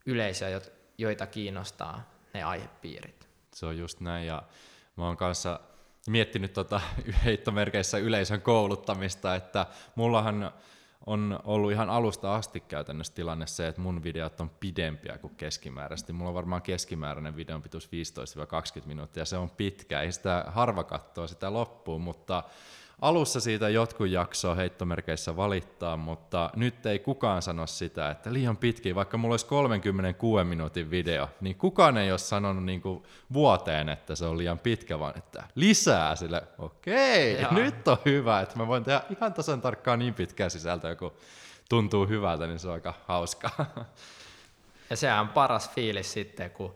yleisöä, 0.07 0.61
joita 0.99 1.27
kiinnostaa 1.27 2.11
ne 2.35 2.43
aihepiirit. 2.43 3.29
Se 3.55 3.67
on 3.67 3.79
just 3.79 4.01
näin, 4.01 4.27
ja 4.27 4.43
mä 4.97 5.07
oon 5.07 5.17
kanssa 5.17 5.61
miettinyt 6.09 6.53
tota 6.53 6.81
heittomerkeissä 7.25 7.99
yleisön 7.99 8.43
kouluttamista, 8.43 9.35
että 9.35 9.67
mullahan 9.95 10.53
on 11.07 11.41
ollut 11.45 11.73
ihan 11.73 11.91
alusta 11.91 12.35
asti 12.35 12.61
käytännössä 12.61 13.15
tilanne 13.15 13.47
se, 13.47 13.69
että 13.69 13.81
mun 13.81 14.03
videot 14.03 14.41
on 14.41 14.51
pidempiä 14.51 15.19
kuin 15.19 15.37
keskimääräisesti. 15.37 16.13
Mulla 16.13 16.29
on 16.29 16.35
varmaan 16.35 16.63
keskimääräinen 16.63 17.37
videon 17.37 17.63
pituus 17.63 17.91
15-20 18.83 18.87
minuuttia, 18.87 19.25
se 19.25 19.37
on 19.37 19.51
pitkä, 19.51 20.01
ei 20.01 20.13
sitä 20.13 20.45
harva 20.49 20.85
katsoa 20.85 21.27
sitä 21.27 21.53
loppuun, 21.53 22.01
mutta 22.01 22.43
alussa 23.01 23.41
siitä 23.41 23.69
jotkut 23.69 24.09
jaksoa 24.09 24.55
heittomerkeissä 24.55 25.37
valittaa, 25.37 25.97
mutta 25.97 26.51
nyt 26.57 26.87
ei 26.87 26.99
kukaan 26.99 27.43
sano 27.43 27.67
sitä, 27.67 28.11
että 28.11 28.33
liian 28.33 28.57
pitkin, 28.57 28.95
vaikka 28.95 29.17
mulla 29.17 29.33
olisi 29.33 29.47
36 29.47 30.45
minuutin 30.45 30.91
video, 30.91 31.29
niin 31.41 31.57
kukaan 31.57 31.97
ei 31.97 32.11
ole 32.11 32.19
sanonut 32.19 32.65
niin 32.65 32.81
kuin 32.81 33.03
vuoteen, 33.33 33.89
että 33.89 34.15
se 34.15 34.25
on 34.25 34.39
liian 34.39 34.59
pitkä, 34.59 34.99
vaan 34.99 35.19
että 35.19 35.45
lisää 35.55 36.17
sille, 36.17 36.43
okei, 36.59 37.45
okay, 37.45 37.63
nyt 37.63 37.89
on 37.89 37.99
hyvä, 38.05 38.41
että 38.41 38.57
mä 38.57 38.67
voin 38.67 38.85
tehdä 38.85 39.03
ihan 39.11 39.35
tasan 39.35 39.61
tarkkaan 39.61 39.99
niin 39.99 40.15
pitkää 40.15 40.49
sisältöä, 40.49 40.97
kun 40.97 41.13
tuntuu 41.69 42.07
hyvältä, 42.07 42.47
niin 42.47 42.59
se 42.59 42.69
on 42.69 42.75
aika 42.75 42.95
hauskaa. 43.07 43.87
Ja 44.91 44.97
se 44.97 45.13
on 45.13 45.29
paras 45.29 45.71
fiilis 45.71 46.13
sitten, 46.13 46.51
kun 46.51 46.75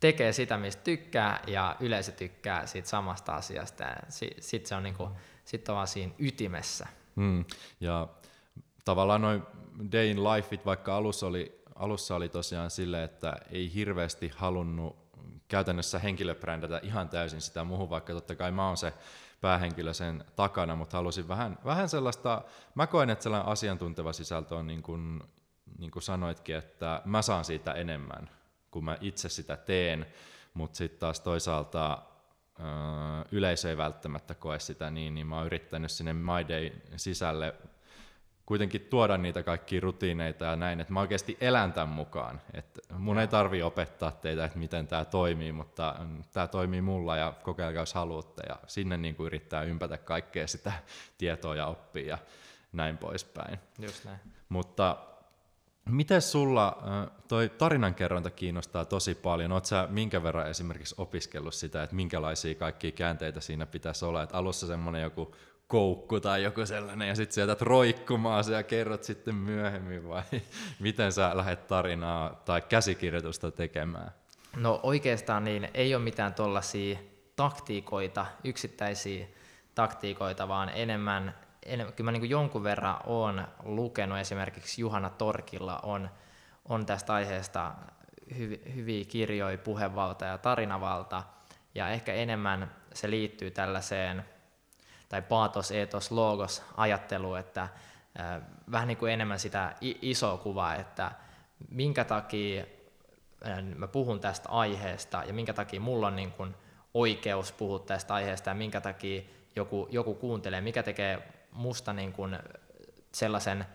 tekee 0.00 0.32
sitä, 0.32 0.56
mistä 0.56 0.82
tykkää, 0.82 1.40
ja 1.46 1.76
yleisö 1.80 2.12
tykkää 2.12 2.66
siitä 2.66 2.88
samasta 2.88 3.34
asiasta, 3.34 3.84
sitten 4.40 4.68
se 4.68 4.74
on 4.74 4.82
niin 4.82 4.94
kuin, 4.94 5.10
sitten 5.44 5.74
vaan 5.74 5.88
siinä 5.88 6.12
ytimessä. 6.18 6.86
Mm. 7.16 7.44
Ja 7.80 8.08
tavallaan 8.84 9.22
noin 9.22 9.42
day 9.92 10.06
in 10.06 10.24
lifeit, 10.24 10.66
vaikka 10.66 10.96
alussa 10.96 11.26
oli, 11.26 11.62
alussa 11.74 12.16
oli 12.16 12.28
tosiaan 12.28 12.70
sille, 12.70 13.04
että 13.04 13.36
ei 13.50 13.74
hirveästi 13.74 14.32
halunnut 14.36 15.02
käytännössä 15.48 15.98
henkilöbrändätä 15.98 16.80
ihan 16.82 17.08
täysin 17.08 17.40
sitä 17.40 17.64
muuhun, 17.64 17.90
vaikka 17.90 18.12
totta 18.12 18.34
kai 18.34 18.52
mä 18.52 18.66
oon 18.68 18.76
se 18.76 18.92
päähenkilö 19.40 19.94
sen 19.94 20.24
takana, 20.36 20.76
mutta 20.76 20.96
halusin 20.96 21.28
vähän, 21.28 21.58
vähän 21.64 21.88
sellaista, 21.88 22.42
mä 22.74 22.86
koen, 22.86 23.10
että 23.10 23.22
sellainen 23.22 23.48
asiantunteva 23.48 24.12
sisältö 24.12 24.56
on 24.56 24.66
niin 24.66 24.82
kuin, 24.82 25.20
niin 25.78 25.90
kuin 25.90 26.02
sanoitkin, 26.02 26.56
että 26.56 27.02
mä 27.04 27.22
saan 27.22 27.44
siitä 27.44 27.72
enemmän, 27.72 28.30
kun 28.70 28.84
mä 28.84 28.98
itse 29.00 29.28
sitä 29.28 29.56
teen, 29.56 30.06
mutta 30.54 30.76
sitten 30.76 30.98
taas 30.98 31.20
toisaalta 31.20 32.02
yleisö 33.32 33.70
ei 33.70 33.76
välttämättä 33.76 34.34
koe 34.34 34.58
sitä 34.58 34.90
niin, 34.90 35.14
niin 35.14 35.26
mä 35.26 35.36
oon 35.36 35.46
yrittänyt 35.46 35.90
sinne 35.90 36.12
My 36.12 36.48
Day 36.48 36.70
sisälle 36.96 37.54
kuitenkin 38.46 38.80
tuoda 38.80 39.18
niitä 39.18 39.42
kaikkia 39.42 39.80
rutiineita 39.80 40.44
ja 40.44 40.56
näin, 40.56 40.80
että 40.80 40.92
mä 40.92 41.00
oikeasti 41.00 41.36
elän 41.40 41.72
tämän 41.72 41.88
mukaan. 41.88 42.40
Että 42.54 42.80
mun 42.98 43.18
ei 43.18 43.28
tarvi 43.28 43.62
opettaa 43.62 44.10
teitä, 44.10 44.44
että 44.44 44.58
miten 44.58 44.86
tämä 44.86 45.04
toimii, 45.04 45.52
mutta 45.52 45.96
tämä 46.32 46.46
toimii 46.46 46.80
mulla 46.80 47.16
ja 47.16 47.34
kokeilkaa 47.42 47.82
jos 47.82 47.94
haluatte. 47.94 48.42
Ja 48.48 48.56
sinne 48.66 48.96
niin 48.96 49.14
kuin 49.14 49.26
yrittää 49.26 49.62
ympätä 49.62 49.98
kaikkea 49.98 50.46
sitä 50.46 50.72
tietoa 51.18 51.56
ja 51.56 51.66
oppia 51.66 52.06
ja 52.06 52.18
näin 52.72 52.98
poispäin. 52.98 53.58
Just 53.78 54.04
näin. 54.04 54.18
Mutta 54.48 54.96
Miten 55.88 56.22
sulla 56.22 56.82
toi 57.28 57.48
tarinankerronta 57.48 58.30
kiinnostaa 58.30 58.84
tosi 58.84 59.14
paljon? 59.14 59.52
Oletko 59.52 59.66
sä 59.66 59.88
minkä 59.90 60.22
verran 60.22 60.50
esimerkiksi 60.50 60.94
opiskellut 60.98 61.54
sitä, 61.54 61.82
että 61.82 61.96
minkälaisia 61.96 62.54
kaikkia 62.54 62.90
käänteitä 62.90 63.40
siinä 63.40 63.66
pitäisi 63.66 64.04
olla? 64.04 64.22
Että 64.22 64.36
alussa 64.36 64.66
semmoinen 64.66 65.02
joku 65.02 65.34
koukku 65.66 66.20
tai 66.20 66.42
joku 66.42 66.66
sellainen 66.66 67.08
ja 67.08 67.14
sitten 67.14 67.34
sieltä 67.34 67.56
roikkumaan 67.60 68.44
ja 68.52 68.62
kerrot 68.62 69.04
sitten 69.04 69.34
myöhemmin 69.34 70.08
vai 70.08 70.22
miten 70.80 71.12
sä 71.12 71.36
lähdet 71.36 71.66
tarinaa 71.66 72.42
tai 72.44 72.62
käsikirjoitusta 72.62 73.50
tekemään? 73.50 74.10
No 74.56 74.80
oikeastaan 74.82 75.44
niin 75.44 75.68
ei 75.74 75.94
ole 75.94 76.04
mitään 76.04 76.34
tuollaisia 76.34 76.98
taktiikoita, 77.36 78.26
yksittäisiä 78.44 79.26
taktiikoita, 79.74 80.48
vaan 80.48 80.70
enemmän 80.74 81.34
enemmän, 81.66 81.94
kyllä 81.94 82.10
mä 82.10 82.18
niin 82.18 82.30
jonkun 82.30 82.64
verran 82.64 82.96
olen 83.06 83.46
lukenut, 83.64 84.18
esimerkiksi 84.18 84.80
Juhana 84.80 85.10
Torkilla 85.10 85.80
on, 85.82 86.10
on 86.68 86.86
tästä 86.86 87.14
aiheesta 87.14 87.72
hyvi, 88.38 88.60
hyviä 88.74 89.04
kirjoja, 89.04 89.58
puhevalta 89.58 90.24
ja 90.24 90.38
tarinavalta, 90.38 91.22
ja 91.74 91.88
ehkä 91.88 92.14
enemmän 92.14 92.72
se 92.94 93.10
liittyy 93.10 93.50
tällaiseen, 93.50 94.24
tai 95.08 95.22
paatos, 95.22 95.70
etos, 95.70 96.10
logos 96.10 96.62
ajatteluun, 96.76 97.38
että 97.38 97.62
äh, 97.62 98.42
vähän 98.70 98.88
niin 98.88 98.98
kuin 98.98 99.12
enemmän 99.12 99.38
sitä 99.38 99.74
isoa 99.80 100.36
kuvaa, 100.38 100.74
että 100.74 101.12
minkä 101.70 102.04
takia 102.04 102.64
mä 103.76 103.86
puhun 103.86 104.20
tästä 104.20 104.48
aiheesta 104.48 105.22
ja 105.26 105.32
minkä 105.32 105.52
takia 105.52 105.80
mulla 105.80 106.06
on 106.06 106.16
niin 106.16 106.32
kuin 106.32 106.54
oikeus 106.94 107.52
puhua 107.52 107.78
tästä 107.78 108.14
aiheesta 108.14 108.50
ja 108.50 108.54
minkä 108.54 108.80
takia 108.80 109.22
joku, 109.56 109.88
joku 109.90 110.14
kuuntelee, 110.14 110.60
mikä 110.60 110.82
tekee 110.82 111.22
musta 111.52 111.92
niin 111.92 112.12
kuin 112.12 112.38
sellaisen 113.14 113.66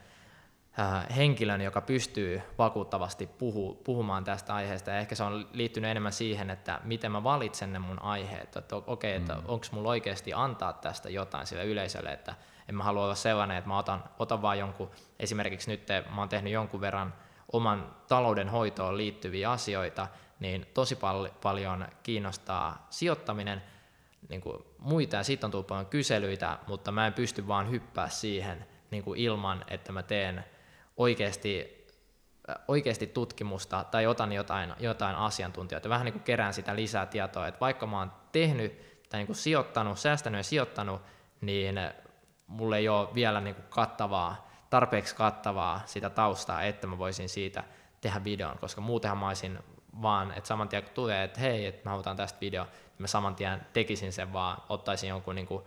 äh, 0.80 1.16
henkilön, 1.16 1.62
joka 1.62 1.82
pystyy 1.82 2.42
vakuuttavasti 2.58 3.28
puhu, 3.28 3.82
puhumaan 3.84 4.24
tästä 4.24 4.56
aiheesta. 4.56 4.92
Ja 4.92 4.98
ehkä 4.98 5.16
se 5.16 5.24
on 5.24 5.48
liittynyt 5.54 5.92
enemmän 5.92 6.14
siihen, 6.14 6.50
että 6.50 6.82
miten 6.84 7.12
mä 7.12 7.24
valitsen 7.24 7.74
ne 7.74 7.80
mun 7.80 8.02
aiheet. 8.02 8.56
Että 8.56 8.76
okei, 8.76 8.88
okay, 8.88 9.12
että 9.12 9.36
mm. 9.36 9.42
onko 9.48 9.66
mulla 9.72 9.90
oikeasti 9.90 10.34
antaa 10.34 10.74
tästä 10.74 11.10
jotain 11.10 11.48
sille 11.48 11.66
yleisölle, 11.66 12.14
että 12.14 12.36
en 12.70 12.76
mä 12.76 12.84
halua 12.84 13.04
olla 13.04 13.16
sellainen, 13.16 13.58
että 13.58 13.68
mä 13.68 13.78
otan, 13.78 14.04
otan 14.20 14.42
vaan 14.42 14.60
jonkun, 14.60 14.92
esimerkiksi 15.20 15.72
nyt 15.72 15.88
mä 16.16 16.22
oon 16.22 16.30
tehnyt 16.30 16.54
jonkun 16.54 16.82
verran 16.82 17.14
oman 17.52 17.96
talouden 18.08 18.50
hoitoon 18.50 18.98
liittyviä 18.98 19.52
asioita, 19.52 20.08
niin 20.40 20.66
tosi 20.74 20.96
pal- 20.96 21.30
paljon 21.42 21.88
kiinnostaa 22.04 22.88
sijoittaminen– 22.90 23.62
niin 24.30 24.42
kuin 24.42 24.64
muita 24.80 25.16
ja 25.16 25.24
siitä 25.24 25.48
on 25.48 25.52
tullut 25.52 25.68
paljon 25.68 25.86
kyselyitä, 25.86 26.58
mutta 26.68 26.92
mä 26.92 27.08
en 27.08 27.14
pysty 27.14 27.48
vaan 27.48 27.72
hyppää 27.72 28.10
siihen 28.10 28.66
niin 28.92 29.04
kuin 29.04 29.20
ilman, 29.20 29.66
että 29.68 29.92
mä 29.92 30.04
teen 30.04 30.46
oikeasti, 30.98 31.86
äh, 32.50 32.56
oikeasti 32.68 33.08
tutkimusta 33.08 33.84
tai 33.84 34.08
otan 34.08 34.34
jotain, 34.34 34.74
jotain 34.80 35.16
asiantuntijoita, 35.16 35.90
vähän 35.90 36.06
niin 36.06 36.14
kuin 36.14 36.24
kerään 36.24 36.54
sitä 36.54 36.76
lisää 36.76 37.06
tietoa, 37.06 37.48
että 37.48 37.60
vaikka 37.60 37.88
mä 37.88 38.00
oon 38.00 38.12
tehnyt 38.32 38.88
tai 39.10 39.20
niin 39.20 39.28
kuin 39.28 39.36
sijoittanut, 39.36 40.00
säästänyt 40.00 40.40
ja 40.40 40.44
sijoittanut, 40.44 41.02
niin 41.42 41.80
mulla 42.48 42.78
ei 42.78 42.90
ole 42.90 43.10
vielä 43.14 43.42
niin 43.42 43.56
kuin 43.56 43.66
kattavaa, 43.70 44.50
tarpeeksi 44.70 45.16
kattavaa 45.16 45.82
sitä 45.86 46.10
taustaa, 46.10 46.64
että 46.64 46.88
mä 46.88 46.98
voisin 46.98 47.30
siitä 47.30 47.64
tehdä 48.02 48.24
videon, 48.24 48.58
koska 48.58 48.82
muutenhan 48.82 49.18
mä 49.18 49.28
olisin 49.28 49.60
vaan, 50.02 50.32
että 50.32 50.48
saman 50.48 50.70
tien 50.70 50.84
kun 50.84 50.94
tulee, 50.94 51.24
että 51.24 51.40
hei, 51.40 51.66
että 51.66 51.90
mä 51.90 51.96
otan 51.96 52.18
tästä 52.18 52.40
video, 52.42 52.64
niin 52.64 52.74
mä 52.98 53.08
saman 53.08 53.36
tien 53.36 53.62
tekisin 53.74 54.14
sen 54.14 54.34
vaan, 54.34 54.58
ottaisin 54.70 55.10
jonkun 55.10 55.36
niin 55.36 55.48
kuin, 55.48 55.64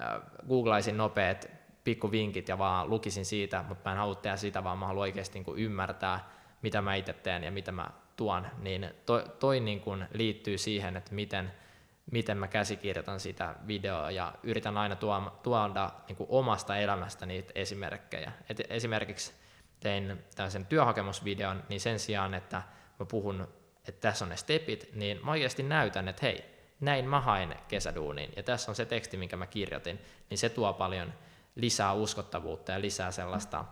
äh, 0.00 0.20
googlaisin 0.48 0.96
nopeat 0.96 1.48
pikkuvinkit 1.84 2.48
ja 2.48 2.58
vaan 2.58 2.90
lukisin 2.90 3.24
siitä, 3.24 3.64
mutta 3.68 3.90
mä 3.90 3.92
en 3.92 3.98
halua 3.98 4.14
tehdä 4.14 4.36
sitä, 4.36 4.64
vaan 4.64 4.78
mä 4.78 4.86
haluan 4.86 5.02
oikeasti 5.02 5.38
niin 5.38 5.44
kuin 5.44 5.58
ymmärtää, 5.58 6.28
mitä 6.62 6.82
mä 6.82 6.94
itse 6.94 7.12
teen 7.12 7.44
ja 7.44 7.52
mitä 7.52 7.72
mä 7.72 7.90
tuon, 8.16 8.46
niin 8.58 8.90
toi, 9.06 9.24
toi 9.38 9.60
niin 9.60 9.80
kuin 9.80 10.08
liittyy 10.14 10.58
siihen, 10.58 10.96
että 10.96 11.14
miten, 11.14 11.52
miten 12.12 12.38
mä 12.38 12.48
käsikirjoitan 12.48 13.20
sitä 13.20 13.54
videoa 13.66 14.10
ja 14.10 14.32
yritän 14.42 14.78
aina 14.78 14.96
tuoda, 15.42 15.90
niin 16.08 16.26
omasta 16.28 16.76
elämästä 16.76 17.26
niitä 17.26 17.52
esimerkkejä. 17.54 18.32
Et 18.48 18.60
esimerkiksi 18.70 19.32
tein 19.80 20.18
tällaisen 20.36 20.66
työhakemusvideon, 20.66 21.62
niin 21.68 21.80
sen 21.80 21.98
sijaan, 21.98 22.34
että 22.34 22.62
mä 22.98 23.06
puhun 23.06 23.48
että 23.88 24.00
tässä 24.00 24.24
on 24.24 24.28
ne 24.28 24.36
stepit, 24.36 24.88
niin 24.94 25.20
mä 25.24 25.30
oikeasti 25.30 25.62
näytän, 25.62 26.08
että 26.08 26.26
hei, 26.26 26.44
näin 26.80 27.08
mä 27.08 27.20
hain 27.20 27.54
kesäduuniin, 27.68 28.32
ja 28.36 28.42
tässä 28.42 28.70
on 28.70 28.74
se 28.74 28.84
teksti, 28.84 29.16
minkä 29.16 29.36
mä 29.36 29.46
kirjoitin, 29.46 30.00
niin 30.30 30.38
se 30.38 30.48
tuo 30.48 30.72
paljon 30.72 31.12
lisää 31.54 31.92
uskottavuutta 31.92 32.72
ja 32.72 32.80
lisää 32.80 33.10
sellaista, 33.10 33.64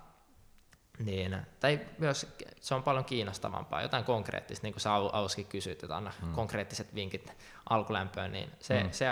niin, 0.99 1.37
tai 1.61 1.81
myös 1.99 2.37
se 2.61 2.75
on 2.75 2.83
paljon 2.83 3.05
kiinnostavampaa, 3.05 3.83
jotain 3.83 4.05
konkreettista, 4.05 4.67
niin 4.67 4.75
kuin 4.75 4.81
sä 4.81 4.95
Auskin 4.95 5.47
kysyit, 5.47 5.83
että 5.83 5.97
anna 5.97 6.13
hmm. 6.21 6.33
konkreettiset 6.33 6.95
vinkit 6.95 7.33
alkulämpöön, 7.71 8.33
niin 8.33 8.51
se, 8.61 8.81
hmm. 8.81 8.91
se 8.93 9.07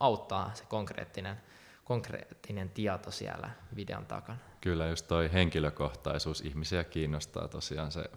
auttaa 0.00 0.50
se 0.54 0.64
konkreettinen, 0.68 1.36
konkreettinen 1.84 2.70
tieto 2.70 3.10
siellä 3.10 3.50
videon 3.76 4.06
takana. 4.06 4.38
Kyllä 4.60 4.86
just 4.86 5.08
toi 5.08 5.32
henkilökohtaisuus 5.32 6.40
ihmisiä 6.40 6.84
kiinnostaa 6.84 7.48
tosiaan 7.48 7.92
se, 7.92 8.10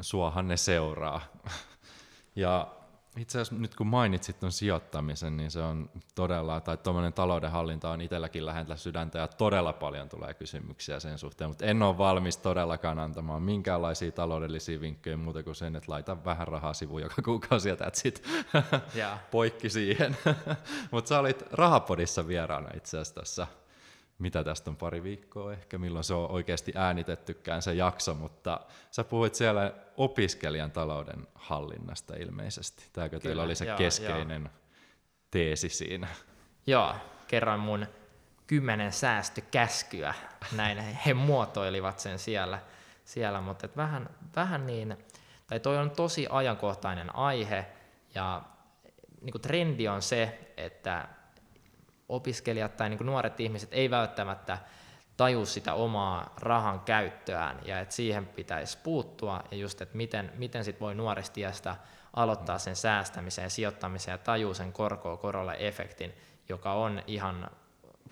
suohan 0.00 0.48
ne 0.48 0.56
seuraa. 0.56 1.20
Ja 2.36 2.68
itse 3.16 3.38
asiassa 3.40 3.54
nyt 3.54 3.74
kun 3.74 3.86
mainitsit 3.86 4.40
tuon 4.40 4.52
sijoittamisen, 4.52 5.36
niin 5.36 5.50
se 5.50 5.62
on 5.62 5.90
todella, 6.14 6.60
tai 6.60 6.76
tuommoinen 6.76 7.12
taloudenhallinta 7.12 7.90
on 7.90 8.00
itselläkin 8.00 8.46
lähellä 8.46 8.76
sydäntä 8.76 9.18
ja 9.18 9.28
todella 9.28 9.72
paljon 9.72 10.08
tulee 10.08 10.34
kysymyksiä 10.34 11.00
sen 11.00 11.18
suhteen, 11.18 11.50
mutta 11.50 11.64
en 11.64 11.82
ole 11.82 11.98
valmis 11.98 12.36
todellakaan 12.36 12.98
antamaan 12.98 13.42
minkäänlaisia 13.42 14.12
taloudellisia 14.12 14.80
vinkkejä 14.80 15.16
muuta 15.16 15.42
kuin 15.42 15.54
sen, 15.54 15.76
että 15.76 15.92
laita 15.92 16.24
vähän 16.24 16.48
rahaa 16.48 16.74
sivuun 16.74 17.02
joka 17.02 17.22
kuukausi 17.22 17.68
ja 17.68 17.74
that's 17.74 18.00
it. 18.04 18.22
Yeah. 18.96 19.20
Poikki 19.30 19.70
siihen. 19.70 20.16
mutta 20.92 21.08
sä 21.08 21.18
olit 21.18 21.42
Rahapodissa 21.52 22.26
vieraana 22.26 22.68
itse 22.74 22.98
asiassa 22.98 23.14
tässä 23.14 23.46
mitä 24.22 24.44
tästä 24.44 24.70
on 24.70 24.76
pari 24.76 25.02
viikkoa 25.02 25.52
ehkä, 25.52 25.78
milloin 25.78 26.04
se 26.04 26.14
on 26.14 26.30
oikeasti 26.30 26.72
äänitettykään 26.76 27.62
se 27.62 27.74
jakso, 27.74 28.14
mutta 28.14 28.60
sä 28.90 29.04
puhuit 29.04 29.34
siellä 29.34 29.72
opiskelijan 29.96 30.70
talouden 30.70 31.28
hallinnasta 31.34 32.14
ilmeisesti. 32.16 32.84
Tämäkö 32.92 33.10
Kyllä, 33.10 33.22
teillä 33.22 33.42
oli 33.42 33.54
se 33.54 33.64
joo, 33.64 33.76
keskeinen 33.76 34.42
joo. 34.42 34.52
teesi 35.30 35.68
siinä? 35.68 36.08
Joo, 36.66 36.94
kerroin 37.28 37.60
mun 37.60 37.86
kymmenen 38.46 38.92
säästökäskyä, 38.92 40.14
näin 40.56 40.78
he 40.78 41.14
muotoilivat 41.14 41.98
sen 41.98 42.18
siellä, 42.18 42.58
siellä 43.04 43.40
mutta 43.40 43.66
et 43.66 43.76
vähän, 43.76 44.08
vähän 44.36 44.66
niin, 44.66 44.96
tai 45.46 45.60
toi 45.60 45.78
on 45.78 45.90
tosi 45.90 46.26
ajankohtainen 46.30 47.16
aihe, 47.16 47.66
ja 48.14 48.42
niin 49.20 49.40
trendi 49.42 49.88
on 49.88 50.02
se, 50.02 50.52
että 50.56 51.08
opiskelijat 52.12 52.76
tai 52.76 52.88
niin 52.88 52.98
kuin 52.98 53.06
nuoret 53.06 53.40
ihmiset 53.40 53.68
ei 53.72 53.90
välttämättä 53.90 54.58
taju 55.16 55.46
sitä 55.46 55.74
omaa 55.74 56.34
rahan 56.40 56.80
käyttöään 56.80 57.60
ja 57.64 57.80
että 57.80 57.94
siihen 57.94 58.26
pitäisi 58.26 58.78
puuttua 58.82 59.44
ja 59.50 59.56
just, 59.56 59.80
että 59.80 59.96
miten, 59.96 60.32
miten 60.36 60.64
sit 60.64 60.80
voi 60.80 60.94
nuoristiästä 60.94 61.76
aloittaa 62.16 62.58
sen 62.58 62.76
säästämisen 62.76 63.42
ja 63.42 63.50
sijoittamisen 63.50 64.12
ja 64.12 64.18
tajuu 64.18 64.54
sen 64.54 64.72
korkoa 64.72 65.16
korolle 65.16 65.56
efektin, 65.58 66.12
joka 66.48 66.72
on 66.72 67.02
ihan 67.06 67.50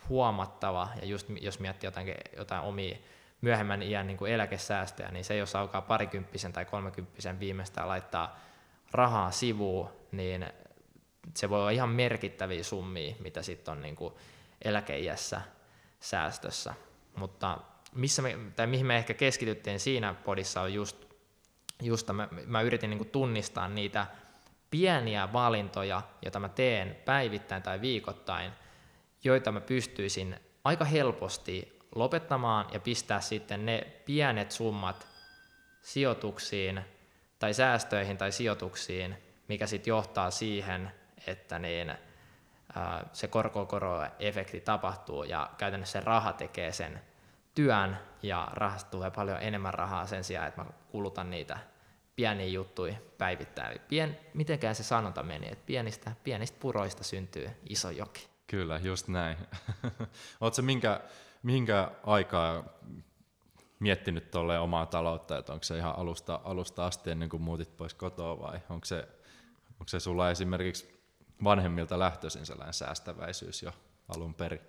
huomattava. 0.08 0.88
Ja 1.00 1.06
just 1.06 1.26
jos 1.40 1.60
miettii 1.60 1.86
jotain, 1.86 2.14
jotain 2.36 2.62
omia 2.62 2.96
myöhemmän 3.40 3.82
iän 3.82 4.06
niin 4.06 4.16
kuin 4.16 4.32
eläkesäästöjä, 4.32 5.10
niin 5.10 5.24
se 5.24 5.36
jos 5.36 5.56
alkaa 5.56 5.82
parikymppisen 5.82 6.52
tai 6.52 6.64
kolmekymppisen 6.64 7.40
viimeistään 7.40 7.88
laittaa 7.88 8.40
rahaa 8.92 9.30
sivuun, 9.30 9.90
niin 10.12 10.46
se 11.36 11.50
voi 11.50 11.58
olla 11.58 11.70
ihan 11.70 11.88
merkittäviä 11.88 12.62
summia, 12.62 13.14
mitä 13.20 13.42
sitten 13.42 13.72
on 13.72 13.82
niin 13.82 13.96
kuin 13.96 14.14
eläkeiässä 14.62 15.40
säästössä. 16.00 16.74
Mutta 17.16 17.58
missä 17.94 18.22
me, 18.22 18.38
tai 18.56 18.66
mihin 18.66 18.86
me 18.86 18.96
ehkä 18.96 19.14
keskityttiin 19.14 19.80
siinä 19.80 20.14
podissa 20.14 20.60
on 20.60 20.74
just, 20.74 21.04
just 21.82 22.10
mä, 22.12 22.28
mä 22.46 22.60
yritin 22.60 22.90
niin 22.90 22.98
kuin 22.98 23.10
tunnistaa 23.10 23.68
niitä 23.68 24.06
pieniä 24.70 25.32
valintoja, 25.32 26.02
joita 26.22 26.40
mä 26.40 26.48
teen 26.48 26.96
päivittäin 27.04 27.62
tai 27.62 27.80
viikoittain, 27.80 28.52
joita 29.24 29.52
mä 29.52 29.60
pystyisin 29.60 30.36
aika 30.64 30.84
helposti 30.84 31.80
lopettamaan 31.94 32.66
ja 32.72 32.80
pistää 32.80 33.20
sitten 33.20 33.66
ne 33.66 33.80
pienet 34.04 34.50
summat 34.50 35.08
sijoituksiin 35.82 36.80
tai 37.38 37.54
säästöihin 37.54 38.18
tai 38.18 38.32
sijoituksiin, 38.32 39.16
mikä 39.48 39.66
sitten 39.66 39.90
johtaa 39.90 40.30
siihen, 40.30 40.92
että 41.26 41.58
niin, 41.58 41.94
se 43.12 43.28
korkokoro-efekti 43.28 44.60
tapahtuu 44.60 45.24
ja 45.24 45.50
käytännössä 45.58 46.00
se 46.00 46.04
raha 46.04 46.32
tekee 46.32 46.72
sen 46.72 47.00
työn 47.54 47.98
ja 48.22 48.48
rahasta 48.52 48.90
tulee 48.90 49.10
paljon 49.10 49.38
enemmän 49.40 49.74
rahaa 49.74 50.06
sen 50.06 50.24
sijaan, 50.24 50.48
että 50.48 50.64
mä 50.64 50.70
kulutan 50.90 51.30
niitä 51.30 51.58
pieniä 52.16 52.46
juttuja 52.46 52.94
päivittäin. 53.18 53.80
Pien, 53.88 54.18
mitenkään 54.34 54.74
se 54.74 54.82
sanonta 54.82 55.22
meni, 55.22 55.48
että 55.52 55.66
pienistä, 55.66 56.12
pienistä 56.24 56.58
puroista 56.60 57.04
syntyy 57.04 57.50
iso 57.68 57.90
joki. 57.90 58.28
Kyllä, 58.46 58.80
just 58.82 59.08
näin. 59.08 59.36
Oletko 60.40 60.62
minkä, 60.62 61.00
minkä 61.42 61.90
aikaa 62.02 62.64
miettinyt 63.78 64.30
tuolle 64.30 64.58
omaa 64.58 64.86
taloutta, 64.86 65.38
että 65.38 65.52
onko 65.52 65.62
se 65.62 65.76
ihan 65.78 65.98
alusta, 65.98 66.40
alusta 66.44 66.86
asti 66.86 67.10
ennen 67.10 67.28
kuin 67.28 67.42
muutit 67.42 67.76
pois 67.76 67.94
kotoa 67.94 68.40
vai 68.40 68.60
onko 68.70 68.84
se, 68.84 69.08
onko 69.70 69.88
se 69.88 70.00
sulla 70.00 70.30
esimerkiksi 70.30 70.99
vanhemmilta 71.44 71.98
lähtöisin 71.98 72.46
sellainen 72.46 72.74
säästäväisyys 72.74 73.62
jo 73.62 73.72
alun 74.16 74.34
perin? 74.34 74.60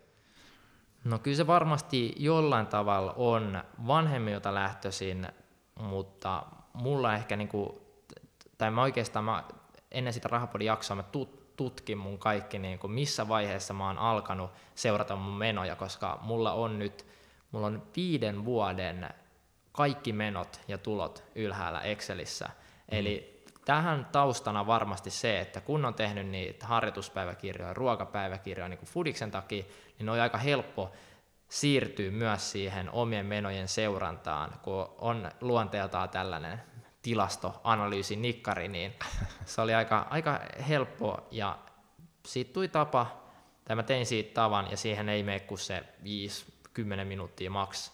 No 1.04 1.20
kyllä 1.20 1.38
se 1.38 1.48
varmasti 1.48 2.16
jollain 2.18 2.68
tavalla 2.68 3.14
on 3.18 3.64
vanhemmilta 3.88 4.54
lähtöisin, 4.54 5.28
mutta 5.76 6.44
mulla 6.74 7.16
ehkä, 7.16 7.36
niinku, 7.36 7.82
tai 8.58 8.72
mä 8.72 8.82
oikeastaan 8.82 9.26
mä, 9.26 9.44
ennen 9.92 10.14
sitä 10.14 10.28
rahapodin 10.28 10.66
jaksoa 10.66 10.96
mä 10.96 11.04
tutkin 11.56 11.98
mun 11.98 12.20
kaikki, 12.20 12.60
niinku, 12.60 12.88
missä 12.88 13.28
vaiheessa 13.28 13.74
mä 13.74 13.88
oon 13.88 13.98
alkanut 13.98 14.52
seurata 14.76 15.16
mun 15.16 15.38
menoja, 15.38 15.76
koska 15.76 16.20
mulla 16.22 16.54
on 16.54 16.80
nyt, 16.80 17.06
mulla 17.52 17.68
on 17.68 17.84
viiden 17.96 18.46
vuoden 18.46 19.10
kaikki 19.72 20.14
menot 20.14 20.62
ja 20.68 20.78
tulot 20.78 21.24
ylhäällä 21.36 21.82
Excelissä. 21.82 22.46
Mm. 22.46 22.98
Eli 22.98 23.41
tähän 23.66 24.08
taustana 24.12 24.68
varmasti 24.68 25.10
se, 25.10 25.40
että 25.40 25.62
kun 25.62 25.86
on 25.86 25.94
tehnyt 25.94 26.28
niitä 26.28 26.68
harjoituspäiväkirjoja, 26.68 27.74
ruokapäiväkirjoja 27.74 28.70
niin 28.70 28.78
kuin 28.78 28.90
Fudiksen 28.90 29.32
takia, 29.32 29.64
niin 30.00 30.10
on 30.10 30.20
aika 30.20 30.38
helppo 30.38 30.92
siirtyä 31.50 32.12
myös 32.12 32.52
siihen 32.52 32.92
omien 32.92 33.26
menojen 33.26 33.68
seurantaan, 33.68 34.54
kun 34.62 34.96
on 34.98 35.32
luonteeltaan 35.42 36.10
tällainen 36.10 36.62
tilastoanalyysi 37.02 38.16
nikkari, 38.16 38.68
niin 38.68 38.94
se 39.46 39.62
oli 39.62 39.74
aika, 39.74 40.08
aika 40.10 40.40
helppo. 40.68 41.28
Ja 41.32 41.58
siitä 42.26 42.54
tuli 42.54 42.68
tapa, 42.68 43.22
tai 43.66 43.76
mä 43.76 43.84
tein 43.84 44.06
siitä 44.06 44.34
tavan 44.34 44.72
ja 44.72 44.78
siihen 44.78 45.10
ei 45.10 45.24
mene 45.24 45.40
kuin 45.40 45.60
se 45.60 45.84
5-10 46.80 47.06
minuuttia 47.06 47.52
maks 47.52 47.94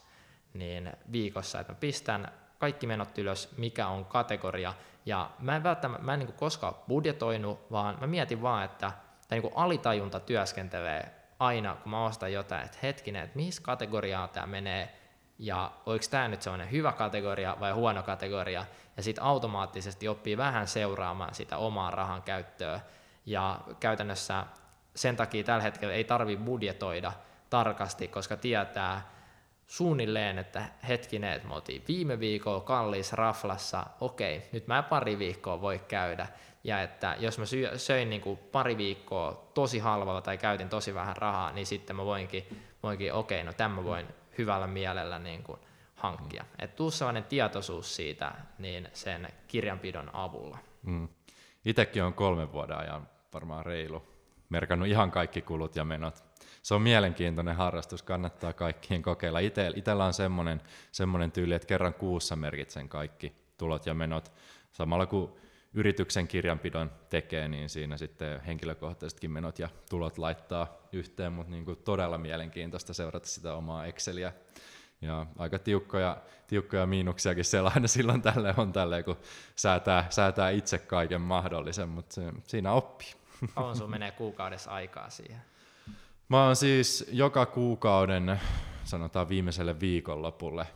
niin 0.54 0.92
viikossa, 1.12 1.60
että 1.60 1.72
mä 1.72 1.78
pistän 1.80 2.32
kaikki 2.58 2.86
menot 2.86 3.18
ylös, 3.18 3.56
mikä 3.56 3.88
on 3.88 4.04
kategoria, 4.04 4.74
ja 5.08 5.30
mä 5.38 5.56
en 5.56 5.62
välttämättä, 5.62 6.04
mä 6.04 6.14
en 6.14 6.18
niin 6.18 6.32
koskaan 6.32 6.74
budjetoinut, 6.88 7.70
vaan 7.70 7.98
mä 8.00 8.06
mietin 8.06 8.42
vaan, 8.42 8.64
että 8.64 8.92
tai 9.28 9.40
niin 9.40 9.52
alitajunta 9.54 10.20
työskentelee 10.20 11.14
aina, 11.38 11.74
kun 11.74 11.90
mä 11.90 12.04
ostan 12.04 12.32
jotain, 12.32 12.64
että 12.64 12.78
hetkinen, 12.82 13.24
että 13.24 13.36
mihin 13.36 13.52
kategoriaan 13.62 14.28
tämä 14.28 14.46
menee, 14.46 14.94
ja 15.38 15.72
oliko 15.86 16.04
tämä 16.10 16.28
nyt 16.28 16.42
sellainen 16.42 16.70
hyvä 16.70 16.92
kategoria 16.92 17.56
vai 17.60 17.72
huono 17.72 18.02
kategoria, 18.02 18.64
ja 18.96 19.02
sitten 19.02 19.24
automaattisesti 19.24 20.08
oppii 20.08 20.36
vähän 20.36 20.66
seuraamaan 20.66 21.34
sitä 21.34 21.56
omaa 21.56 21.90
rahan 21.90 22.22
käyttöä, 22.22 22.80
ja 23.26 23.60
käytännössä 23.80 24.44
sen 24.94 25.16
takia 25.16 25.44
tällä 25.44 25.62
hetkellä 25.62 25.94
ei 25.94 26.04
tarvi 26.04 26.36
budjetoida 26.36 27.12
tarkasti, 27.50 28.08
koska 28.08 28.36
tietää, 28.36 29.10
suunnilleen, 29.68 30.38
että 30.38 30.64
hetkinen, 30.88 31.32
että 31.32 31.48
me 31.48 31.54
oltiin 31.54 31.82
viime 31.88 32.20
viikolla 32.20 32.60
kalliissa 32.60 33.16
raflassa, 33.16 33.86
okei, 34.00 34.48
nyt 34.52 34.66
mä 34.66 34.82
pari 34.82 35.18
viikkoa 35.18 35.60
voi 35.60 35.78
käydä, 35.78 36.26
ja 36.64 36.82
että 36.82 37.16
jos 37.18 37.38
mä 37.38 37.44
söin 37.76 38.10
niin 38.10 38.20
kuin 38.20 38.38
pari 38.38 38.76
viikkoa 38.76 39.50
tosi 39.54 39.78
halvalla 39.78 40.20
tai 40.20 40.38
käytin 40.38 40.68
tosi 40.68 40.94
vähän 40.94 41.16
rahaa, 41.16 41.52
niin 41.52 41.66
sitten 41.66 41.96
mä 41.96 42.04
voinkin, 42.04 42.44
voinkin 42.82 43.12
okei, 43.12 43.44
no 43.44 43.52
tämän 43.52 43.72
mä 43.72 43.84
voin 43.84 44.06
hyvällä 44.38 44.66
mielellä 44.66 45.18
niin 45.18 45.42
kuin 45.42 45.58
hankkia. 45.94 46.42
Mm. 46.42 46.64
Että 46.64 46.76
tuu 46.76 46.90
sellainen 46.90 47.24
tietoisuus 47.24 47.96
siitä 47.96 48.32
niin 48.58 48.88
sen 48.92 49.28
kirjanpidon 49.48 50.10
avulla. 50.12 50.58
Mm. 50.82 51.08
Itsekin 51.64 52.02
on 52.02 52.14
kolmen 52.14 52.52
vuoden 52.52 52.76
ajan 52.76 53.08
varmaan 53.34 53.66
reilu 53.66 54.02
merkannut 54.48 54.88
ihan 54.88 55.10
kaikki 55.10 55.42
kulut 55.42 55.76
ja 55.76 55.84
menot 55.84 56.27
se 56.68 56.74
on 56.74 56.82
mielenkiintoinen 56.82 57.56
harrastus, 57.56 58.02
kannattaa 58.02 58.52
kaikkien 58.52 59.02
kokeilla. 59.02 59.38
Ite, 59.38 59.72
itellä 59.76 60.04
on 60.04 60.14
semmoinen, 60.14 60.62
semmoinen 60.92 61.32
tyyli, 61.32 61.54
että 61.54 61.68
kerran 61.68 61.94
kuussa 61.94 62.36
merkitsen 62.36 62.88
kaikki 62.88 63.32
tulot 63.58 63.86
ja 63.86 63.94
menot. 63.94 64.32
Samalla 64.72 65.06
kun 65.06 65.36
yrityksen 65.74 66.28
kirjanpidon 66.28 66.90
tekee, 67.10 67.48
niin 67.48 67.68
siinä 67.68 67.96
sitten 67.96 68.40
henkilökohtaisetkin 68.40 69.30
menot 69.30 69.58
ja 69.58 69.68
tulot 69.90 70.18
laittaa 70.18 70.78
yhteen, 70.92 71.32
mutta 71.32 71.50
niin 71.50 71.64
kuin 71.64 71.78
todella 71.84 72.18
mielenkiintoista 72.18 72.94
seurata 72.94 73.26
sitä 73.26 73.54
omaa 73.54 73.86
Exceliä. 73.86 74.32
Ja 75.00 75.26
aika 75.38 75.58
tiukkoja, 75.58 76.16
tiukkoja 76.46 76.86
miinuksiakin 76.86 77.44
siellä 77.44 77.72
aina 77.74 77.88
silloin 77.88 78.22
tälle 78.22 78.54
on 78.56 78.72
tälleen, 78.72 79.04
kun 79.04 79.16
säätää, 79.56 80.06
säätää 80.10 80.50
itse 80.50 80.78
kaiken 80.78 81.20
mahdollisen, 81.20 81.88
mutta 81.88 82.14
se, 82.14 82.32
siinä 82.44 82.72
oppii. 82.72 83.12
Kauan 83.54 83.76
sun 83.76 83.90
menee 83.90 84.10
kuukaudessa 84.10 84.70
aikaa 84.70 85.10
siihen? 85.10 85.40
Mä 86.28 86.44
oon 86.44 86.56
siis 86.56 87.08
joka 87.12 87.46
kuukauden, 87.46 88.40
sanotaan 88.84 89.28
viimeiselle 89.28 89.80
viikonlopulle, 89.80 90.66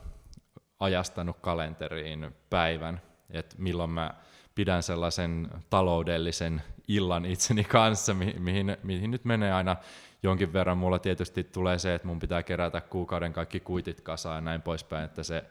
ajastanut 0.80 1.36
kalenteriin 1.40 2.34
päivän, 2.50 3.00
että 3.30 3.56
milloin 3.58 3.90
mä 3.90 4.14
pidän 4.54 4.82
sellaisen 4.82 5.48
taloudellisen 5.70 6.62
illan 6.88 7.24
itseni 7.24 7.64
kanssa, 7.64 8.14
mi- 8.14 8.36
mihin, 8.38 8.76
mihin 8.82 9.10
nyt 9.10 9.24
menee 9.24 9.52
aina 9.52 9.76
jonkin 10.22 10.52
verran 10.52 10.78
mulla 10.78 10.98
tietysti 10.98 11.44
tulee 11.44 11.78
se, 11.78 11.94
että 11.94 12.08
mun 12.08 12.18
pitää 12.18 12.42
kerätä 12.42 12.80
kuukauden 12.80 13.32
kaikki 13.32 13.60
kuitit 13.60 14.00
kasaan 14.00 14.36
ja 14.36 14.40
näin 14.40 14.62
poispäin, 14.62 15.04
että 15.04 15.22
se 15.22 15.44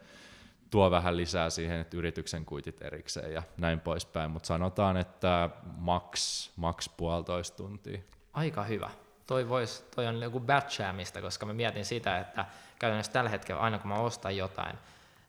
tuo 0.70 0.92
vähän 0.92 1.18
lisää 1.18 1.50
siihen, 1.50 1.80
että 1.80 1.98
yrityksen 1.98 2.46
kuitit 2.46 2.82
erikseen 2.82 3.34
ja 3.34 3.44
näin 3.58 3.80
poispäin, 3.80 4.32
mutta 4.32 4.48
sanotaan, 4.48 4.98
että 4.98 5.50
maks, 5.78 6.52
maks 6.56 6.90
puolitoista 6.90 7.58
tuntia. 7.58 8.00
Aika 8.34 8.64
hyvä. 8.64 8.90
Toi, 9.32 9.50
vois, 9.50 9.82
toi 9.96 10.08
on 10.08 10.22
joku 10.22 10.40
batchaamista, 10.40 11.22
koska 11.22 11.46
mä 11.46 11.54
mietin 11.54 11.86
sitä, 11.86 12.20
että 12.20 12.46
käytännössä 12.80 13.12
tällä 13.12 13.30
hetkellä 13.30 13.62
aina 13.62 13.80
kun 13.80 13.90
mä 13.90 13.96
ostan 13.96 14.38
jotain, 14.38 14.78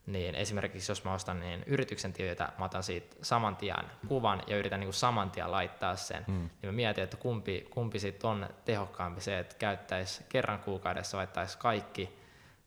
niin 0.06 0.34
esimerkiksi 0.34 0.92
jos 0.92 1.04
mä 1.04 1.14
ostan 1.14 1.40
niin 1.40 1.62
yrityksen 1.66 2.12
tililtä, 2.12 2.52
mä 2.58 2.64
otan 2.64 2.82
siitä 2.82 3.16
saman 3.22 3.56
tien 3.56 3.84
kuvan 4.08 4.42
ja 4.46 4.56
yritän 4.56 4.80
niin 4.80 4.92
saman 4.92 5.30
tien 5.30 5.50
laittaa 5.50 5.96
sen, 5.96 6.24
mm. 6.26 6.34
niin 6.34 6.50
mä 6.66 6.72
mietin, 6.72 7.04
että 7.04 7.16
kumpi, 7.16 7.66
kumpi 7.70 7.98
sitten 7.98 8.30
on 8.30 8.48
tehokkaampi 8.64 9.20
se, 9.20 9.38
että 9.38 9.54
käyttäisi 9.58 10.24
kerran 10.28 10.58
kuukaudessa, 10.58 11.16
laittaisi 11.16 11.58
kaikki 11.58 12.18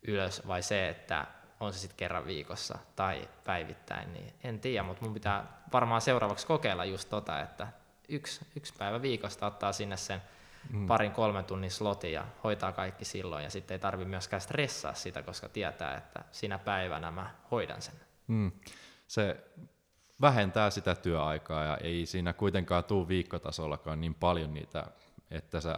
ylös, 0.08 0.48
vai 0.48 0.64
se, 0.64 0.90
että 0.90 1.28
on 1.60 1.74
se 1.74 1.80
sitten 1.80 1.98
kerran 1.98 2.26
viikossa 2.26 2.78
tai 2.96 3.30
päivittäin, 3.44 4.14
niin 4.14 4.34
en 4.44 4.60
tiedä, 4.60 4.84
mutta 4.84 5.06
mun 5.06 5.14
pitää 5.14 5.46
varmaan 5.74 6.02
seuraavaksi 6.02 6.48
kokeilla 6.48 6.86
just 6.86 7.10
tota, 7.10 7.40
että 7.40 7.68
yksi, 8.10 8.46
yksi 8.56 8.74
päivä 8.78 9.02
viikosta 9.02 9.48
ottaa 9.48 9.74
sinne 9.74 9.98
sen 9.98 10.22
mm. 10.70 10.88
parin 10.88 11.12
kolmen 11.12 11.46
tunnin 11.46 11.72
slotin 11.72 12.12
ja 12.12 12.26
hoitaa 12.44 12.72
kaikki 12.72 13.06
silloin 13.06 13.44
ja 13.44 13.50
sitten 13.50 13.76
ei 13.76 13.80
tarvitse 13.80 14.10
myöskään 14.10 14.42
stressaa 14.42 14.94
sitä, 14.94 15.24
koska 15.24 15.50
tietää, 15.50 15.98
että 15.98 16.24
sinä 16.32 16.60
päivänä 16.60 17.12
mä 17.12 17.36
hoidan 17.52 17.82
sen. 17.82 17.96
Mm. 18.28 18.52
Se 19.08 19.38
vähentää 20.22 20.70
sitä 20.70 20.96
työaikaa 20.96 21.64
ja 21.64 21.78
ei 21.78 22.06
siinä 22.06 22.34
kuitenkaan 22.34 22.84
tule 22.84 23.08
viikkotasollakaan 23.08 24.02
niin 24.02 24.16
paljon 24.16 24.54
niitä, 24.54 24.86
että 25.32 25.62
sä 25.62 25.76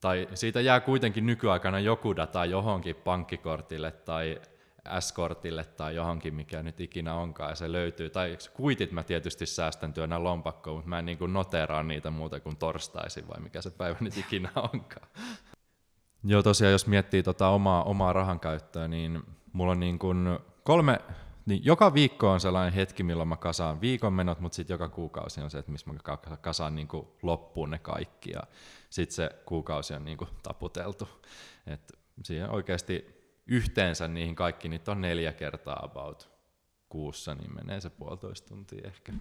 tai 0.00 0.28
siitä 0.34 0.60
jää 0.60 0.80
kuitenkin 0.80 1.26
nykyaikana 1.26 1.80
joku 1.80 2.16
data 2.16 2.44
johonkin 2.44 2.96
pankkikortille 2.96 3.90
tai 3.90 4.40
S-kortille 5.00 5.64
tai 5.64 5.94
johonkin, 5.94 6.34
mikä 6.34 6.62
nyt 6.62 6.80
ikinä 6.80 7.14
onkaan, 7.14 7.50
ja 7.50 7.54
se 7.54 7.72
löytyy. 7.72 8.10
Tai 8.10 8.38
kuitit 8.54 8.92
mä 8.92 9.02
tietysti 9.02 9.46
säästän 9.46 9.92
työnä 9.92 10.24
lompakkoon, 10.24 10.76
mutta 10.76 10.88
mä 10.88 10.98
en 10.98 11.06
niin 11.06 11.18
kuin 11.18 11.32
noteraa 11.32 11.82
niitä 11.82 12.10
muuta 12.10 12.40
kuin 12.40 12.56
torstaisin, 12.56 13.28
vai 13.28 13.40
mikä 13.40 13.62
se 13.62 13.70
päivä 13.70 13.96
nyt 14.00 14.16
ikinä 14.16 14.50
onkaan. 14.72 15.08
Joo, 16.24 16.42
tosiaan 16.42 16.72
jos 16.72 16.86
miettii 16.86 17.22
tota 17.22 17.48
omaa, 17.48 17.84
omaa 17.84 18.12
rahan 18.12 18.40
käyttöä, 18.40 18.88
niin 18.88 19.22
mulla 19.52 19.72
on 19.72 19.80
niin 19.80 19.98
kuin 19.98 20.38
kolme, 20.62 20.98
niin 21.46 21.64
joka 21.64 21.94
viikko 21.94 22.30
on 22.30 22.40
sellainen 22.40 22.72
hetki, 22.72 23.02
milloin 23.02 23.28
mä 23.28 23.36
kasaan 23.36 23.80
viikon 23.80 24.12
menot, 24.12 24.40
mutta 24.40 24.56
sitten 24.56 24.74
joka 24.74 24.88
kuukausi 24.88 25.40
on 25.40 25.50
se, 25.50 25.58
että 25.58 25.72
missä 25.72 25.90
mä 25.90 25.98
kasaan 26.36 26.74
niin 26.74 26.88
kuin 26.88 27.08
loppuun 27.22 27.70
ne 27.70 27.78
kaikki, 27.78 28.30
ja 28.30 28.42
sitten 28.90 29.14
se 29.14 29.30
kuukausi 29.46 29.94
on 29.94 30.04
niin 30.04 30.18
kuin 30.18 30.30
taputeltu. 30.42 31.08
Et 31.66 31.92
siihen 32.22 32.50
oikeasti 32.50 33.23
yhteensä 33.46 34.08
niihin 34.08 34.34
kaikki, 34.34 34.68
niitä 34.68 34.90
on 34.90 35.00
neljä 35.00 35.32
kertaa 35.32 35.80
about 35.84 36.30
kuussa, 36.88 37.34
niin 37.34 37.54
menee 37.54 37.80
se 37.80 37.90
puolitoista 37.90 38.48
tuntia 38.48 38.88
ehkä. 38.88 39.12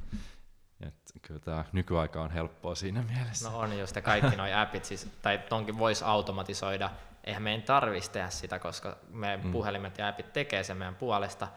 Et 0.88 0.96
kyllä 1.22 1.40
tämä 1.40 1.66
nykyaika 1.72 2.22
on 2.22 2.32
helppoa 2.32 2.76
siinä 2.76 3.02
mielessä. 3.02 3.50
No 3.50 3.60
on, 3.60 3.78
jos 3.78 3.94
te 3.94 4.02
kaikki 4.02 4.36
nuo 4.36 4.46
appit, 4.62 4.86
siis, 4.86 5.10
tai 5.22 5.38
tonkin 5.38 5.78
voisi 5.78 6.04
automatisoida, 6.04 6.90
eihän 7.24 7.44
meidän 7.44 7.62
tarvitsisi 7.62 8.12
tehdä 8.12 8.30
sitä, 8.30 8.60
koska 8.60 8.98
me 9.10 9.40
mm. 9.44 9.52
puhelimet 9.52 9.98
ja 9.98 10.08
appit 10.08 10.34
tekee 10.34 10.64
sen 10.64 10.78
meidän 10.78 10.96
puolesta, 10.96 11.48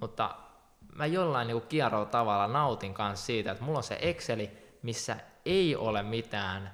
mutta 0.00 0.36
mä 0.94 1.06
jollain 1.06 1.48
niin 1.48 1.62
kierrolla 1.62 2.06
tavalla 2.06 2.48
nautin 2.48 2.94
kanssa 2.94 3.26
siitä, 3.26 3.52
että 3.52 3.64
mulla 3.64 3.78
on 3.78 3.82
se 3.82 3.98
Exceli, 4.00 4.50
missä 4.82 5.16
ei 5.44 5.76
ole 5.76 6.02
mitään 6.02 6.72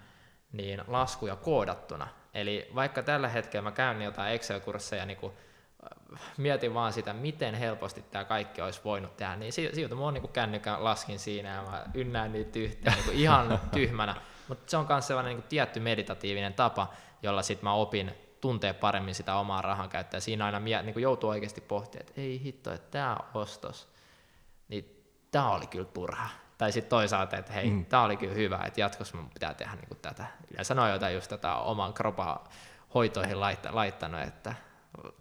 niin 0.53 0.83
laskuja 0.87 1.37
koodattuna. 1.37 2.09
Eli 2.35 2.71
vaikka 2.75 3.03
tällä 3.03 3.29
hetkellä 3.29 3.63
mä 3.63 3.73
käyn 3.73 4.03
jotain 4.03 4.35
Excel-kursseja, 4.35 5.07
niin 5.07 5.17
kuin 5.17 5.33
mietin 6.37 6.75
vaan 6.75 6.93
sitä, 6.93 7.13
miten 7.13 7.55
helposti 7.55 8.03
tämä 8.11 8.25
kaikki 8.25 8.61
olisi 8.61 8.81
voinut 8.85 9.17
tehdä, 9.17 9.37
niin 9.37 9.53
siltä 9.53 9.95
mä 9.95 10.01
oon 10.01 10.15
niin 10.15 10.29
kännykän 10.29 10.85
laskin 10.85 11.19
siinä 11.19 11.49
ja 11.49 11.63
mä 11.63 11.85
ynnään 11.95 12.33
niitä 12.33 12.59
yhteen 12.59 12.97
niin 13.07 13.19
ihan 13.19 13.61
tyhmänä. 13.75 14.17
Mutta 14.49 14.71
se 14.71 14.77
on 14.77 14.87
myös 14.89 15.07
sellainen 15.07 15.37
niin 15.37 15.49
tietty 15.49 15.81
meditatiivinen 15.81 16.55
tapa, 16.55 16.93
jolla 17.23 17.43
sitten 17.43 17.65
mä 17.65 17.75
opin 17.75 18.15
tuntee 18.41 18.73
paremmin 18.73 19.15
sitä 19.15 19.35
omaa 19.37 19.63
rahan 19.63 19.89
käyttöä. 19.89 20.21
Siinä 20.21 20.45
aina 20.45 20.61
mie- 20.61 20.83
niin 20.83 21.01
joutuu 21.01 21.31
oikeasti 21.31 21.61
pohtimaan, 21.61 22.09
että 22.09 22.21
ei 22.21 22.41
hitto, 22.45 22.73
että 22.73 22.91
tämä 22.91 23.17
ostos, 23.35 23.89
niin 24.69 25.05
tämä 25.31 25.51
oli 25.51 25.67
kyllä 25.67 25.85
turha. 25.85 26.29
Tai 26.63 26.73
sitten 26.73 26.91
toisaalta, 26.91 27.37
että 27.37 27.53
hei, 27.53 27.71
mm. 27.71 27.85
tämä 27.85 28.03
oli 28.03 28.17
kyllä 28.17 28.35
hyvä, 28.35 28.61
että 28.67 28.81
jatkossa 28.81 29.17
mun 29.17 29.31
pitää 29.31 29.55
tehdä 29.55 29.75
niin 29.75 29.99
tätä. 30.03 30.27
Yleensä 30.51 30.75
noin 30.75 30.93
jotain 30.93 31.15
just 31.15 31.29
tätä 31.29 31.57
oman 31.57 31.95
kropan 31.95 32.39
hoitoihin 32.95 33.41
laittanut, 33.71 34.21
että 34.21 34.55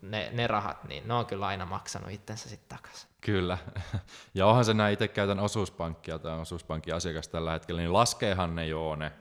ne, 0.01 0.29
ne 0.33 0.47
rahat, 0.47 0.83
niin 0.83 1.07
ne 1.07 1.13
on 1.13 1.25
kyllä 1.25 1.45
aina 1.45 1.65
maksanut 1.65 2.11
itsensä 2.11 2.49
sitten 2.49 2.77
takaisin. 2.77 3.09
Kyllä. 3.21 3.57
Ja 4.33 4.45
onhan 4.45 4.65
se 4.65 4.73
näin, 4.73 4.93
itse 4.93 5.07
käytän 5.07 5.39
osuuspankkia 5.39 6.19
tai 6.19 6.39
osuuspankin 6.39 6.95
asiakas 6.95 7.27
tällä 7.27 7.51
hetkellä, 7.51 7.81
niin 7.81 7.93
laskeehan 7.93 8.55
ne 8.55 8.67
jo 8.67 8.95
ne 8.95 9.11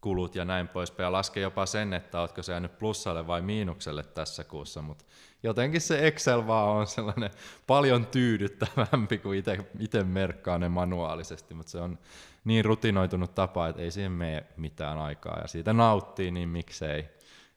kulut 0.00 0.34
ja 0.34 0.44
näin 0.44 0.68
poispäin. 0.68 1.04
Ja 1.04 1.12
laskee 1.12 1.42
jopa 1.42 1.66
sen, 1.66 1.92
että 1.92 2.20
oletko 2.20 2.42
se 2.42 2.52
jäänyt 2.52 2.78
plussalle 2.78 3.26
vai 3.26 3.42
miinukselle 3.42 4.02
tässä 4.02 4.44
kuussa, 4.44 4.82
mutta 4.82 5.04
jotenkin 5.42 5.80
se 5.80 6.06
Excel 6.06 6.46
vaan 6.46 6.68
on 6.68 6.86
sellainen 6.86 7.30
paljon 7.66 8.06
tyydyttävämpi 8.06 9.18
kuin 9.18 9.42
itse 9.78 10.04
merkkaa 10.04 10.58
ne 10.58 10.68
manuaalisesti, 10.68 11.54
mutta 11.54 11.72
se 11.72 11.78
on 11.78 11.98
niin 12.44 12.64
rutinoitunut 12.64 13.34
tapa, 13.34 13.68
että 13.68 13.82
ei 13.82 13.90
siihen 13.90 14.12
mene 14.12 14.44
mitään 14.56 14.98
aikaa 14.98 15.38
ja 15.38 15.48
siitä 15.48 15.72
nauttii, 15.72 16.30
niin 16.30 16.48
miksei. 16.48 17.08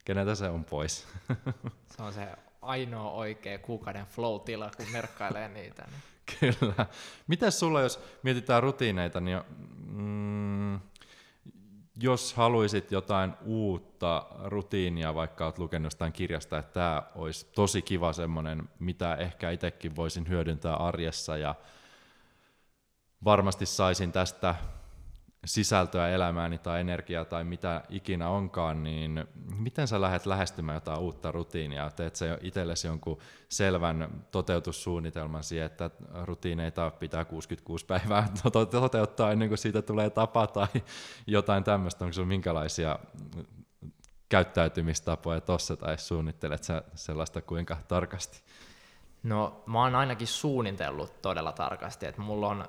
Keneltä 0.06 0.36
se 0.36 0.50
on 0.50 0.66
pois? 0.66 1.08
se 1.98 2.04
on 2.04 2.14
se 2.14 2.28
ainoa 2.62 3.12
oikea 3.12 3.60
kuukauden 3.60 4.06
flow-tila, 4.06 4.72
kun 4.78 4.86
merkkailee 4.92 5.50
niitä. 5.50 5.86
Niin. 5.92 6.02
Kyllä. 6.40 6.86
Mitäs 7.28 7.60
sulla, 7.60 7.82
jos 7.82 8.00
mietitään 8.24 8.64
rutiineita, 8.64 9.22
niin 9.22 9.42
mm, 9.88 10.80
jos 12.02 12.34
haluaisit 12.34 12.92
jotain 12.92 13.34
uutta 13.46 14.26
rutiinia, 14.44 15.16
vaikka 15.16 15.46
olet 15.46 15.60
lukenut 15.60 15.86
jostain 15.86 16.14
kirjasta, 16.14 16.58
että 16.58 16.74
tämä 16.74 17.04
olisi 17.16 17.46
tosi 17.56 17.82
kiva 17.82 18.14
semmoinen, 18.14 18.70
mitä 18.80 19.16
ehkä 19.16 19.52
itsekin 19.52 19.96
voisin 19.96 20.30
hyödyntää 20.30 20.76
arjessa 20.76 21.38
ja 21.38 21.56
varmasti 23.24 23.66
saisin 23.66 24.12
tästä 24.12 24.56
sisältöä 25.46 26.10
elämääni 26.10 26.58
tai 26.58 26.80
energiaa 26.80 27.26
tai 27.26 27.44
mitä 27.44 27.84
ikinä 27.90 28.30
onkaan, 28.30 28.84
niin 28.84 29.26
miten 29.58 29.88
sä 29.88 30.02
lähdet 30.02 30.26
lähestymään 30.26 30.76
jotain 30.76 31.00
uutta 31.00 31.32
rutiinia? 31.32 31.90
Teet 31.90 32.16
sä 32.16 32.38
itsellesi 32.42 32.88
jonkun 32.88 33.18
selvän 33.50 34.26
toteutussuunnitelman 34.32 35.44
siihen, 35.44 35.66
että 35.66 35.90
rutiineita 36.24 36.92
pitää 36.92 37.26
66 37.26 37.86
päivää 37.86 38.28
toteuttaa 38.82 39.32
ennen 39.32 39.48
kuin 39.48 39.58
siitä 39.58 39.82
tulee 39.82 40.10
tapa 40.10 40.48
tai 40.48 40.68
jotain 41.28 41.64
tämmöistä? 41.64 42.06
Onko 42.06 42.14
sinulla 42.14 42.30
minkälaisia 42.30 43.00
käyttäytymistapoja 44.30 45.42
tuossa 45.42 45.78
tai 45.78 45.98
suunnittelet 45.98 46.64
sä 46.64 46.84
sellaista 46.96 47.42
kuinka 47.42 47.78
tarkasti? 47.88 48.44
No 49.24 49.64
mä 49.66 49.84
oon 49.84 49.96
ainakin 49.96 50.28
suunnitellut 50.28 51.22
todella 51.22 51.52
tarkasti, 51.52 52.06
että 52.06 52.22
mulla 52.22 52.48
on 52.48 52.66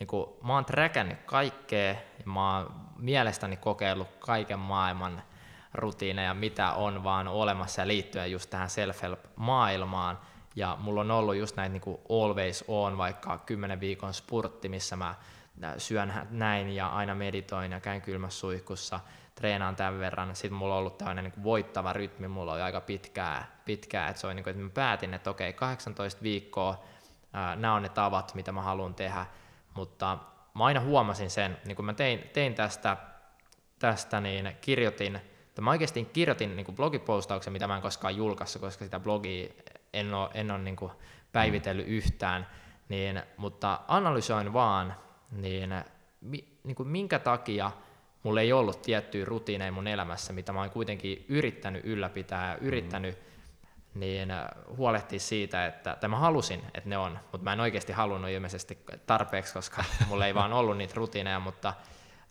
niin 0.00 0.06
kuin, 0.08 0.26
mä 0.42 0.54
oon 0.54 0.64
träkännyt 0.64 1.18
kaikkea 1.26 1.90
ja 1.92 2.24
mä 2.24 2.56
oon 2.56 2.74
mielestäni 2.96 3.56
kokeillut 3.56 4.08
kaiken 4.18 4.58
maailman 4.58 5.22
rutiineja, 5.74 6.34
mitä 6.34 6.72
on 6.72 7.04
vaan 7.04 7.28
olemassa 7.28 7.86
liittyen 7.86 8.32
just 8.32 8.50
tähän 8.50 8.70
self-help-maailmaan. 8.70 10.18
Ja 10.56 10.76
mulla 10.80 11.00
on 11.00 11.10
ollut 11.10 11.36
just 11.36 11.56
näitä 11.56 11.72
niin 11.72 11.80
kuin 11.80 11.98
always 12.08 12.64
on, 12.68 12.98
vaikka 12.98 13.38
10 13.38 13.80
viikon 13.80 14.14
spurtti, 14.14 14.68
missä 14.68 14.96
mä 14.96 15.14
syön 15.78 16.12
näin 16.30 16.70
ja 16.70 16.88
aina 16.88 17.14
meditoin 17.14 17.72
ja 17.72 17.80
käyn 17.80 18.02
kylmässä 18.02 18.40
suihkussa, 18.40 19.00
treenaan 19.34 19.76
tämän 19.76 19.98
verran. 19.98 20.36
Sitten 20.36 20.58
mulla 20.58 20.74
on 20.74 20.78
ollut 20.78 20.98
tämmöinen 20.98 21.24
niin 21.24 21.44
voittava 21.44 21.92
rytmi, 21.92 22.28
mulla 22.28 22.52
on 22.52 22.62
aika 22.62 22.80
pitkää, 22.80 23.60
pitkää 23.64 24.08
että 24.08 24.20
se 24.20 24.26
on 24.26 24.36
niin 24.36 24.44
kuin, 24.44 24.50
että 24.50 24.62
mä 24.62 24.70
päätin, 24.70 25.14
että 25.14 25.30
okei, 25.30 25.52
18 25.52 26.22
viikkoa, 26.22 26.84
nämä 27.56 27.74
on 27.74 27.82
ne 27.82 27.88
tavat, 27.88 28.34
mitä 28.34 28.52
mä 28.52 28.62
haluan 28.62 28.94
tehdä, 28.94 29.26
mutta 29.74 30.18
mä 30.54 30.64
aina 30.64 30.80
huomasin 30.80 31.30
sen, 31.30 31.56
niin 31.64 31.76
kun 31.76 31.84
mä 31.84 31.94
tein, 31.94 32.30
tein 32.32 32.54
tästä, 32.54 32.96
tästä, 33.78 34.20
niin 34.20 34.52
kirjoitin, 34.60 35.16
että 35.16 35.62
mä 35.62 35.70
oikeasti 35.70 36.04
kirjoitin 36.04 36.56
niin 36.56 36.66
blogipostauksen, 36.76 37.52
mitä 37.52 37.66
mä 37.66 37.76
en 37.76 37.82
koskaan 37.82 38.16
julkaissa, 38.16 38.58
koska 38.58 38.84
sitä 38.84 39.00
blogia 39.00 39.48
en 39.92 40.14
ole, 40.14 40.30
en 40.34 40.50
ole 40.50 40.58
niin 40.58 40.76
päivitellyt 41.32 41.88
yhtään, 41.88 42.46
niin, 42.88 43.22
mutta 43.36 43.80
analysoin 43.88 44.52
vaan, 44.52 44.94
niin, 45.32 45.70
mi, 46.20 46.48
niin 46.64 46.74
kuin 46.74 46.88
minkä 46.88 47.18
takia 47.18 47.70
mulla 48.22 48.40
ei 48.40 48.52
ollut 48.52 48.82
tiettyjä 48.82 49.24
rutiineja 49.24 49.72
mun 49.72 49.86
elämässä, 49.86 50.32
mitä 50.32 50.52
mä 50.52 50.60
oon 50.60 50.70
kuitenkin 50.70 51.24
yrittänyt 51.28 51.84
ylläpitää 51.84 52.50
ja 52.50 52.56
yrittänyt 52.56 53.18
mm 53.18 53.29
niin 53.94 54.30
äh, 54.30 54.46
huolehtia 54.76 55.20
siitä, 55.20 55.66
että, 55.66 55.96
tai 56.00 56.08
mä 56.10 56.18
halusin, 56.18 56.62
että 56.74 56.88
ne 56.88 56.98
on, 56.98 57.18
mutta 57.32 57.44
mä 57.44 57.52
en 57.52 57.60
oikeasti 57.60 57.92
halunnut 57.92 58.30
ilmeisesti 58.30 58.78
tarpeeksi, 59.06 59.54
koska 59.54 59.84
mulla 60.08 60.26
ei 60.26 60.34
vaan 60.34 60.52
ollut 60.52 60.76
niitä 60.76 60.94
rutiineja, 60.96 61.40
mutta 61.40 61.74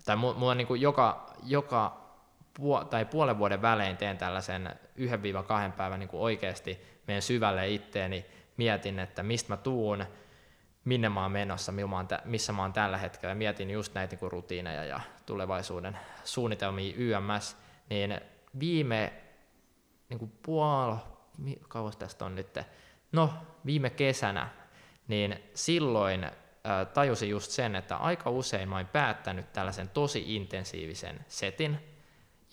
tai 0.05 0.15
mulla 0.15 0.51
on 0.51 0.57
niin 0.57 0.67
kuin 0.67 0.81
joka, 0.81 1.33
joka 1.43 2.09
puo- 2.59 2.83
tai 2.83 3.05
puolen 3.05 3.37
vuoden 3.37 3.61
välein 3.61 3.97
teen 3.97 4.17
tällaisen 4.17 4.69
1-2 5.69 5.71
päivän 5.77 5.99
niin 5.99 6.09
kuin 6.09 6.21
oikeasti 6.21 7.01
menen 7.07 7.21
syvälle 7.21 7.69
itteeni, 7.69 8.25
mietin, 8.57 8.99
että 8.99 9.23
mistä 9.23 9.53
mä 9.53 9.57
tuun, 9.57 10.05
minne 10.85 11.09
mä 11.09 11.21
oon 11.21 11.31
menossa, 11.31 11.73
missä 12.25 12.53
mä 12.53 12.61
oon 12.61 12.73
tällä 12.73 12.97
hetkellä, 12.97 13.35
mietin 13.35 13.69
just 13.69 13.93
näitä 13.93 14.11
niin 14.11 14.19
kuin 14.19 14.31
rutiineja 14.31 14.83
ja 14.83 14.99
tulevaisuuden 15.25 15.97
suunnitelmia 16.23 16.93
YMS, 16.97 17.57
niin 17.89 18.21
viime 18.59 19.13
niin 20.09 20.19
kuin 20.19 20.31
puol, 20.45 20.95
kauas 21.67 21.95
tästä 21.95 22.25
on 22.25 22.35
nyt, 22.35 22.57
no 23.11 23.33
viime 23.65 23.89
kesänä, 23.89 24.49
niin 25.07 25.43
silloin 25.53 26.23
äh, 26.23 26.31
tajusin 26.93 27.29
just 27.29 27.51
sen, 27.51 27.75
että 27.75 27.95
aika 27.95 28.29
usein 28.29 28.69
mä 28.69 28.75
oon 28.75 28.87
päättänyt 28.87 29.53
tällaisen 29.53 29.89
tosi 29.89 30.35
intensiivisen 30.35 31.25
setin, 31.27 31.79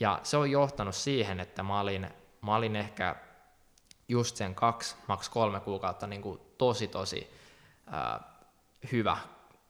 ja 0.00 0.20
se 0.22 0.36
on 0.36 0.50
johtanut 0.50 0.94
siihen, 0.94 1.40
että 1.40 1.62
mä 1.62 1.80
olin, 1.80 2.10
mä 2.40 2.56
olin 2.56 2.76
ehkä 2.76 3.16
just 4.08 4.36
sen 4.36 4.54
kaksi, 4.54 4.96
maks 5.08 5.28
kolme 5.28 5.60
kuukautta 5.60 6.06
niin 6.06 6.22
kuin 6.22 6.40
tosi 6.58 6.88
tosi 6.88 7.30
äh, 7.94 8.20
hyvä. 8.92 9.16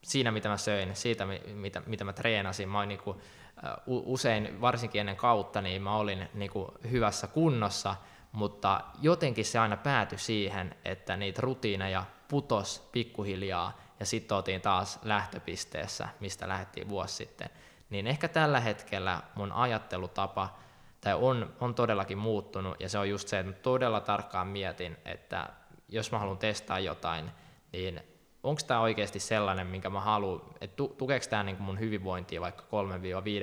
Siinä, 0.03 0.31
mitä 0.31 0.49
mä 0.49 0.57
söin, 0.57 0.97
siitä, 0.97 1.27
mitä, 1.55 1.83
mitä 1.87 2.05
mä 2.05 2.13
treenasin. 2.13 2.69
Mä 2.69 2.79
olin 2.79 2.89
niin 2.89 3.01
kuin, 3.01 3.19
äh, 3.65 3.75
usein, 3.87 4.61
varsinkin 4.61 5.01
ennen 5.01 5.17
kautta, 5.17 5.63
niin 5.63 5.83
mä 5.83 5.97
olin 5.97 6.29
niin 6.35 6.51
kuin 6.51 6.69
hyvässä 6.91 7.27
kunnossa, 7.27 7.97
mutta 8.37 8.81
jotenkin 9.03 9.45
se 9.45 9.59
aina 9.59 9.77
päätyi 9.77 10.19
siihen, 10.19 10.75
että 10.85 11.17
niitä 11.17 11.41
rutiineja 11.43 12.05
putos 12.29 12.89
pikkuhiljaa, 12.93 13.81
ja 14.01 14.07
sitten 14.07 14.37
oltiin 14.37 14.61
taas 14.61 14.99
lähtöpisteessä, 15.03 16.09
mistä 16.21 16.49
lähdettiin 16.49 16.89
vuosi 16.89 17.15
sitten. 17.15 17.51
Niin 17.91 18.07
ehkä 18.07 18.29
tällä 18.29 18.61
hetkellä 18.61 19.23
mun 19.35 19.53
ajattelutapa 19.53 20.57
tai 21.01 21.15
on, 21.15 21.53
on 21.61 21.75
todellakin 21.75 22.19
muuttunut, 22.19 22.81
ja 22.81 22.89
se 22.89 22.99
on 22.99 23.09
just 23.09 23.29
se, 23.29 23.39
että 23.39 23.53
todella 23.53 24.01
tarkkaan 24.01 24.47
mietin, 24.47 24.97
että 25.05 25.49
jos 25.89 26.13
mä 26.13 26.19
haluan 26.19 26.39
testaa 26.39 26.79
jotain, 26.79 27.31
niin 27.73 28.01
onko 28.43 28.61
tämä 28.67 28.81
oikeasti 28.81 29.21
sellainen, 29.21 29.67
minkä 29.67 29.91
mä 29.91 30.01
haluan, 30.01 30.41
että 30.61 30.77
tukeeko 30.77 31.27
tämä 31.31 31.43
niin 31.43 31.63
mun 31.63 31.81
hyvinvointia 31.81 32.41
vaikka 32.41 32.63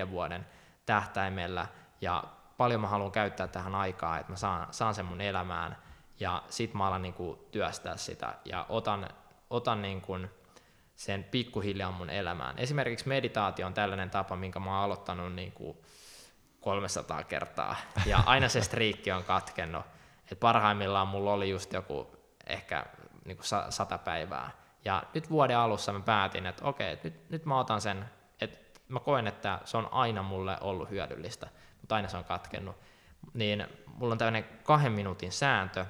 3-5 0.07 0.09
vuoden 0.11 0.45
tähtäimellä, 0.85 1.67
ja 2.01 2.23
paljon 2.64 2.82
mä 2.82 2.88
haluan 2.88 3.11
käyttää 3.11 3.47
tähän 3.47 3.76
aikaa, 3.76 4.20
että 4.20 4.32
mä 4.32 4.36
saan, 4.36 4.68
saan 4.72 4.95
sen 4.95 5.05
mun 5.05 5.22
elämään, 5.22 5.78
ja 6.20 6.43
sit 6.49 6.74
mä 6.74 6.88
alan 6.88 7.01
niin 7.01 7.14
kuin 7.14 7.39
työstää 7.51 7.97
sitä, 7.97 8.34
ja 8.45 8.66
otan, 8.70 9.09
otan 9.49 9.82
niin 9.82 10.01
kuin 10.01 10.30
sen 10.95 11.24
pikkuhiljaa 11.24 11.91
mun 11.91 12.09
elämään. 12.09 12.59
Esimerkiksi 12.59 13.07
meditaatio 13.07 13.68
on 13.68 13.74
tällainen 13.74 14.09
tapa, 14.09 14.36
minkä 14.36 14.59
mä 14.59 14.76
oon 14.76 14.84
aloittanut 14.84 15.34
niin 15.34 15.51
kuin 15.51 15.78
300 16.61 17.24
kertaa, 17.24 17.76
ja 18.05 18.24
aina 18.26 18.49
se 18.49 18.61
striikki 18.61 19.11
on 19.11 19.24
katkennut. 19.24 19.86
Et 20.32 20.39
parhaimmillaan 20.39 21.07
mulla 21.07 21.34
oli 21.34 21.49
just 21.49 21.74
joku 21.74 22.16
ehkä 22.47 22.86
niin 23.26 23.38
kuin 23.38 23.47
sata 23.70 23.97
päivää, 23.97 24.51
ja 24.86 25.03
nyt 25.14 25.30
vuoden 25.30 25.57
alussa 25.57 25.93
mä 25.93 25.99
päätin, 25.99 26.45
että 26.45 26.66
okei, 26.66 26.99
nyt, 27.03 27.30
nyt 27.30 27.45
mä 27.45 27.59
otan 27.59 27.82
sen, 27.82 28.05
että 28.41 28.80
mä 28.88 28.99
koen, 28.99 29.28
että 29.28 29.59
se 29.66 29.78
on 29.78 29.89
aina 29.91 30.24
mulle 30.24 30.57
ollut 30.61 30.89
hyödyllistä, 30.89 31.49
mutta 31.84 31.95
aina 31.95 32.07
se 32.07 32.17
on 32.17 32.25
katkennut. 32.25 32.75
Niin 33.34 33.67
mulla 33.86 34.11
on 34.11 34.17
tämmöinen 34.17 34.45
kahden 34.63 34.91
minuutin 34.91 35.31
sääntö, 35.31 35.86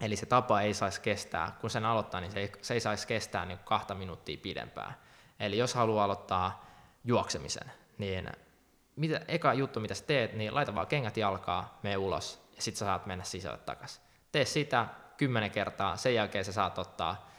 eli 0.00 0.16
se 0.16 0.26
tapa 0.26 0.60
ei 0.60 0.74
saisi 0.74 1.00
kestää, 1.00 1.56
kun 1.60 1.70
sen 1.70 1.84
aloittaa, 1.84 2.20
niin 2.20 2.32
se 2.32 2.40
ei, 2.40 2.52
se 2.62 2.74
ei 2.74 2.80
saisi 2.80 3.06
kestää 3.06 3.46
niin 3.46 3.58
kahta 3.64 3.94
minuuttia 3.94 4.38
pidempään. 4.42 4.94
Eli 5.40 5.58
jos 5.58 5.74
haluaa 5.74 6.04
aloittaa 6.04 6.66
juoksemisen, 7.04 7.72
niin 7.98 8.30
mitä, 8.96 9.20
eka 9.28 9.54
juttu, 9.54 9.80
mitä 9.80 9.94
sä 9.94 10.04
teet, 10.04 10.32
niin 10.32 10.54
laita 10.54 10.74
vaan 10.74 10.86
kengät 10.86 11.16
jalkaa, 11.16 11.78
mene 11.82 11.96
ulos, 11.96 12.48
ja 12.56 12.62
sit 12.62 12.76
sä 12.76 12.84
saat 12.84 13.06
mennä 13.06 13.24
sisälle 13.24 13.58
takaisin. 13.58 14.02
Tee 14.32 14.44
sitä 14.44 14.86
kymmenen 15.16 15.50
kertaa, 15.50 15.96
sen 15.96 16.14
jälkeen 16.14 16.44
sä 16.44 16.52
saat 16.52 16.78
ottaa 16.78 17.30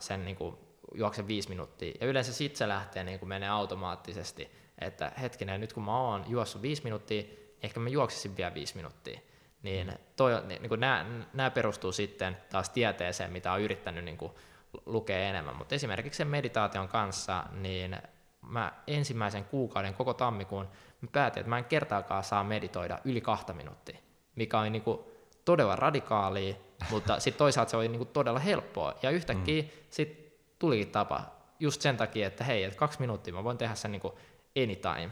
sen 0.00 0.24
niin 0.24 0.36
kuin, 0.36 0.56
juoksen 0.94 1.28
viisi 1.28 1.48
minuuttia. 1.48 1.94
Ja 2.00 2.06
yleensä 2.06 2.32
sitten 2.32 2.58
se 2.58 2.68
lähtee 2.68 3.04
niin 3.04 3.18
kuin 3.18 3.28
menee 3.28 3.48
automaattisesti, 3.48 4.65
että 4.78 5.12
hetkinen, 5.20 5.60
nyt 5.60 5.72
kun 5.72 5.82
mä 5.82 6.00
oon 6.00 6.24
juossut 6.28 6.62
viisi 6.62 6.84
minuuttia, 6.84 7.22
ehkä 7.62 7.80
mä 7.80 7.88
juoksisin 7.88 8.36
vielä 8.36 8.54
viisi 8.54 8.76
minuuttia. 8.76 9.20
Niin, 9.62 9.92
toi, 10.16 10.32
niin 10.46 10.68
kuin 10.68 10.80
nämä, 10.80 11.50
perustuu 11.54 11.92
sitten 11.92 12.36
taas 12.50 12.70
tieteeseen, 12.70 13.32
mitä 13.32 13.52
on 13.52 13.60
yrittänyt 13.60 14.04
niin 14.04 14.16
kuin, 14.16 14.32
lukea 14.86 15.18
enemmän. 15.18 15.56
Mutta 15.56 15.74
esimerkiksi 15.74 16.18
sen 16.18 16.28
meditaation 16.28 16.88
kanssa, 16.88 17.44
niin 17.52 17.96
mä 18.42 18.72
ensimmäisen 18.86 19.44
kuukauden 19.44 19.94
koko 19.94 20.14
tammikuun 20.14 20.68
mä 21.00 21.08
päätin, 21.12 21.40
että 21.40 21.50
mä 21.50 21.58
en 21.58 21.64
kertaakaan 21.64 22.24
saa 22.24 22.44
meditoida 22.44 22.98
yli 23.04 23.20
kahta 23.20 23.52
minuuttia, 23.52 23.98
mikä 24.34 24.58
on 24.58 24.72
niin 24.72 24.82
kuin, 24.82 25.00
todella 25.44 25.76
radikaalia, 25.76 26.54
mutta 26.90 27.20
sitten 27.20 27.38
toisaalta 27.38 27.70
se 27.70 27.76
oli 27.76 27.88
niinku 27.88 28.04
todella 28.04 28.38
helppoa. 28.38 28.94
Ja 29.02 29.10
yhtäkkiä 29.10 29.62
mm. 29.62 29.68
sitten 29.90 30.32
tuli 30.58 30.86
tapa 30.86 31.22
just 31.60 31.80
sen 31.80 31.96
takia, 31.96 32.26
että 32.26 32.44
hei, 32.44 32.64
että 32.64 32.78
kaksi 32.78 33.00
minuuttia 33.00 33.34
mä 33.34 33.44
voin 33.44 33.58
tehdä 33.58 33.74
sen 33.74 33.92
niinku 33.92 34.18
anytime. 34.62 35.10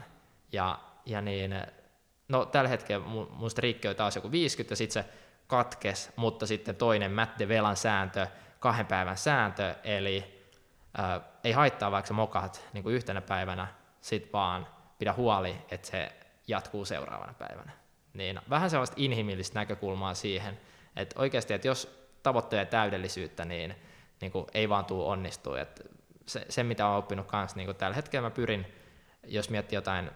Ja, 0.51 0.79
ja 1.05 1.21
niin, 1.21 1.55
no 2.27 2.45
tällä 2.45 2.69
hetkellä 2.69 3.05
mun, 3.05 3.51
striikki 3.51 3.87
oli 3.87 3.95
taas 3.95 4.15
joku 4.15 4.31
50 4.31 4.71
ja 4.71 4.75
sitten 4.75 5.03
se 5.03 5.09
katkes, 5.47 6.11
mutta 6.15 6.47
sitten 6.47 6.75
toinen 6.75 7.11
Matt 7.11 7.39
Velan 7.47 7.77
sääntö, 7.77 8.27
kahden 8.59 8.85
päivän 8.85 9.17
sääntö, 9.17 9.75
eli 9.83 10.45
ää, 10.97 11.21
ei 11.43 11.51
haittaa 11.51 11.91
vaikka 11.91 12.07
sä 12.07 12.13
mokaat 12.13 12.69
niin 12.73 12.89
yhtenä 12.89 13.21
päivänä, 13.21 13.67
sit 14.01 14.33
vaan 14.33 14.67
pidä 14.99 15.13
huoli, 15.13 15.57
että 15.71 15.87
se 15.87 16.11
jatkuu 16.47 16.85
seuraavana 16.85 17.33
päivänä. 17.33 17.71
Niin 18.13 18.39
vähän 18.49 18.69
sellaista 18.69 18.95
inhimillistä 18.99 19.59
näkökulmaa 19.59 20.13
siihen, 20.13 20.59
että 20.95 21.19
oikeasti, 21.19 21.53
että 21.53 21.67
jos 21.67 22.09
tavoittelee 22.23 22.65
täydellisyyttä, 22.65 23.45
niin, 23.45 23.75
niin 24.21 24.31
kuin 24.31 24.45
ei 24.53 24.69
vaan 24.69 24.85
tule 24.85 25.05
onnistua. 25.05 25.59
Että 25.59 25.83
se, 26.25 26.45
se, 26.49 26.63
mitä 26.63 26.87
olen 26.87 26.97
oppinut 26.97 27.27
kanssa, 27.27 27.57
niin 27.57 27.67
kuin 27.67 27.77
tällä 27.77 27.95
hetkellä 27.95 28.27
mä 28.27 28.31
pyrin, 28.31 28.65
jos 29.27 29.49
miettii 29.49 29.77
jotain 29.77 30.11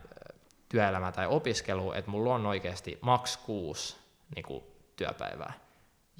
työelämää 0.70 1.12
tai 1.12 1.28
opiskelua, 1.28 1.95
että 1.95 2.12
mulla 2.12 2.36
on 2.36 2.45
oikeasti 2.45 2.99
maks 3.01 3.38
kuusi 3.38 3.97
niin 4.36 4.43
kuin, 4.43 4.64
työpäivää. 4.95 5.53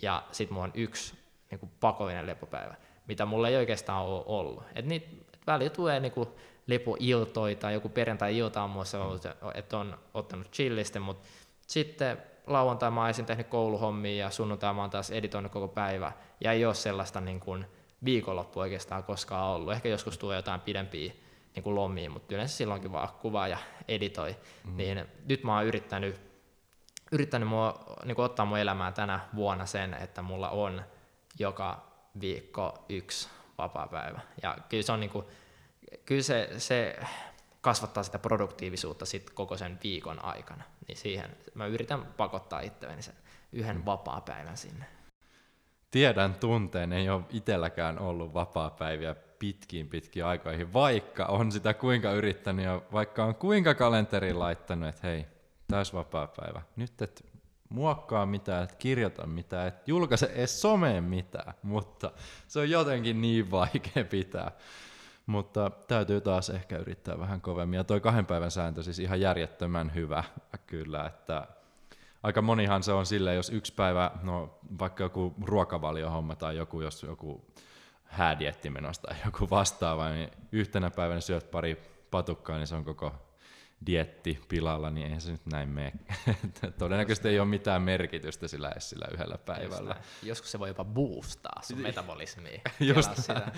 Ja 0.02 0.24
sitten 0.32 0.54
mulla 0.54 0.66
on 0.66 0.72
yksi 0.74 1.14
niin 1.52 1.60
kuin, 1.60 1.72
pakollinen 1.80 2.28
lepopäivä, 2.28 2.76
mitä 3.08 3.26
mulla 3.26 3.48
ei 3.48 3.56
oikeastaan 3.56 4.06
ole 4.06 4.24
ollut. 4.26 4.64
Et 4.76 4.86
niitä 4.86 5.08
et 5.34 5.48
välillä 5.48 5.70
tulee 5.70 6.00
niin 6.00 6.12
kuin, 6.12 6.30
lepoiltoja 6.68 7.56
tai 7.56 7.74
joku 7.74 7.90
perjantai-ilta 7.90 8.64
on 8.64 8.70
muassa 8.70 9.04
ollut, 9.04 9.26
että 9.54 9.78
on 9.78 9.98
ottanut 10.14 10.52
chillisten, 10.52 11.02
mutta 11.02 11.28
sitten 11.68 12.18
lauantai 12.48 12.92
mä 12.92 13.06
olisin 13.06 13.26
tehnyt 13.26 13.48
kouluhommia 13.48 14.26
ja 14.26 14.30
sunnuntai 14.30 14.74
mä 14.74 14.82
oon 14.82 14.90
taas 14.90 15.12
editoinut 15.12 15.52
koko 15.52 15.68
päivä. 15.68 16.12
Ja 16.42 16.52
ei 16.52 16.66
ole 16.66 16.76
sellaista 16.76 17.22
niin 17.22 17.40
kuin 17.40 17.66
viikonloppu 18.06 18.60
oikeastaan 18.60 19.04
koskaan 19.04 19.46
ollut. 19.46 19.74
Ehkä 19.74 19.90
joskus 19.90 20.18
tulee 20.18 20.36
jotain 20.36 20.62
pidempiä 20.62 21.14
niin 21.56 21.64
kuin 21.64 21.76
lomia, 21.76 22.10
mutta 22.10 22.36
yleensä 22.36 22.58
silloinkin 22.58 22.92
vaan 22.92 23.10
kuvaa 23.22 23.48
ja 23.48 23.58
editoi. 23.88 24.36
Mm. 24.66 24.78
Niin 24.78 25.06
nyt 25.30 25.44
mä 25.44 25.56
oon 25.56 25.66
yrittänyt, 25.66 26.22
yrittänyt 27.12 27.50
mua, 27.50 27.84
niin 28.06 28.16
kuin 28.16 28.26
ottaa 28.26 28.46
mun 28.46 28.60
elämään 28.60 28.94
tänä 28.94 29.20
vuonna 29.36 29.66
sen, 29.66 29.94
että 29.94 30.22
mulla 30.22 30.50
on 30.50 30.82
joka 31.40 31.90
viikko 32.22 32.86
yksi 32.90 33.30
vapaa 33.58 33.88
päivä. 33.88 34.20
Ja 34.44 34.58
kyllä 34.70 34.84
se 34.84 34.92
on 34.92 35.00
niin 35.00 35.10
kuin, 35.10 35.26
kyllä 36.06 36.24
se, 36.24 36.50
se 36.58 37.00
kasvattaa 37.62 38.04
sitä 38.04 38.20
produktiivisuutta 38.20 39.06
sit 39.06 39.30
koko 39.30 39.58
sen 39.58 39.80
viikon 39.84 40.26
aikana. 40.26 40.64
Niin 40.88 40.98
siihen 40.98 41.38
mä 41.54 41.66
yritän 41.66 42.06
pakottaa 42.06 42.60
itselleni 42.60 43.02
sen 43.02 43.16
yhden 43.52 43.78
mm. 43.78 43.86
vapaa-päivän 43.86 44.58
sinne. 44.58 44.86
Tiedän 45.92 46.36
tunteen, 46.36 46.94
ei 46.94 47.10
ole 47.10 47.22
itselläkään 47.30 48.00
ollut 48.00 48.34
vapaa-päiviä 48.34 49.16
pitkiin 49.40 49.90
pitkiin 49.90 50.26
aikoihin, 50.26 50.74
vaikka 50.74 51.26
on 51.26 51.52
sitä 51.52 51.74
kuinka 51.74 52.12
yrittänyt 52.12 52.66
ja 52.66 52.82
vaikka 52.92 53.26
on 53.26 53.36
kuinka 53.36 53.76
kalenteriin 53.76 54.40
laittanut, 54.40 54.90
että 54.90 55.08
hei, 55.08 55.26
täys 55.68 55.94
vapaa-päivä. 55.94 56.62
Nyt 56.76 57.02
et 57.02 57.26
muokkaa 57.70 58.26
mitään, 58.26 58.64
et 58.64 58.76
kirjoita 58.76 59.28
mitään, 59.28 59.68
et 59.68 59.88
julkaise 59.88 60.26
edes 60.26 60.62
someen 60.62 61.04
mitään, 61.04 61.54
mutta 61.64 62.12
se 62.48 62.60
on 62.60 62.70
jotenkin 62.70 63.22
niin 63.22 63.52
vaikea 63.52 64.04
pitää. 64.10 64.52
Mutta 65.26 65.72
täytyy 65.88 66.22
taas 66.22 66.50
ehkä 66.50 66.78
yrittää 66.78 67.20
vähän 67.20 67.42
kovemmin. 67.42 67.78
Ja 67.78 67.84
toi 67.84 68.02
kahden 68.02 68.26
päivän 68.26 68.52
sääntö 68.52 68.84
siis 68.84 69.00
ihan 69.00 69.22
järjettömän 69.22 69.94
hyvä 69.96 70.24
kyllä, 70.68 71.06
että 71.06 71.48
aika 72.24 72.42
monihan 72.42 72.84
se 72.84 72.92
on 72.92 73.06
sille, 73.06 73.36
jos 73.36 73.50
yksi 73.50 73.74
päivä, 73.74 74.12
no 74.24 74.60
vaikka 74.80 75.04
joku 75.04 75.34
ruokavaliohomma 75.46 76.36
tai 76.36 76.58
joku, 76.58 76.82
jos 76.82 77.04
joku 77.04 77.46
häädietti 78.10 78.70
menossa 78.70 79.02
tai 79.02 79.16
joku 79.26 79.50
vastaava, 79.50 80.10
niin 80.10 80.30
yhtenä 80.52 80.92
päivänä 80.92 81.22
syöt 81.22 81.52
pari 81.52 81.78
patukkaa, 82.12 82.58
niin 82.58 82.68
se 82.68 82.76
on 82.76 82.86
koko 82.86 83.30
dietti 83.86 84.40
pilalla, 84.48 84.90
niin 84.90 85.06
eihän 85.06 85.22
se 85.22 85.32
nyt 85.32 85.46
näin 85.46 85.70
mene. 85.70 85.94
Todennäköisesti 86.78 87.28
ei 87.28 87.40
ole 87.40 87.48
mitään 87.48 87.82
merkitystä 87.82 88.48
sillä 88.48 88.70
edes 88.70 88.90
sillä 88.90 89.08
yhdellä 89.14 89.38
päivällä. 89.38 89.96
Joskus 90.24 90.52
se 90.52 90.60
voi 90.60 90.68
jopa 90.68 90.84
boostaa 90.86 91.62
sun 91.62 91.80
metabolismia, 91.80 92.62
Just 92.96 93.16
sitä, 93.16 93.52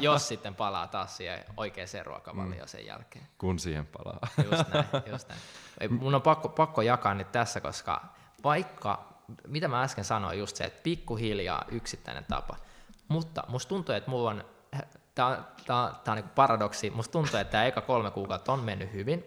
jos 0.00 0.28
sitten 0.28 0.54
palaa 0.54 0.86
taas 0.86 1.16
siihen 1.16 1.44
oikeaan 1.56 1.88
ruokavalioon 2.04 2.60
mm. 2.60 2.68
sen 2.68 2.86
jälkeen. 2.86 3.26
Kun 3.38 3.58
siihen 3.58 3.86
palaa. 3.86 4.18
Just 4.50 4.68
näin, 4.72 4.86
just 5.10 5.28
näin. 5.28 5.40
Ei, 5.80 5.88
mun 5.88 6.14
on 6.14 6.22
pakko, 6.22 6.48
pakko 6.48 6.82
jakaa 6.82 7.14
nyt 7.14 7.32
tässä, 7.32 7.60
koska 7.60 8.04
vaikka, 8.44 9.22
mitä 9.46 9.68
mä 9.68 9.82
äsken 9.82 10.04
sanoin, 10.04 10.38
just 10.38 10.56
se, 10.56 10.64
että 10.64 10.82
pikkuhiljaa 10.82 11.64
yksittäinen 11.70 12.24
tapa, 12.24 12.56
mutta 13.08 13.44
musta 13.48 13.68
tuntuu, 13.68 13.94
että 13.94 14.10
mulla 14.10 14.30
on, 14.30 14.44
tämä 15.14 15.44
on 16.08 16.14
niin 16.14 16.28
paradoksi, 16.28 16.90
musta 16.90 17.12
tuntuu, 17.12 17.40
että 17.40 17.50
tämä 17.50 17.64
eka 17.64 17.80
kolme 17.80 18.10
kuukautta 18.10 18.52
on 18.52 18.60
mennyt 18.60 18.92
hyvin, 18.92 19.24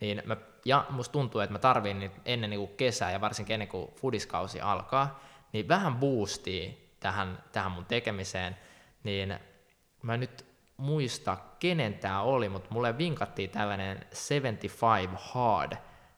niin 0.00 0.22
mä, 0.24 0.36
ja 0.64 0.86
musta 0.90 1.12
tuntuu, 1.12 1.40
että 1.40 1.52
mä 1.52 1.58
tarviin 1.58 2.10
ennen 2.24 2.50
niin 2.50 2.60
kuin 2.60 2.76
kesää 2.76 3.12
ja 3.12 3.20
varsinkin 3.20 3.54
ennen 3.54 3.68
kuin 3.68 3.90
fudiskausi 3.94 4.60
alkaa, 4.60 5.20
niin 5.52 5.68
vähän 5.68 5.96
boostia 5.96 6.70
tähän, 7.00 7.44
tähän 7.52 7.72
mun 7.72 7.84
tekemiseen, 7.84 8.56
niin 9.04 9.38
mä 10.02 10.16
nyt 10.16 10.46
muista, 10.76 11.36
kenen 11.58 11.94
tämä 11.94 12.22
oli, 12.22 12.48
mutta 12.48 12.70
mulle 12.70 12.98
vinkattiin 12.98 13.50
tällainen 13.50 14.06
75 14.12 15.10
hard 15.16 15.72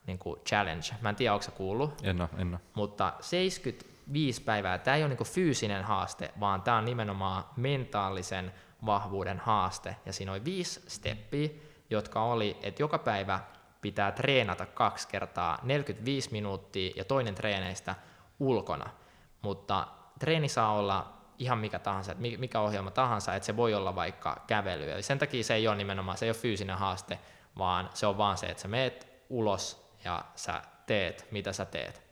niin 0.06 0.18
kuin 0.18 0.40
challenge. 0.40 0.86
Mä 1.00 1.08
en 1.08 1.16
tiedä, 1.16 1.32
onko 1.32 1.42
se 1.42 1.50
kuullut. 1.50 2.00
En 2.02 2.20
ole, 2.20 2.28
en 2.38 2.48
ole. 2.48 2.60
Mutta 2.74 3.12
75 4.08 4.42
päivää, 4.42 4.78
tämä 4.78 4.96
ei 4.96 5.04
ole 5.04 5.14
niin 5.14 5.26
fyysinen 5.26 5.84
haaste, 5.84 6.30
vaan 6.40 6.62
tämä 6.62 6.76
on 6.76 6.84
nimenomaan 6.84 7.44
mentaalisen 7.56 8.52
vahvuuden 8.86 9.38
haaste. 9.38 9.96
Ja 10.06 10.12
siinä 10.12 10.32
oli 10.32 10.44
viisi 10.44 10.80
steppiä, 10.86 11.48
jotka 11.90 12.22
oli, 12.22 12.56
että 12.62 12.82
joka 12.82 12.98
päivä 12.98 13.40
pitää 13.80 14.12
treenata 14.12 14.66
kaksi 14.66 15.08
kertaa 15.08 15.58
45 15.62 16.32
minuuttia 16.32 16.92
ja 16.96 17.04
toinen 17.04 17.34
treeneistä 17.34 17.94
ulkona. 18.40 18.90
Mutta 19.42 19.88
treeni 20.18 20.48
saa 20.48 20.72
olla 20.72 21.12
ihan 21.38 21.58
mikä 21.58 21.78
tahansa, 21.78 22.14
mikä 22.38 22.60
ohjelma 22.60 22.90
tahansa, 22.90 23.34
että 23.34 23.46
se 23.46 23.56
voi 23.56 23.74
olla 23.74 23.94
vaikka 23.94 24.44
kävely. 24.46 24.90
Eli 24.90 25.02
sen 25.02 25.18
takia 25.18 25.44
se 25.44 25.54
ei 25.54 25.68
ole 25.68 25.76
nimenomaan, 25.76 26.18
se 26.18 26.26
ei 26.26 26.30
ole 26.30 26.36
fyysinen 26.36 26.78
haaste, 26.78 27.18
vaan 27.58 27.90
se 27.94 28.06
on 28.06 28.18
vaan 28.18 28.38
se, 28.38 28.46
että 28.46 28.62
sä 28.62 28.68
meet 28.68 29.08
ulos 29.28 29.92
ja 30.04 30.24
sä 30.34 30.62
teet, 30.86 31.26
mitä 31.30 31.52
sä 31.52 31.64
teet. 31.64 32.02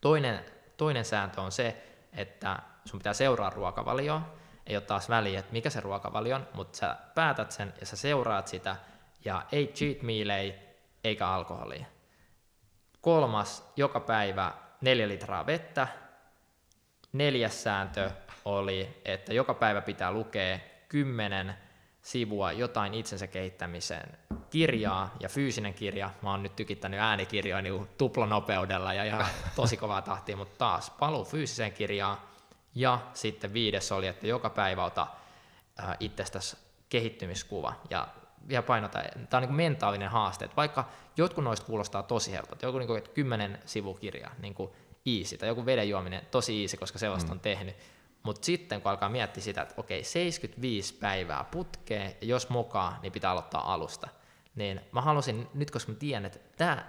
Toinen, 0.00 0.44
toinen 0.76 1.04
sääntö 1.04 1.40
on 1.40 1.52
se, 1.52 1.82
että 2.12 2.58
sun 2.84 3.00
pitää 3.00 3.12
seuraa 3.12 3.50
ruokavalioa, 3.50 4.34
ei 4.66 4.76
ole 4.76 4.84
taas 4.84 5.08
väliä, 5.08 5.40
että 5.40 5.52
mikä 5.52 5.70
se 5.70 5.80
ruokavalio 5.80 6.36
on, 6.36 6.48
mutta 6.54 6.78
sä 6.78 6.96
päätät 7.14 7.52
sen 7.52 7.74
ja 7.80 7.86
sä 7.86 7.96
seuraat 7.96 8.48
sitä, 8.48 8.76
ja 9.24 9.42
ei 9.52 9.66
cheat 9.66 10.02
mealei 10.02 10.54
eikä 11.04 11.28
alkoholia. 11.28 11.86
Kolmas, 13.00 13.72
joka 13.76 14.00
päivä 14.00 14.52
neljä 14.80 15.08
litraa 15.08 15.46
vettä. 15.46 15.88
Neljäs 17.12 17.62
sääntö 17.62 18.10
oli, 18.44 19.00
että 19.04 19.34
joka 19.34 19.54
päivä 19.54 19.80
pitää 19.80 20.12
lukea 20.12 20.58
kymmenen 20.88 21.54
sivua 22.02 22.52
jotain 22.52 22.94
itsensä 22.94 23.26
kehittämisen 23.26 24.02
kirjaa 24.50 25.14
ja 25.20 25.28
fyysinen 25.28 25.74
kirja. 25.74 26.10
Mä 26.22 26.30
oon 26.30 26.42
nyt 26.42 26.56
tykittänyt 26.56 27.00
äänikirjoja 27.00 27.62
niin 27.62 27.88
tuplanopeudella 27.98 28.94
ja 28.94 29.04
ihan 29.04 29.26
tosi 29.56 29.76
kovaa 29.76 30.02
tahtia, 30.02 30.36
mutta 30.36 30.58
taas 30.58 30.90
paluu 30.90 31.24
fyysiseen 31.24 31.72
kirjaan. 31.72 32.16
Ja 32.74 32.98
sitten 33.14 33.52
viides 33.52 33.92
oli, 33.92 34.06
että 34.06 34.26
joka 34.26 34.50
päivä 34.50 34.84
ota 34.84 35.06
itsestäsi 36.00 36.56
kehittymiskuva. 36.88 37.74
Ja 37.90 38.08
vielä 38.48 38.62
painota, 38.62 39.02
tämä 39.30 39.42
on 39.42 39.48
niin 39.48 39.56
mentaalinen 39.56 40.10
haaste, 40.10 40.44
että 40.44 40.56
vaikka 40.56 40.88
jotkut 41.16 41.44
noista 41.44 41.66
kuulostaa 41.66 42.02
tosi 42.02 42.32
helpolta, 42.32 42.66
joku 42.66 42.78
niin 42.78 43.02
kymmenen 43.14 43.58
sivukirja, 43.64 44.30
niin 44.38 44.54
kuin 44.54 44.70
easy, 45.06 45.38
tai 45.38 45.48
joku 45.48 45.66
veden 45.66 45.88
juominen, 45.88 46.26
tosi 46.30 46.62
easy, 46.62 46.76
koska 46.76 46.98
sellaista 46.98 47.28
mm. 47.28 47.32
on 47.32 47.40
tehnyt, 47.40 47.76
mutta 48.22 48.44
sitten 48.44 48.82
kun 48.82 48.90
alkaa 48.90 49.08
miettiä 49.08 49.42
sitä, 49.42 49.62
että 49.62 49.74
okei, 49.76 50.04
75 50.04 50.94
päivää 50.94 51.44
putkeen, 51.44 52.14
ja 52.20 52.26
jos 52.26 52.48
mokaa, 52.48 52.98
niin 53.02 53.12
pitää 53.12 53.30
aloittaa 53.30 53.74
alusta. 53.74 54.08
Niin 54.54 54.80
mä 54.92 55.00
halusin, 55.00 55.48
nyt 55.54 55.70
koska 55.70 55.92
mä 55.92 55.98
tiedän, 55.98 56.24
että 56.24 56.38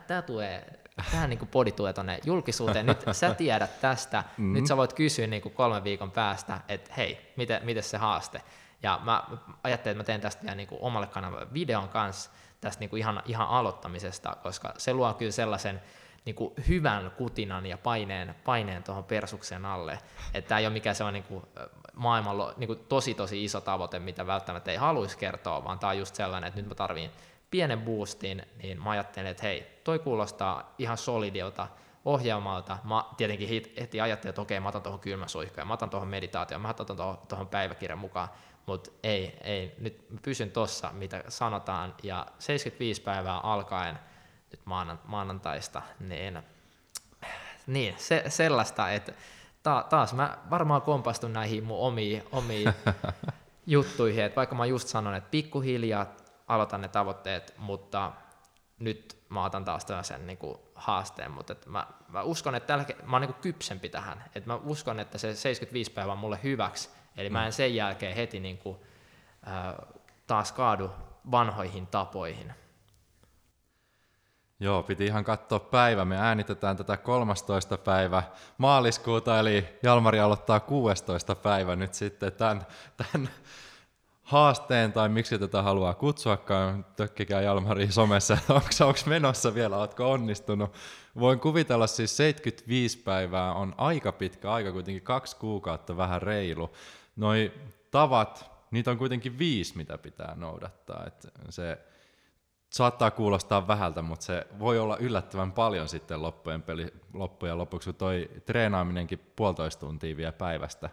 tämä, 0.08 0.22
tulee, 0.22 0.80
tämä 1.12 1.28
niin 1.38 1.48
podi 1.48 1.72
tulee 1.72 1.94
tuonne 1.94 2.20
julkisuuteen, 2.26 2.86
nyt 2.86 3.06
sä 3.12 3.34
tiedät 3.34 3.82
tästä, 3.82 4.24
mm. 4.38 4.54
nyt 4.54 4.68
sä 4.68 4.78
voit 4.78 4.94
kysyä 4.94 5.28
niin 5.28 5.42
kuin 5.42 5.54
kolmen 5.54 5.84
viikon 5.84 6.12
päästä, 6.12 6.62
että 6.68 6.94
hei, 6.98 7.34
miten, 7.36 7.66
miten 7.66 7.84
se 7.84 7.98
haaste? 7.98 8.42
Ja 8.84 9.00
mä 9.04 9.24
ajattelin, 9.64 9.92
että 9.92 10.04
mä 10.04 10.06
teen 10.06 10.22
tästä 10.22 10.44
vielä 10.44 10.56
niin 10.56 10.68
kuin 10.68 10.82
omalle 10.82 11.08
kanavalle 11.08 11.48
videon 11.54 11.90
kanssa 11.90 12.30
tästä 12.62 12.80
niin 12.80 12.90
kuin 12.90 13.00
ihan, 13.00 13.24
ihan 13.26 13.48
aloittamisesta, 13.48 14.38
koska 14.44 14.74
se 14.78 14.94
luo 14.94 15.14
kyllä 15.14 15.32
sellaisen 15.32 15.82
niin 16.26 16.36
kuin 16.36 16.54
hyvän 16.68 17.12
kutinan 17.18 17.66
ja 17.66 17.78
paineen, 17.78 18.36
paineen 18.44 18.84
tuohon 18.84 19.04
persuksen 19.04 19.66
alle. 19.66 20.00
Että 20.34 20.50
tämä 20.50 20.60
ei 20.60 20.66
ole 20.66 20.74
mikään 20.74 20.96
sellainen 20.96 21.24
niin 21.30 21.42
kuin 21.42 21.66
maailman 21.94 22.38
niin 22.58 22.68
kuin 22.68 22.80
tosi 22.90 23.14
tosi 23.14 23.44
iso 23.44 23.62
tavoite, 23.62 24.00
mitä 24.00 24.28
välttämättä 24.28 24.72
ei 24.72 24.78
haluaisi 24.78 25.18
kertoa, 25.18 25.64
vaan 25.64 25.80
tämä 25.80 25.90
on 25.90 25.98
just 25.98 26.16
sellainen, 26.16 26.48
että 26.48 26.60
nyt 26.60 26.70
mä 26.70 26.76
tarviin 26.76 27.12
pienen 27.52 27.82
boostin, 27.82 28.46
niin 28.64 28.84
mä 28.84 28.90
ajattelin, 28.90 29.32
että 29.32 29.44
hei, 29.44 29.82
toi 29.84 30.00
kuulostaa 30.00 30.74
ihan 30.78 30.98
solidilta 30.98 31.68
ohjelmalta. 32.06 32.78
Mä 32.84 33.04
tietenkin 33.18 33.50
heti 33.80 34.02
ajattelin, 34.02 34.30
että 34.30 34.42
okei, 34.42 34.60
mä 34.60 34.70
otan 34.70 34.82
tuohon 34.82 35.00
kylmäsuihkuun, 35.00 35.68
mä 35.68 35.74
otan 35.74 35.90
tuohon 35.90 36.08
meditaatioon, 36.08 36.62
mä 36.62 36.74
otan 36.80 36.98
tuohon 37.28 37.48
päiväkirjan 37.48 38.00
mukaan, 38.00 38.30
mutta 38.66 38.92
ei, 39.04 39.38
ei, 39.42 39.76
nyt 39.80 40.06
pysyn 40.22 40.52
tossa, 40.52 40.90
mitä 40.94 41.24
sanotaan, 41.28 41.96
ja 42.04 42.26
75 42.40 43.02
päivää 43.02 43.40
alkaen 43.40 44.00
nyt 44.54 45.00
maanantaista, 45.06 45.82
niin, 46.00 46.44
niin 47.68 47.96
se, 47.98 48.24
sellaista, 48.28 48.92
että 48.92 49.14
ta, 49.64 49.86
taas 49.90 50.14
mä 50.14 50.38
varmaan 50.50 50.82
kompastun 50.82 51.34
näihin 51.34 51.64
mun 51.64 51.80
omiin, 51.80 52.24
omiin 52.32 52.74
juttuihin, 53.66 54.24
että 54.24 54.36
vaikka 54.36 54.56
mä 54.56 54.66
just 54.66 54.88
sanon, 54.88 55.16
että 55.16 55.30
pikkuhiljaa 55.32 56.08
aloitan 56.48 56.82
ne 56.82 56.88
tavoitteet, 56.88 57.54
mutta 57.58 58.12
nyt 58.80 59.18
mä 59.30 59.46
otan 59.46 59.66
taas 59.66 59.86
tällaisen 59.86 60.28
niin 60.28 60.38
kuin 60.38 60.58
haasteen, 60.76 61.32
mutta 61.32 61.54
että 61.54 61.70
mä, 61.70 61.88
mä 62.08 62.22
uskon, 62.22 62.56
että 62.56 62.68
tällä, 62.68 62.86
mä 63.04 63.16
oon 63.16 63.22
niin 63.22 63.34
kuin 63.34 63.42
kypsempi 63.42 63.90
tähän, 63.90 64.24
että 64.36 64.50
mä 64.50 64.56
uskon, 64.56 65.00
että 65.00 65.18
se 65.18 65.36
75 65.36 65.92
päivää 65.92 66.14
on 66.14 66.20
mulle 66.20 66.40
hyväksi, 66.44 66.90
Eli 67.18 67.30
mä 67.30 67.46
en 67.46 67.50
mm. 67.50 67.54
sen 67.54 67.76
jälkeen 67.76 68.16
heti 68.16 68.40
niin 68.40 68.58
kuin, 68.58 68.78
äh, 69.48 69.76
taas 70.28 70.52
kaadu 70.52 70.92
vanhoihin 71.32 71.88
tapoihin. 71.88 72.54
Joo, 74.64 74.84
piti 74.84 75.06
ihan 75.06 75.24
katsoa 75.24 75.60
päivä. 75.60 76.06
Me 76.06 76.18
äänitetään 76.18 76.78
tätä 76.78 76.98
13. 76.98 77.78
päivä 77.78 78.24
maaliskuuta, 78.58 79.40
eli 79.40 79.66
Jalmari 79.84 80.20
aloittaa 80.20 80.60
16. 80.60 81.36
päivä 81.36 81.76
nyt 81.76 81.94
sitten 81.94 82.32
tämän, 82.32 82.66
tämän 82.98 83.30
haasteen, 84.22 84.94
tai 84.94 85.10
miksi 85.10 85.40
tätä 85.40 85.62
haluaa 85.62 85.94
kutsuakaan, 85.94 86.86
tökkikää 86.96 87.42
Jalmari 87.42 87.92
somessa, 87.92 88.38
onko 88.54 89.00
menossa 89.06 89.54
vielä, 89.54 89.78
oletko 89.78 90.12
onnistunut. 90.12 90.74
Voin 91.20 91.40
kuvitella 91.40 91.88
siis 91.88 92.18
75 92.18 92.98
päivää 92.98 93.54
on 93.54 93.76
aika 93.78 94.12
pitkä 94.12 94.52
aika, 94.52 94.72
kuitenkin 94.72 95.04
kaksi 95.04 95.36
kuukautta 95.36 95.98
vähän 95.98 96.22
reilu 96.22 96.74
noi 97.16 97.52
tavat, 97.92 98.52
niitä 98.72 98.92
on 98.92 98.98
kuitenkin 98.98 99.40
viisi, 99.40 99.78
mitä 99.78 99.98
pitää 99.98 100.34
noudattaa. 100.36 101.04
Et 101.08 101.28
se 101.50 101.78
saattaa 102.74 103.12
kuulostaa 103.12 103.68
vähältä, 103.68 104.02
mutta 104.02 104.26
se 104.26 104.48
voi 104.60 104.80
olla 104.80 104.98
yllättävän 104.98 105.52
paljon 105.52 105.90
sitten 105.90 106.22
loppujen, 106.22 106.62
peli, 106.62 106.94
loppujen 107.14 107.58
lopuksi, 107.58 107.90
kun 107.90 107.96
toi 107.96 108.30
treenaaminenkin 108.46 109.20
puolitoista 109.36 109.80
tuntia 109.80 110.18
vie 110.18 110.32
päivästä. 110.32 110.90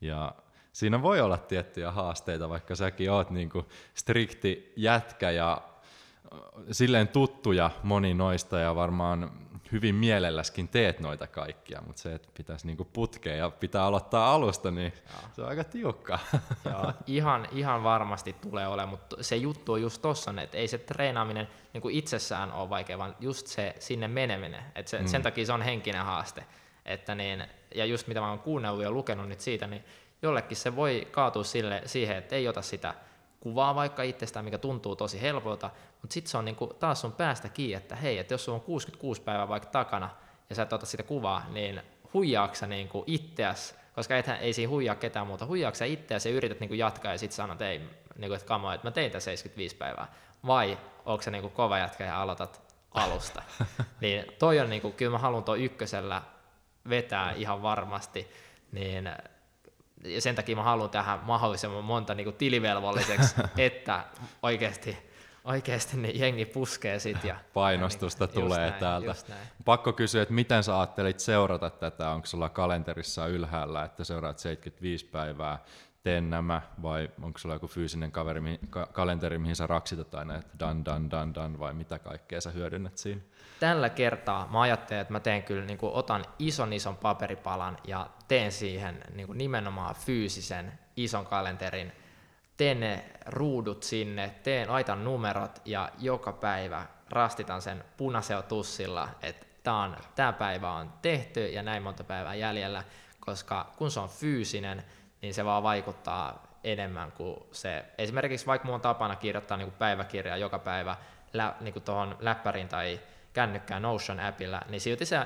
Ja 0.00 0.34
siinä 0.72 1.02
voi 1.02 1.20
olla 1.20 1.38
tiettyjä 1.38 1.90
haasteita, 1.90 2.48
vaikka 2.48 2.74
säkin 2.74 3.10
oot 3.10 3.30
niinku 3.30 3.66
strikti 3.94 4.72
jätkä 4.76 5.30
ja 5.30 5.62
silleen 6.70 7.08
tuttuja 7.08 7.70
moni 7.82 8.14
noista 8.14 8.58
ja 8.58 8.74
varmaan 8.74 9.47
hyvin 9.72 9.94
mielelläskin 9.94 10.68
teet 10.68 11.00
noita 11.00 11.26
kaikkia, 11.26 11.82
mutta 11.86 12.02
se, 12.02 12.14
että 12.14 12.28
pitäisi 12.36 12.66
niinku 12.66 12.84
putkea 12.84 13.36
ja 13.36 13.50
pitää 13.50 13.84
aloittaa 13.84 14.34
alusta, 14.34 14.70
niin 14.70 14.92
Joo. 15.10 15.30
se 15.32 15.42
on 15.42 15.48
aika 15.48 15.64
tiukka. 15.64 16.18
Joo, 16.64 16.92
ihan, 17.06 17.48
ihan 17.52 17.84
varmasti 17.84 18.32
tulee 18.32 18.66
olemaan, 18.66 18.88
mutta 18.88 19.16
se 19.20 19.36
juttu 19.36 19.72
on 19.72 19.82
just 19.82 20.02
tossa, 20.02 20.34
että 20.42 20.58
ei 20.58 20.68
se 20.68 20.78
treenaaminen 20.78 21.48
niin 21.72 21.82
kuin 21.82 21.94
itsessään 21.94 22.52
ole 22.52 22.70
vaikea, 22.70 22.98
vaan 22.98 23.16
just 23.20 23.46
se 23.46 23.74
sinne 23.78 24.08
meneminen. 24.08 24.62
että 24.74 24.90
se, 24.90 24.98
mm. 24.98 25.06
Sen 25.06 25.22
takia 25.22 25.46
se 25.46 25.52
on 25.52 25.62
henkinen 25.62 26.04
haaste. 26.04 26.44
Että 26.84 27.14
niin, 27.14 27.44
ja 27.74 27.84
just 27.84 28.06
mitä 28.06 28.20
mä 28.20 28.28
oon 28.28 28.38
kuunnellut 28.38 28.82
ja 28.82 28.90
lukenut 28.90 29.28
nyt 29.28 29.40
siitä, 29.40 29.66
niin 29.66 29.84
jollekin 30.22 30.56
se 30.56 30.76
voi 30.76 31.08
kaatua 31.10 31.44
sille, 31.44 31.82
siihen, 31.86 32.16
että 32.16 32.36
ei 32.36 32.48
ota 32.48 32.62
sitä 32.62 32.94
kuvaa 33.40 33.74
vaikka 33.74 34.02
itsestään, 34.02 34.44
mikä 34.44 34.58
tuntuu 34.58 34.96
tosi 34.96 35.22
helpolta, 35.22 35.70
mutta 36.02 36.14
sitten 36.14 36.30
se 36.30 36.38
on 36.38 36.44
niinku 36.44 36.66
taas 36.66 37.00
sun 37.00 37.12
päästä 37.12 37.48
kiinni, 37.48 37.74
että 37.74 37.96
hei, 37.96 38.18
että 38.18 38.34
jos 38.34 38.44
sulla 38.44 38.58
on 38.58 38.64
66 38.64 39.22
päivää 39.22 39.48
vaikka 39.48 39.68
takana 39.68 40.10
ja 40.50 40.54
sä 40.54 40.62
et 40.62 40.72
ota 40.72 40.86
sitä 40.86 41.02
kuvaa, 41.02 41.46
niin 41.50 41.82
huijaaksa 42.14 42.66
niinku 42.66 43.04
itseäs, 43.06 43.74
koska 43.94 44.16
ethän, 44.16 44.38
ei 44.38 44.52
siinä 44.52 44.70
huijaa 44.70 44.94
ketään 44.94 45.26
muuta, 45.26 45.46
huijaaksa 45.46 45.84
itseäsi 45.84 46.28
ja 46.28 46.34
yrität 46.34 46.60
niinku 46.60 46.74
jatkaa 46.74 47.12
ja 47.12 47.18
sitten 47.18 47.36
sanot, 47.36 47.54
että 47.54 47.70
ei, 47.70 47.78
niin 47.78 47.90
kuin, 48.18 48.34
että 48.34 48.48
kamo, 48.48 48.72
että 48.72 48.86
mä 48.86 48.90
tein 48.90 49.10
tämän 49.10 49.22
75 49.22 49.76
päivää, 49.76 50.12
vai 50.46 50.78
onko 51.04 51.22
se 51.22 51.30
niin 51.30 51.42
kuin 51.42 51.52
kova 51.52 51.78
jätkä 51.78 52.04
ja 52.04 52.22
aloitat 52.22 52.62
alusta. 52.90 53.42
niin 54.00 54.24
toi 54.38 54.60
on, 54.60 54.70
niin 54.70 54.82
kuin, 54.82 54.94
kyllä 54.94 55.12
mä 55.12 55.18
haluan 55.18 55.44
tuon 55.44 55.60
ykkösellä 55.60 56.22
vetää 56.88 57.32
ihan 57.32 57.62
varmasti, 57.62 58.30
niin 58.72 59.10
ja 60.04 60.20
sen 60.20 60.34
takia 60.34 60.56
mä 60.56 60.62
haluan 60.62 60.90
tähän 60.90 61.20
mahdollisimman 61.22 61.84
monta 61.84 62.14
niin 62.14 62.24
kuin 62.24 62.36
tilivelvolliseksi, 62.36 63.34
että 63.56 64.04
oikeasti 64.42 65.08
oikeasti 65.44 65.96
niin 65.96 66.20
jengi 66.20 66.44
puskee 66.44 66.98
sit. 66.98 67.24
Ja, 67.24 67.36
Painostusta 67.54 68.24
ja 68.24 68.28
niin, 68.28 68.42
tulee 68.44 68.58
näin, 68.58 68.80
täältä. 68.80 69.14
näin. 69.28 69.48
Pakko 69.64 69.92
kysyä, 69.92 70.22
että 70.22 70.34
miten 70.34 70.64
sä 70.64 70.78
ajattelit 70.78 71.20
seurata 71.20 71.70
tätä? 71.70 72.10
Onko 72.10 72.26
sulla 72.26 72.48
kalenterissa 72.48 73.26
ylhäällä, 73.26 73.84
että 73.84 74.04
seuraat 74.04 74.38
75 74.38 75.06
päivää, 75.06 75.58
teen 76.02 76.30
nämä, 76.30 76.62
vai 76.82 77.10
onko 77.22 77.38
sulla 77.38 77.54
joku 77.54 77.66
fyysinen 77.66 78.12
kaveri, 78.12 78.58
ka- 78.70 78.88
kalenteri, 78.92 79.38
mihin 79.38 79.56
sä 79.56 79.66
raksitat 79.66 80.14
aina, 80.14 80.36
että 80.36 80.58
dan, 80.58 80.84
dan, 80.84 81.10
dan, 81.10 81.34
dan, 81.34 81.58
vai 81.58 81.74
mitä 81.74 81.98
kaikkea 81.98 82.40
sä 82.40 82.50
hyödynnät 82.50 82.98
siinä? 82.98 83.20
Tällä 83.60 83.88
kertaa 83.88 84.48
mä 84.50 84.60
ajattelin, 84.60 85.00
että 85.00 85.12
mä 85.12 85.20
teen 85.20 85.42
kyllä, 85.42 85.64
niin 85.64 85.78
kuin 85.78 85.92
otan 85.92 86.24
ison 86.38 86.72
ison 86.72 86.96
paperipalan 86.96 87.76
ja 87.84 88.06
teen 88.28 88.52
siihen 88.52 89.04
niin 89.14 89.26
kuin 89.26 89.38
nimenomaan 89.38 89.94
fyysisen 89.94 90.78
ison 90.96 91.26
kalenterin, 91.26 91.92
teen 92.56 92.80
ne 92.80 93.04
ruudut 93.26 93.82
sinne, 93.82 94.34
teen, 94.42 94.72
laitan 94.72 95.04
numerot 95.04 95.62
ja 95.64 95.90
joka 95.98 96.32
päivä 96.32 96.86
rastitan 97.10 97.62
sen 97.62 97.84
punaisella 97.96 98.42
tussilla, 98.42 99.08
että 99.22 99.46
tämä, 99.62 99.82
on, 99.82 99.96
tämä 100.14 100.32
päivä 100.32 100.72
on 100.72 100.92
tehty 101.02 101.46
ja 101.46 101.62
näin 101.62 101.82
monta 101.82 102.04
päivää 102.04 102.34
jäljellä, 102.34 102.84
koska 103.20 103.72
kun 103.76 103.90
se 103.90 104.00
on 104.00 104.08
fyysinen, 104.08 104.84
niin 105.22 105.34
se 105.34 105.44
vaan 105.44 105.62
vaikuttaa 105.62 106.46
enemmän 106.64 107.12
kuin 107.12 107.36
se. 107.52 107.84
Esimerkiksi 107.98 108.46
vaikka 108.46 108.66
mulla 108.66 108.76
on 108.76 108.80
tapana 108.80 109.16
kirjoittaa 109.16 109.56
niin 109.56 109.68
kuin 109.68 109.78
päiväkirjaa 109.78 110.36
joka 110.36 110.58
päivä 110.58 110.96
lä, 111.32 111.54
niin 111.60 111.72
kuin 111.72 111.82
tuohon 111.82 112.16
läppäriin 112.20 112.68
tai 112.68 113.00
kännykkään 113.38 113.82
Notion-appilla, 113.82 114.60
niin 114.68 114.80
silti 114.80 115.06
se 115.06 115.16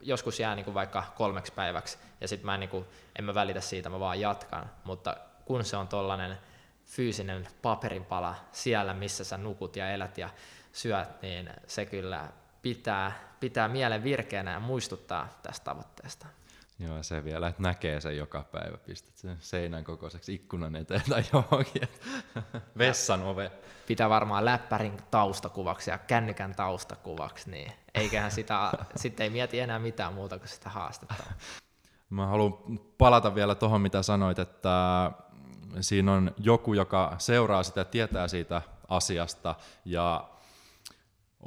joskus 0.00 0.40
jää 0.40 0.54
niin 0.54 0.64
kuin 0.64 0.74
vaikka 0.74 1.04
kolmeksi 1.16 1.52
päiväksi, 1.52 1.98
ja 2.20 2.28
sitten 2.28 2.46
mä 2.46 2.54
en, 2.54 2.60
niin 2.60 2.70
kuin, 2.70 2.84
en 3.18 3.24
mä 3.24 3.34
välitä 3.34 3.60
siitä, 3.60 3.90
mä 3.90 4.00
vaan 4.00 4.20
jatkan, 4.20 4.70
mutta 4.84 5.16
kun 5.44 5.64
se 5.64 5.76
on 5.76 5.88
tollainen 5.88 6.38
fyysinen 6.84 7.48
paperinpala 7.62 8.34
siellä, 8.52 8.94
missä 8.94 9.24
sä 9.24 9.36
nukut 9.36 9.76
ja 9.76 9.90
elät 9.90 10.18
ja 10.18 10.30
syöt, 10.72 11.22
niin 11.22 11.50
se 11.66 11.86
kyllä 11.86 12.28
pitää, 12.62 13.12
pitää 13.40 13.68
mielen 13.68 14.04
virkeänä 14.04 14.52
ja 14.52 14.60
muistuttaa 14.60 15.28
tästä 15.42 15.64
tavoitteesta. 15.64 16.26
Joo, 16.78 17.02
se 17.02 17.24
vielä, 17.24 17.48
että 17.48 17.62
näkee 17.62 18.00
sen 18.00 18.16
joka 18.16 18.42
päivä, 18.42 18.76
pistät 18.76 19.16
sen 19.16 19.36
seinän 19.40 19.84
kokoiseksi 19.84 20.34
ikkunan 20.34 20.76
eteen 20.76 21.02
tai 21.08 21.22
johonkin, 21.32 21.88
vessan 22.78 23.22
ove. 23.22 23.52
Pitää 23.86 24.08
varmaan 24.08 24.44
läppärin 24.44 24.96
taustakuvaksi 25.10 25.90
ja 25.90 25.98
kännykän 25.98 26.54
taustakuvaksi, 26.54 27.50
niin 27.50 27.72
eiköhän 27.94 28.30
sitä, 28.30 28.72
sitten 28.96 29.24
ei 29.24 29.30
mieti 29.30 29.60
enää 29.60 29.78
mitään 29.78 30.14
muuta 30.14 30.38
kuin 30.38 30.48
sitä 30.48 30.70
haastetta. 30.70 31.24
Mä 32.10 32.26
haluan 32.26 32.78
palata 32.98 33.34
vielä 33.34 33.54
tuohon, 33.54 33.80
mitä 33.80 34.02
sanoit, 34.02 34.38
että 34.38 35.10
siinä 35.80 36.12
on 36.12 36.34
joku, 36.38 36.74
joka 36.74 37.14
seuraa 37.18 37.62
sitä, 37.62 37.84
tietää 37.84 38.28
siitä 38.28 38.62
asiasta 38.88 39.54
ja 39.84 40.28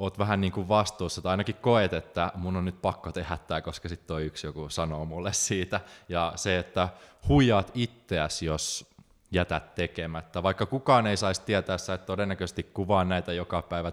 oot 0.00 0.18
vähän 0.18 0.40
niin 0.40 0.52
kuin 0.52 0.68
vastuussa, 0.68 1.22
tai 1.22 1.30
ainakin 1.30 1.54
koet, 1.54 1.92
että 1.92 2.32
mun 2.34 2.56
on 2.56 2.64
nyt 2.64 2.82
pakko 2.82 3.12
tehdä 3.12 3.38
tämä, 3.46 3.60
koska 3.60 3.88
sitten 3.88 4.06
toi 4.06 4.24
yksi 4.24 4.46
joku 4.46 4.68
sanoo 4.68 5.04
mulle 5.04 5.32
siitä. 5.32 5.80
Ja 6.08 6.32
se, 6.36 6.58
että 6.58 6.88
huijaat 7.28 7.70
itseäsi, 7.74 8.46
jos 8.46 8.90
jätät 9.32 9.74
tekemättä. 9.74 10.42
Vaikka 10.42 10.66
kukaan 10.66 11.06
ei 11.06 11.16
saisi 11.16 11.42
tietää, 11.42 11.74
että 11.74 12.06
todennäköisesti 12.06 12.62
kuvaa 12.62 13.04
näitä 13.04 13.32
joka 13.32 13.62
päivä, 13.62 13.92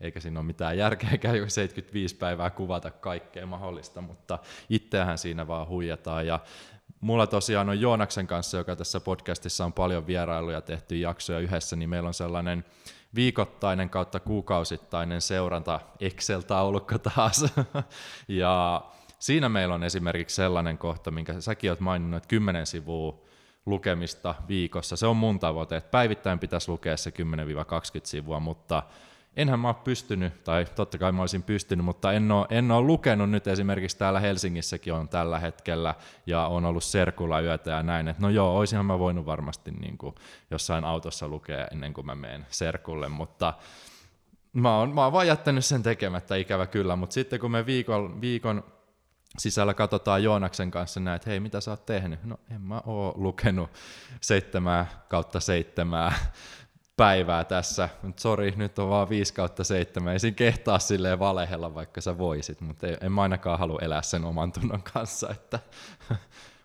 eikä 0.00 0.20
siinä 0.20 0.40
ole 0.40 0.46
mitään 0.46 0.78
järkeäkään 0.78 1.38
jo 1.38 1.48
75 1.48 2.16
päivää 2.16 2.50
kuvata 2.50 2.90
kaikkea 2.90 3.46
mahdollista, 3.46 4.00
mutta 4.00 4.38
itseähän 4.68 5.18
siinä 5.18 5.46
vaan 5.46 5.68
huijataan. 5.68 6.26
Ja 6.26 6.40
mulla 7.00 7.26
tosiaan 7.26 7.68
on 7.68 7.80
Joonaksen 7.80 8.26
kanssa, 8.26 8.56
joka 8.56 8.76
tässä 8.76 9.00
podcastissa 9.00 9.64
on 9.64 9.72
paljon 9.72 10.06
vierailuja 10.06 10.60
tehty 10.60 10.96
jaksoja 10.96 11.38
yhdessä, 11.38 11.76
niin 11.76 11.90
meillä 11.90 12.06
on 12.06 12.14
sellainen 12.14 12.64
viikoittainen 13.14 13.90
kautta 13.90 14.20
kuukausittainen 14.20 15.20
seuranta 15.20 15.80
Excel-taulukko 16.00 16.98
taas. 16.98 17.44
ja 18.28 18.82
siinä 19.18 19.48
meillä 19.48 19.74
on 19.74 19.84
esimerkiksi 19.84 20.36
sellainen 20.36 20.78
kohta, 20.78 21.10
minkä 21.10 21.40
säkin 21.40 21.70
olet 21.70 21.80
maininnut, 21.80 22.16
että 22.16 22.28
10 22.28 22.66
sivua 22.66 23.20
lukemista 23.66 24.34
viikossa. 24.48 24.96
Se 24.96 25.06
on 25.06 25.16
mun 25.16 25.38
tavoite, 25.38 25.76
että 25.76 25.90
päivittäin 25.90 26.38
pitäisi 26.38 26.70
lukea 26.70 26.96
se 26.96 27.10
10-20 27.10 27.12
sivua, 28.02 28.40
mutta 28.40 28.82
enhän 29.36 29.60
mä 29.60 29.68
ole 29.68 29.76
pystynyt, 29.84 30.44
tai 30.44 30.66
totta 30.74 30.98
kai 30.98 31.12
mä 31.12 31.20
olisin 31.20 31.42
pystynyt, 31.42 31.84
mutta 31.84 32.12
en 32.12 32.32
ole, 32.32 32.46
en 32.50 32.70
ole 32.70 32.86
lukenut 32.86 33.30
nyt. 33.30 33.46
Esimerkiksi 33.46 33.98
täällä 33.98 34.20
Helsingissäkin 34.20 34.92
on 34.92 35.08
tällä 35.08 35.38
hetkellä, 35.38 35.94
ja 36.26 36.46
on 36.46 36.64
ollut 36.64 36.84
serkulla 36.84 37.40
yötä 37.40 37.70
ja 37.70 37.82
näin, 37.82 38.08
että 38.08 38.22
no 38.22 38.28
joo, 38.28 38.58
olisinhan 38.58 38.86
mä 38.86 38.98
voinut 38.98 39.26
varmasti 39.26 39.70
niin 39.70 39.98
kuin 39.98 40.14
jossain 40.50 40.84
autossa 40.84 41.28
lukea 41.28 41.66
ennen 41.72 41.94
kuin 41.94 42.06
mä 42.06 42.14
menen 42.14 42.46
serkulle, 42.50 43.08
mutta 43.08 43.54
mä 44.52 44.78
oon, 44.78 44.94
mä 44.94 45.04
oon 45.04 45.12
vaan 45.12 45.26
jättänyt 45.26 45.64
sen 45.64 45.82
tekemättä 45.82 46.36
ikävä 46.36 46.66
kyllä, 46.66 46.96
mutta 46.96 47.14
sitten 47.14 47.40
kun 47.40 47.50
me 47.50 47.66
viikon, 47.66 48.20
viikon 48.20 48.64
sisällä 49.38 49.74
katsotaan 49.74 50.22
Joonaksen 50.22 50.70
kanssa 50.70 51.00
näin, 51.00 51.16
että 51.16 51.30
hei, 51.30 51.40
mitä 51.40 51.60
sä 51.60 51.70
oot 51.70 51.86
tehnyt? 51.86 52.24
No 52.24 52.40
en 52.54 52.60
mä 52.60 52.82
oo 52.86 53.12
lukenut 53.16 53.70
seitsemää 54.20 54.86
kautta 55.08 55.40
seitsemää 55.40 56.12
päivää 56.98 57.44
tässä. 57.44 57.88
Sori, 58.16 58.54
nyt 58.56 58.78
on 58.78 58.88
vaan 58.88 59.08
5 59.08 59.34
kautta 59.34 59.64
7. 59.64 60.12
Ei 60.12 60.18
siinä 60.18 60.34
kehtaa 60.34 60.78
silleen 60.78 61.18
valehella, 61.18 61.74
vaikka 61.74 62.00
sä 62.00 62.18
voisit, 62.18 62.60
mutta 62.60 62.86
en 63.00 63.12
mä 63.12 63.22
ainakaan 63.22 63.58
halua 63.58 63.78
elää 63.82 64.02
sen 64.02 64.24
oman 64.24 64.52
tunnon 64.52 64.82
kanssa, 64.82 65.30
että 65.30 65.58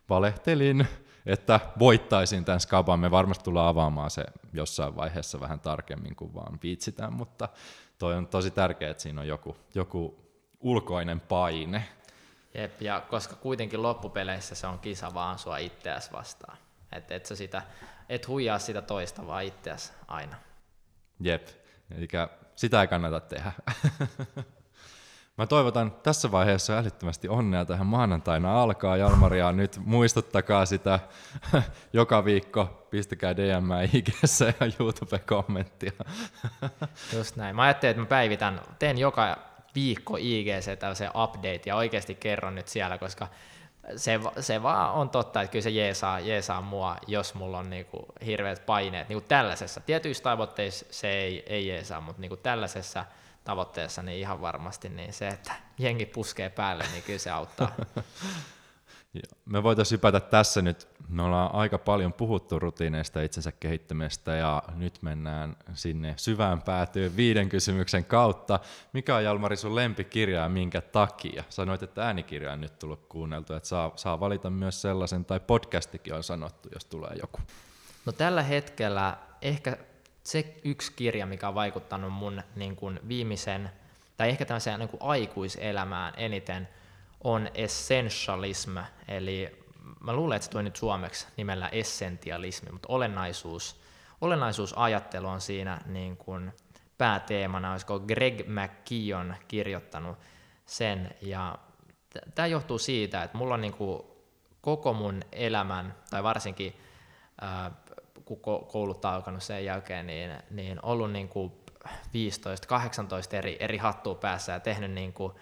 valehtelin, 0.10 0.88
että 1.26 1.60
voittaisin 1.80 2.46
tämän 2.46 2.60
skaban. 2.60 3.00
Me 3.00 3.12
varmasti 3.12 3.44
tullaan 3.44 3.68
avaamaan 3.68 4.10
se 4.10 4.26
jossain 4.54 4.96
vaiheessa 4.96 5.40
vähän 5.40 5.60
tarkemmin, 5.60 6.16
kuin 6.16 6.34
vaan 6.34 6.60
viitsitään, 6.64 7.14
mutta 7.14 7.50
toi 8.00 8.16
on 8.16 8.28
tosi 8.28 8.52
tärkeää, 8.52 8.92
että 8.92 9.04
siinä 9.04 9.22
on 9.22 9.28
joku, 9.28 9.58
joku 9.76 10.20
ulkoinen 10.60 11.20
paine. 11.20 11.86
Jep, 12.54 12.82
ja 12.82 13.02
koska 13.10 13.36
kuitenkin 13.36 13.82
loppupeleissä 13.82 14.56
se 14.56 14.68
on 14.68 14.80
kisa 14.80 15.14
vaan 15.14 15.40
sua 15.40 15.58
itseäsi 15.58 16.12
vastaan. 16.12 16.58
Että 16.92 17.16
et 17.16 17.26
sä 17.26 17.36
sitä, 17.36 17.62
et 18.10 18.28
huijaa 18.28 18.60
sitä 18.60 18.82
toista, 18.82 19.28
vaan 19.28 19.44
itseäsi 19.44 19.94
aina. 20.08 20.36
Jep, 21.20 21.48
eli 21.98 22.08
sitä 22.56 22.82
ei 22.82 22.88
kannata 22.88 23.20
tehdä. 23.20 23.52
Mä 25.38 25.48
toivotan 25.48 25.92
tässä 25.92 26.32
vaiheessa 26.32 26.78
älyttömästi 26.78 27.28
onnea 27.28 27.66
tähän 27.66 27.88
maanantaina 27.88 28.62
alkaa. 28.64 28.98
Jalmaria 28.98 29.52
nyt 29.52 29.80
muistuttakaa 29.86 30.66
sitä 30.66 31.00
joka 31.94 32.26
viikko. 32.26 32.88
Pistäkää 32.90 33.38
DM 33.38 33.70
ig 33.94 34.08
ja 34.60 34.68
YouTube-kommenttia. 34.80 35.92
Just 37.18 37.36
näin. 37.36 37.56
Mä 37.56 37.62
ajattelin, 37.62 37.92
että 37.92 38.02
mä 38.02 38.06
päivitän, 38.08 38.62
teen 38.80 38.98
joka 38.98 39.38
viikko 39.76 40.18
IGC 40.20 40.80
tällaisen 40.80 41.12
update 41.16 41.62
ja 41.66 41.76
oikeasti 41.76 42.16
kerron 42.16 42.56
nyt 42.56 42.68
siellä, 42.68 42.98
koska 42.98 43.28
se, 43.96 44.20
se 44.40 44.64
vaan 44.64 44.92
on 44.94 45.10
totta, 45.10 45.42
että 45.42 45.52
kyllä 45.52 45.64
se 45.64 45.70
jeesaa, 45.70 46.20
jeesaa 46.20 46.62
mua, 46.62 46.98
jos 47.08 47.34
mulla 47.34 47.58
on 47.58 47.70
niinku 47.70 48.06
hirveät 48.26 48.66
paineet. 48.66 49.10
Niinku 49.10 49.26
tällaisessa, 49.28 49.82
tietyissä 49.82 50.24
tavoitteissa 50.24 50.86
se 50.92 51.08
ei, 51.08 51.44
ei 51.48 51.68
jeesaa, 51.68 52.02
mutta 52.02 52.22
niinku 52.22 52.38
tällaisessa 52.38 53.06
tavoitteessa 53.44 54.02
niin 54.02 54.20
ihan 54.20 54.42
varmasti 54.42 54.90
niin 54.90 55.14
se, 55.14 55.28
että 55.28 55.54
jengi 55.78 56.06
puskee 56.06 56.50
päälle, 56.50 56.86
niin 56.92 57.04
kyllä 57.04 57.20
se 57.20 57.30
auttaa. 57.30 57.76
Me 59.46 59.64
voitaisiin 59.64 59.98
hypätä 59.98 60.20
tässä 60.20 60.62
nyt, 60.62 60.88
me 61.10 61.24
ollaan 61.24 61.56
aika 61.56 61.78
paljon 61.78 62.14
puhuttu 62.14 62.60
rutiineista 62.60 63.22
itsensä 63.22 63.52
kehittämistä 63.52 64.36
ja 64.36 64.64
nyt 64.76 65.02
mennään 65.02 65.56
sinne 65.74 66.14
syvään 66.18 66.62
päätyyn 66.62 67.16
viiden 67.16 67.50
kysymyksen 67.50 68.06
kautta. 68.06 68.60
Mikä 68.94 69.16
on 69.16 69.24
Jalmari 69.24 69.56
sun 69.56 69.76
lempikirja 69.76 70.42
ja 70.42 70.50
minkä 70.50 70.82
takia? 70.82 71.44
Sanoit, 71.50 71.84
että 71.84 72.06
äänikirja 72.06 72.52
on 72.52 72.62
nyt 72.62 72.80
tullut 72.80 73.06
kuunneltu, 73.10 73.54
että 73.54 73.70
saa, 73.70 73.92
saa 73.96 74.20
valita 74.20 74.50
myös 74.50 74.82
sellaisen, 74.82 75.26
tai 75.26 75.40
podcastikin 75.40 76.14
on 76.14 76.24
sanottu, 76.24 76.70
jos 76.74 76.86
tulee 76.86 77.12
joku. 77.22 77.40
No 78.06 78.12
tällä 78.12 78.44
hetkellä 78.44 79.18
ehkä 79.42 79.78
se 80.24 80.56
yksi 80.64 80.94
kirja, 80.96 81.26
mikä 81.26 81.48
on 81.48 81.56
vaikuttanut 81.56 82.14
mun 82.14 82.42
niin 82.56 82.76
kuin 82.76 83.00
viimeisen, 83.08 83.70
tai 84.18 84.30
ehkä 84.30 84.46
tämmöiseen 84.46 84.80
niin 84.80 84.90
kuin 84.90 85.02
aikuiselämään 85.02 86.14
eniten, 86.18 86.68
on 87.24 87.50
essentialism, 87.54 88.78
eli 89.08 89.63
mä 90.04 90.14
luulen, 90.14 90.36
että 90.36 90.46
se 90.46 90.52
tuli 90.52 90.64
nyt 90.64 90.76
suomeksi 90.76 91.28
nimellä 91.38 91.70
essentialismi, 91.70 92.72
mutta 92.72 92.88
olennaisuus, 92.90 93.82
olennaisuusajattelu 94.22 95.28
on 95.28 95.42
siinä 95.42 95.82
niin 95.86 96.18
kuin 96.18 96.54
pääteemana, 96.98 97.72
olisiko 97.72 98.00
Greg 98.00 98.42
McKeon 98.48 99.36
kirjoittanut 99.48 100.18
sen, 100.66 101.16
ja 101.22 101.58
tämä 102.36 102.48
johtuu 102.48 102.80
siitä, 102.80 103.24
että 103.24 103.38
mulla 103.38 103.54
on 103.54 103.62
niin 103.62 103.74
kuin 103.74 104.04
koko 104.62 104.94
mun 104.94 105.22
elämän, 105.32 105.96
tai 106.10 106.24
varsinkin 106.24 106.76
kun 108.26 108.40
koulut 108.72 109.06
alkanut 109.06 109.44
sen 109.44 109.66
jälkeen, 109.66 110.08
niin, 110.08 110.32
niin 110.50 110.80
ollut 110.84 111.12
niin 111.12 111.30
kuin 111.30 111.52
15-18 111.88 111.90
eri, 113.32 113.58
eri 113.60 113.78
hattua 113.78 114.16
päässä 114.16 114.52
ja 114.52 114.60
tehnyt 114.60 114.92
niin 114.92 115.14
kuin 115.14 115.34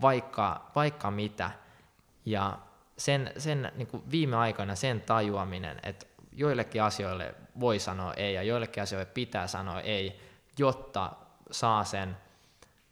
vaikka, 0.00 0.70
vaikka 0.74 1.10
mitä. 1.10 1.50
Ja 2.24 2.58
sen, 3.02 3.32
sen 3.38 3.72
niin 3.74 3.86
kuin 3.86 4.02
viime 4.10 4.36
aikoina 4.36 4.74
sen 4.74 5.00
tajuaminen, 5.00 5.80
että 5.82 6.06
joillekin 6.32 6.82
asioille 6.82 7.34
voi 7.60 7.78
sanoa 7.78 8.14
ei 8.14 8.34
ja 8.34 8.42
joillekin 8.42 8.82
asioille 8.82 9.10
pitää 9.14 9.46
sanoa 9.46 9.80
ei, 9.80 10.20
jotta 10.58 11.12
saa 11.50 11.84
sen 11.84 12.16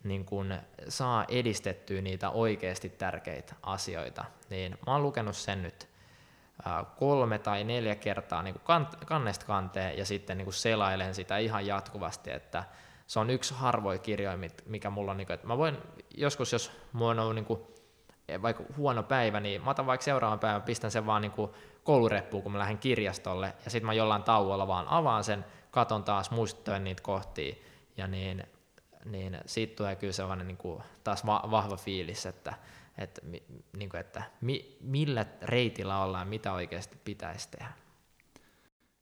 niin 0.05 0.25
kun 0.25 0.55
saa 0.89 1.25
edistettyä 1.29 2.01
niitä 2.01 2.31
oikeasti 2.31 2.89
tärkeitä 2.89 3.55
asioita. 3.63 4.25
Niin 4.51 4.79
mä 4.87 4.93
oon 4.93 5.03
lukenut 5.03 5.37
sen 5.37 5.63
nyt 5.63 5.89
kolme 6.97 7.39
tai 7.39 7.65
neljä 7.65 7.95
kertaa 7.95 8.43
niin 8.43 8.55
kuin 8.55 8.87
kannesta 9.07 9.47
kanteen 9.47 9.99
ja 9.99 10.05
sitten 10.05 10.39
niin 10.39 10.47
kuin 10.47 10.55
selailen 10.55 11.15
sitä 11.15 11.39
ihan 11.39 11.67
jatkuvasti, 11.67 12.31
että 12.31 12.65
se 13.07 13.21
on 13.21 13.31
yksi 13.31 13.55
harvoja 13.55 13.99
kirjoja, 13.99 14.39
mikä 14.67 14.91
mulla 14.91 15.11
on, 15.11 15.17
niin 15.17 15.27
kuin, 15.27 15.35
että 15.35 15.47
mä 15.47 15.59
voin 15.59 15.79
joskus, 16.17 16.53
jos 16.53 16.73
mulla 16.93 17.23
on 17.23 17.35
niin 17.35 17.45
kuin, 17.45 17.61
vaikka 18.43 18.65
huono 18.77 19.03
päivä, 19.03 19.41
niin 19.41 19.65
mä 19.65 19.71
otan 19.71 19.87
vaikka 19.87 20.05
seuraavan 20.05 20.39
päivän, 20.39 20.63
pistän 20.63 20.91
sen 20.91 21.07
vaan 21.07 21.23
niin 21.23 21.33
kuin 21.33 21.51
koulureppuun, 21.85 22.43
kun 22.43 22.53
mä 22.53 22.59
lähden 22.59 22.79
kirjastolle, 22.79 23.55
ja 23.65 23.71
sitten 23.71 23.87
mä 23.87 23.93
jollain 23.93 24.23
tauolla 24.23 24.67
vaan 24.67 24.89
avaan 24.89 25.25
sen, 25.25 25.45
katon 25.71 26.05
taas, 26.05 26.31
muistuttelen 26.31 26.85
niitä 26.85 27.03
kohtia, 27.03 27.55
ja 27.97 28.07
niin, 28.07 28.45
niin 29.05 29.39
siitä 29.47 29.77
tulee 29.77 29.97
kyllä 29.97 30.13
sellainen 30.13 30.47
niin 30.47 30.57
kuin 30.57 30.83
taas 31.05 31.27
va- 31.27 31.49
vahva 31.51 31.77
fiilis, 31.77 32.27
että, 32.27 32.55
että, 32.99 33.21
niin 33.77 33.91
kuin, 33.91 34.01
että 34.01 34.23
mi, 34.41 34.77
millä 34.81 35.27
reitillä 35.43 36.03
ollaan, 36.03 36.29
mitä 36.29 36.53
oikeasti 36.53 36.97
pitäisi 37.05 37.49
tehdä. 37.51 37.73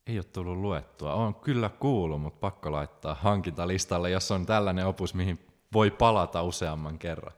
Ei 0.06 0.18
ole 0.18 0.24
tullut 0.24 0.58
luettua. 0.58 1.14
On 1.14 1.34
kyllä 1.34 1.68
kuullut, 1.68 2.20
mutta 2.20 2.40
pakko 2.40 2.72
laittaa 2.72 3.14
hankintalistalle, 3.14 4.10
jos 4.10 4.30
on 4.30 4.46
tällainen 4.46 4.86
opus, 4.86 5.14
mihin 5.14 5.38
voi 5.72 5.90
palata 5.90 6.42
useamman 6.42 6.98
kerran. 6.98 7.32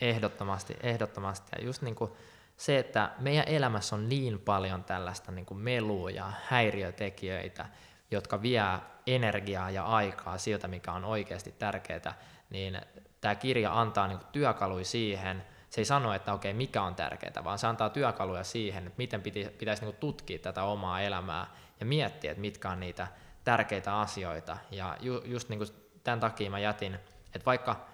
Ehdottomasti, 0.00 0.76
ehdottomasti. 0.82 1.50
Ja 1.58 1.64
just 1.64 1.82
niin 1.82 1.94
kuin 1.94 2.10
se, 2.56 2.78
että 2.78 3.10
meidän 3.18 3.48
elämässä 3.48 3.96
on 3.96 4.08
niin 4.08 4.38
paljon 4.38 4.84
tällaista 4.84 5.32
niin 5.32 5.46
kuin 5.46 5.58
melua 5.58 6.10
ja 6.10 6.32
häiriötekijöitä, 6.46 7.66
jotka 8.10 8.42
vie 8.42 8.62
energiaa 9.06 9.70
ja 9.70 9.84
aikaa 9.84 10.38
siltä, 10.38 10.68
mikä 10.68 10.92
on 10.92 11.04
oikeasti 11.04 11.54
tärkeää, 11.58 12.14
niin 12.50 12.80
tämä 13.20 13.34
kirja 13.34 13.80
antaa 13.80 14.08
niin 14.08 14.18
kuin 14.18 14.28
työkaluja 14.32 14.84
siihen, 14.84 15.44
se 15.70 15.80
ei 15.80 15.84
sano, 15.84 16.12
että 16.12 16.32
okei, 16.32 16.52
mikä 16.52 16.82
on 16.82 16.94
tärkeää, 16.94 17.44
vaan 17.44 17.58
se 17.58 17.66
antaa 17.66 17.90
työkaluja 17.90 18.44
siihen, 18.44 18.86
että 18.86 18.98
miten 18.98 19.22
pitäisi 19.58 19.84
niin 19.84 19.96
tutkia 19.96 20.38
tätä 20.38 20.62
omaa 20.62 21.00
elämää 21.00 21.46
ja 21.80 21.86
miettiä, 21.86 22.30
että 22.30 22.40
mitkä 22.40 22.70
on 22.70 22.80
niitä 22.80 23.08
tärkeitä 23.44 24.00
asioita. 24.00 24.58
Ja 24.70 24.96
ju, 25.00 25.22
just 25.24 25.48
niin 25.48 25.58
kuin 25.58 25.68
tämän 26.04 26.20
takia 26.20 26.50
mä 26.50 26.58
jätin, 26.58 26.94
että 27.34 27.46
vaikka 27.46 27.86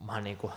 mä 0.00 0.12
oon 0.12 0.24
niin 0.24 0.36
kuin 0.36 0.52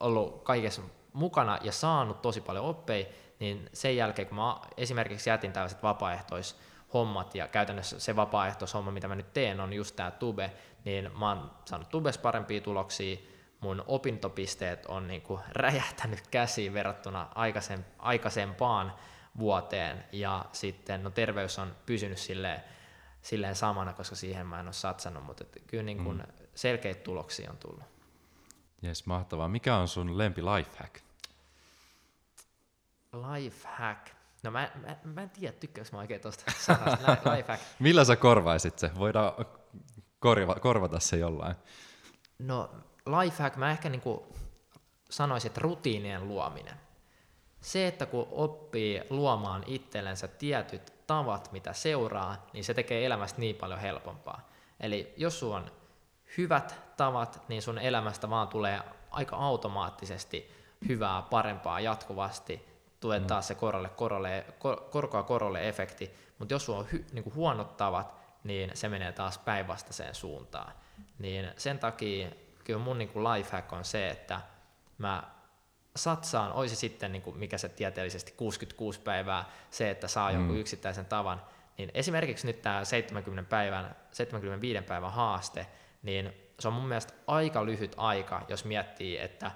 ollut 0.00 0.42
kaikessa 0.42 0.82
mukana 1.12 1.58
ja 1.62 1.72
saanut 1.72 2.22
tosi 2.22 2.40
paljon 2.40 2.64
oppeja, 2.64 3.06
niin 3.38 3.68
sen 3.72 3.96
jälkeen, 3.96 4.28
kun 4.28 4.36
mä 4.36 4.60
esimerkiksi 4.76 5.30
jätin 5.30 5.52
tällaiset 5.52 5.82
vapaaehtoishommat, 5.82 7.34
ja 7.34 7.48
käytännössä 7.48 8.00
se 8.00 8.16
vapaaehtoishomma, 8.16 8.90
mitä 8.90 9.08
mä 9.08 9.14
nyt 9.14 9.32
teen, 9.32 9.60
on 9.60 9.72
just 9.72 9.96
tämä 9.96 10.10
Tube, 10.10 10.52
niin 10.84 11.10
mä 11.18 11.28
oon 11.28 11.50
saanut 11.64 11.88
Tubes 11.88 12.18
parempia 12.18 12.60
tuloksia, 12.60 13.16
mun 13.60 13.84
opintopisteet 13.86 14.86
on 14.86 15.08
niin 15.08 15.22
kuin 15.22 15.40
räjähtänyt 15.48 16.26
käsiin 16.26 16.74
verrattuna 16.74 17.28
aikaisempaan 17.98 18.92
vuoteen, 19.38 20.04
ja 20.12 20.44
sitten 20.52 21.02
no 21.02 21.10
terveys 21.10 21.58
on 21.58 21.76
pysynyt 21.86 22.18
silleen, 22.18 22.60
silleen 23.22 23.56
samana, 23.56 23.92
koska 23.92 24.16
siihen 24.16 24.46
mä 24.46 24.60
en 24.60 24.66
ole 24.66 24.72
satsannut, 24.72 25.24
mutta 25.24 25.44
kyllä 25.66 25.82
niin 25.82 26.04
kuin 26.04 26.16
mm. 26.16 26.46
selkeitä 26.54 27.02
tuloksia 27.02 27.50
on 27.50 27.56
tullut. 27.56 27.99
Jes, 28.82 29.06
mahtavaa. 29.06 29.48
Mikä 29.48 29.76
on 29.76 29.88
sun 29.88 30.18
lempi 30.18 30.42
lifehack? 30.42 30.94
Lifehack. 33.12 34.08
No 34.42 34.50
mä, 34.50 34.70
mä, 34.86 34.96
mä 35.04 35.22
en 35.22 35.30
tiedä, 35.30 35.52
tykkääkö 35.52 35.90
mä 35.92 35.98
oikein 35.98 36.20
sanasta. 36.58 37.16
lifehack. 37.36 37.62
Millä 37.78 38.04
sä 38.04 38.16
korvaisit 38.16 38.78
se? 38.78 38.90
Voidaan 38.98 39.32
korva, 40.18 40.54
korvata 40.54 41.00
se 41.00 41.16
jollain. 41.16 41.56
No 42.38 42.70
lifehack, 43.06 43.56
mä 43.56 43.70
ehkä 43.70 43.88
niinku 43.88 44.36
sanoisin, 45.10 45.48
että 45.48 45.60
rutiinien 45.60 46.28
luominen. 46.28 46.74
Se, 47.60 47.86
että 47.86 48.06
kun 48.06 48.28
oppii 48.30 49.02
luomaan 49.10 49.64
itsellensä 49.66 50.28
tietyt 50.28 50.92
tavat, 51.06 51.52
mitä 51.52 51.72
seuraa, 51.72 52.46
niin 52.52 52.64
se 52.64 52.74
tekee 52.74 53.04
elämästä 53.06 53.40
niin 53.40 53.56
paljon 53.56 53.80
helpompaa. 53.80 54.48
Eli 54.80 55.14
jos 55.16 55.40
sulla 55.40 55.56
on 55.56 55.70
hyvät 56.36 56.80
tavat, 56.96 57.42
niin 57.48 57.62
sun 57.62 57.78
elämästä 57.78 58.30
vaan 58.30 58.48
tulee 58.48 58.80
aika 59.10 59.36
automaattisesti 59.36 60.52
hyvää, 60.88 61.22
parempaa 61.22 61.80
jatkuvasti. 61.80 62.70
Tulee 63.00 63.18
mm. 63.18 63.26
taas 63.26 63.48
se 63.48 63.54
korolle, 63.54 63.88
korolle, 63.88 64.44
kor, 64.58 64.80
korkoa 64.90 65.22
korolle 65.22 65.68
efekti, 65.68 66.14
mutta 66.38 66.54
jos 66.54 66.64
sulla 66.64 66.78
on 66.78 66.86
hy, 66.92 67.04
niin 67.12 67.24
kuin 67.24 67.34
huonot 67.34 67.76
tavat, 67.76 68.14
niin 68.44 68.70
se 68.74 68.88
menee 68.88 69.12
taas 69.12 69.38
päinvastaiseen 69.38 70.14
suuntaan. 70.14 70.72
Niin 71.18 71.50
sen 71.56 71.78
takia 71.78 72.28
kyllä 72.64 72.78
mun 72.78 72.98
niin 72.98 73.08
kuin 73.08 73.24
lifehack 73.24 73.72
on 73.72 73.84
se, 73.84 74.10
että 74.10 74.40
mä 74.98 75.22
satsaan, 75.96 76.52
olisi 76.52 76.76
sitten 76.76 77.12
niin 77.12 77.22
kuin 77.22 77.38
mikä 77.38 77.58
se 77.58 77.68
tieteellisesti 77.68 78.32
66 78.32 79.00
päivää, 79.00 79.44
se, 79.70 79.90
että 79.90 80.08
saa 80.08 80.30
mm. 80.30 80.34
jonkun 80.34 80.56
yksittäisen 80.56 81.06
tavan, 81.06 81.42
niin 81.78 81.90
esimerkiksi 81.94 82.46
nyt 82.46 82.62
tämä 82.62 82.84
70 82.84 83.50
päivän, 83.50 83.96
75 84.10 84.82
päivän 84.82 85.12
haaste, 85.12 85.66
niin 86.02 86.32
se 86.58 86.68
on 86.68 86.74
mun 86.74 86.88
mielestä 86.88 87.12
aika 87.26 87.66
lyhyt 87.66 87.94
aika, 87.96 88.42
jos 88.48 88.64
miettii, 88.64 89.18
että 89.18 89.50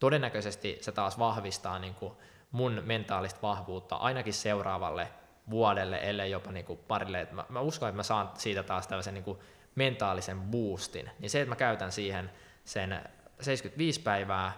todennäköisesti 0.00 0.78
se 0.80 0.92
taas 0.92 1.18
vahvistaa 1.18 1.78
niin 1.78 1.94
kuin 1.94 2.12
mun 2.50 2.82
mentaalista 2.84 3.42
vahvuutta 3.42 3.96
ainakin 3.96 4.32
seuraavalle 4.32 5.08
vuodelle, 5.50 5.98
ellei 6.02 6.30
jopa 6.30 6.52
niin 6.52 6.66
kuin 6.66 6.78
parille. 6.88 7.28
Mä, 7.32 7.44
mä 7.48 7.60
uskon, 7.60 7.88
että 7.88 7.96
mä 7.96 8.02
saan 8.02 8.30
siitä 8.34 8.62
taas 8.62 8.86
tällaisen 8.86 9.14
niin 9.14 9.24
kuin 9.24 9.38
mentaalisen 9.74 10.40
boostin. 10.40 11.10
Niin 11.18 11.30
se, 11.30 11.40
että 11.40 11.48
mä 11.48 11.56
käytän 11.56 11.92
siihen 11.92 12.30
sen 12.64 13.02
75 13.40 14.00
päivää, 14.00 14.52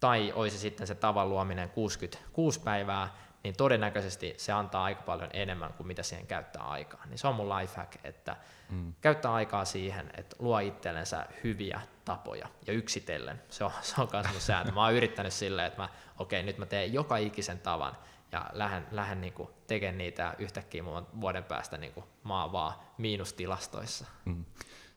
tai 0.00 0.32
olisi 0.32 0.58
sitten 0.58 0.86
se 0.86 0.94
tavan 0.94 1.28
luominen 1.28 1.70
66 1.70 2.60
päivää, 2.60 3.16
niin 3.44 3.56
todennäköisesti 3.56 4.34
se 4.36 4.52
antaa 4.52 4.84
aika 4.84 5.02
paljon 5.02 5.30
enemmän 5.32 5.72
kuin 5.72 5.86
mitä 5.86 6.02
siihen 6.02 6.26
käyttää 6.26 6.62
aikaa. 6.62 7.06
Niin 7.06 7.18
se 7.18 7.28
on 7.28 7.34
mun 7.34 7.48
lifehack, 7.48 7.96
että 8.04 8.36
mm. 8.70 8.94
käyttää 9.00 9.32
aikaa 9.32 9.64
siihen, 9.64 10.10
että 10.16 10.36
luo 10.38 10.58
itsellensä 10.58 11.26
hyviä 11.44 11.80
tapoja 12.04 12.48
ja 12.66 12.72
yksitellen. 12.72 13.42
Se 13.48 13.64
on, 13.64 13.70
se 13.82 14.00
on 14.00 14.08
myös 14.12 14.26
mun 14.32 14.40
sääntö. 14.40 14.72
Mä 14.72 14.84
oon 14.84 14.94
yrittänyt 14.94 15.32
silleen, 15.32 15.66
että 15.66 15.82
mä, 15.82 15.88
okei, 16.18 16.42
nyt 16.42 16.58
mä 16.58 16.66
teen 16.66 16.92
joka 16.92 17.16
ikisen 17.16 17.58
tavan 17.58 17.96
ja 18.32 18.46
lähden, 18.52 18.86
lähden 18.90 19.20
niinku 19.20 19.50
tekemään 19.66 19.98
niitä 19.98 20.34
yhtäkkiä 20.38 20.82
mun 20.82 21.06
vuoden 21.20 21.44
päästä 21.44 21.78
niinku 21.78 22.04
maa 22.22 22.52
vaan 22.52 22.74
miinustilastoissa. 22.98 24.06
Mm. 24.24 24.44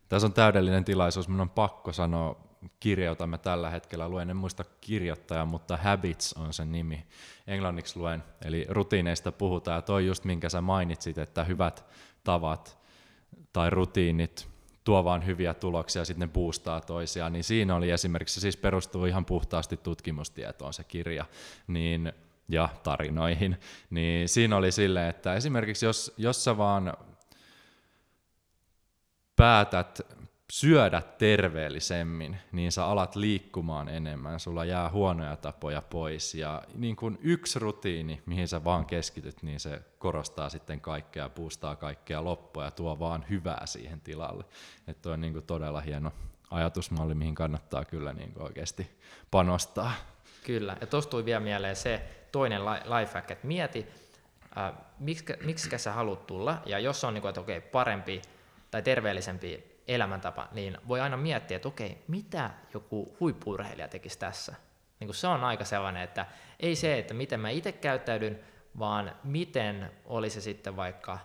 Tässä 0.10 0.28
on 0.28 0.34
täydellinen 0.34 0.86
tilaisuus. 0.86 1.28
Minun 1.28 1.42
on 1.42 1.50
pakko 1.50 1.94
sanoa 1.94 2.47
mä 3.28 3.38
tällä 3.38 3.70
hetkellä 3.70 4.10
luen, 4.10 4.30
en 4.30 4.38
muista 4.38 4.66
kirjoittajaa, 4.82 5.46
mutta 5.46 5.78
Habits 5.78 6.34
on 6.34 6.54
sen 6.54 6.72
nimi. 6.72 7.06
Englanniksi 7.48 8.00
luen, 8.00 8.24
eli 8.46 8.66
rutiineista 8.70 9.32
puhutaan, 9.32 9.76
ja 9.76 9.82
toi 9.82 10.08
just 10.08 10.24
minkä 10.24 10.50
sä 10.50 10.62
mainitsit, 10.62 11.18
että 11.18 11.44
hyvät 11.44 11.86
tavat 12.24 12.78
tai 13.54 13.70
rutiinit 13.70 14.48
tuo 14.84 15.04
vaan 15.04 15.26
hyviä 15.26 15.54
tuloksia, 15.54 16.06
sitten 16.06 16.28
ne 16.30 16.34
boostaa 16.34 16.82
toisiaan, 16.82 17.34
niin 17.34 17.44
siinä 17.44 17.76
oli 17.76 17.92
esimerkiksi, 17.92 18.34
se 18.34 18.40
siis 18.42 18.58
perustuu 18.58 19.06
ihan 19.06 19.26
puhtaasti 19.26 19.78
tutkimustietoon 19.78 20.74
se 20.74 20.84
kirja, 20.84 21.26
niin 21.68 22.14
ja 22.50 22.70
tarinoihin, 22.84 23.58
niin 23.90 24.30
siinä 24.30 24.58
oli 24.58 24.72
silleen, 24.72 25.10
että 25.10 25.34
esimerkiksi 25.34 25.86
jos, 25.86 26.14
jos 26.18 26.44
sä 26.44 26.58
vaan 26.58 26.94
päätät 29.36 30.17
syödä 30.52 31.02
terveellisemmin, 31.02 32.38
niin 32.52 32.72
sä 32.72 32.86
alat 32.86 33.16
liikkumaan 33.16 33.90
enemmän, 33.90 34.40
sulla 34.40 34.66
jää 34.66 34.90
huonoja 34.90 35.36
tapoja 35.36 35.82
pois 35.82 36.36
ja 36.36 36.64
niin 36.74 36.96
kuin 36.96 37.18
yksi 37.22 37.60
rutiini, 37.60 38.22
mihin 38.26 38.48
sä 38.48 38.64
vaan 38.64 38.86
keskityt, 38.86 39.44
niin 39.44 39.60
se 39.60 39.82
korostaa 40.00 40.50
sitten 40.50 40.82
kaikkea, 40.82 41.30
puustaa 41.30 41.76
kaikkea 41.76 42.24
loppua 42.24 42.64
ja 42.64 42.72
tuo 42.72 43.00
vaan 43.00 43.26
hyvää 43.30 43.66
siihen 43.66 44.02
tilalle. 44.02 44.44
Että 44.88 45.10
on 45.10 45.22
niin 45.22 45.34
kuin 45.34 45.46
todella 45.46 45.82
hieno 45.82 46.12
ajatusmalli, 46.52 47.16
mihin 47.16 47.36
kannattaa 47.36 47.86
kyllä 47.86 48.14
niin 48.14 48.34
kuin 48.34 48.44
oikeasti 48.44 49.00
panostaa. 49.32 49.94
Kyllä, 50.44 50.78
ja 50.82 50.88
tuosta 50.88 51.12
tuli 51.12 51.26
vielä 51.26 51.40
mieleen 51.40 51.76
se 51.76 52.02
toinen 52.32 52.66
lifehack, 52.66 53.32
että 53.32 53.48
mieti, 53.48 53.88
äh, 54.58 54.74
miksi 55.46 55.78
sä 55.78 55.92
haluat 55.92 56.28
tulla, 56.28 56.62
ja 56.66 56.80
jos 56.80 57.04
on 57.04 57.14
niin 57.14 57.22
kuin, 57.22 57.30
että 57.30 57.42
okei, 57.42 57.62
parempi 57.62 58.22
tai 58.72 58.82
terveellisempi 58.82 59.67
elämäntapa, 59.88 60.48
niin 60.52 60.78
voi 60.88 61.02
aina 61.02 61.18
miettiä, 61.18 61.56
että 61.56 61.68
okei, 61.68 62.04
mitä 62.08 62.50
joku 62.74 63.18
huippuurheilija 63.20 63.88
tekisi 63.88 64.20
tässä. 64.20 64.56
Niin 65.00 65.14
se 65.14 65.28
on 65.28 65.44
aika 65.44 65.66
sellainen, 65.66 66.04
että 66.04 66.26
ei 66.60 66.76
se, 66.76 67.00
että 67.00 67.14
miten 67.14 67.40
mä 67.40 67.50
itse 67.50 67.72
käyttäydyn, 67.72 68.40
vaan 68.80 69.16
miten 69.24 69.92
oli 70.06 70.30
se 70.30 70.42
sitten 70.42 70.76
vaikka 70.76 71.20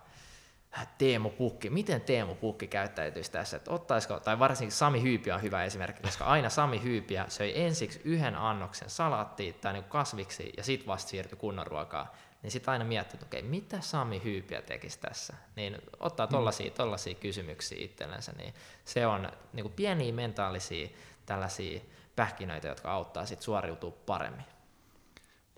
Teemu 0.98 1.30
Pukki, 1.30 1.70
miten 1.70 2.00
Teemu 2.00 2.34
Pukki 2.34 2.66
käyttäytyisi 2.66 3.32
tässä, 3.32 3.56
että 3.56 3.70
ottaisiko, 3.70 4.20
tai 4.20 4.38
varsinkin 4.38 4.72
Sami 4.72 5.02
Hyypiä 5.02 5.34
on 5.34 5.42
hyvä 5.42 5.64
esimerkki, 5.64 6.02
koska 6.02 6.24
aina 6.24 6.48
Sami 6.48 6.82
Hyypiä 6.82 7.24
söi 7.28 7.52
ensiksi 7.60 8.00
yhden 8.04 8.36
annoksen 8.36 8.90
salaattia 8.90 9.52
tai 9.52 9.72
niin 9.72 9.84
kasviksi 9.84 10.52
ja 10.56 10.64
sitten 10.64 10.86
vasta 10.86 11.10
siirtyi 11.10 11.38
kunnon 11.38 11.66
ruokaa, 11.66 12.14
niin 12.42 12.50
sitten 12.50 12.72
aina 12.72 12.84
miettii, 12.84 13.16
että 13.16 13.26
okei, 13.26 13.42
mitä 13.42 13.80
Sami 13.80 14.20
Hyypiä 14.24 14.62
tekisi 14.62 15.00
tässä, 15.00 15.34
niin 15.56 15.78
ottaa 16.00 16.26
tollaisia, 16.26 16.66
mm. 16.66 16.72
tollaisia 16.72 17.14
kysymyksiä 17.14 17.78
itsellensä, 17.80 18.32
niin 18.32 18.54
se 18.84 19.06
on 19.06 19.32
niin 19.52 19.64
kuin 19.64 19.72
pieniä 19.72 20.12
mentaalisia 20.12 20.88
tällaisia 21.26 21.80
pähkinöitä, 22.16 22.68
jotka 22.68 22.92
auttaa 22.92 23.26
sitten 23.26 23.44
suoriutua 23.44 23.92
paremmin. 24.06 24.44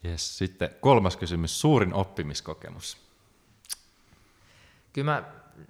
Yes. 0.05 0.39
Sitten 0.39 0.71
kolmas 0.81 1.17
kysymys, 1.17 1.61
suurin 1.61 1.95
oppimiskokemus. 1.95 2.97
Kyllä 4.93 5.13
mä 5.13 5.23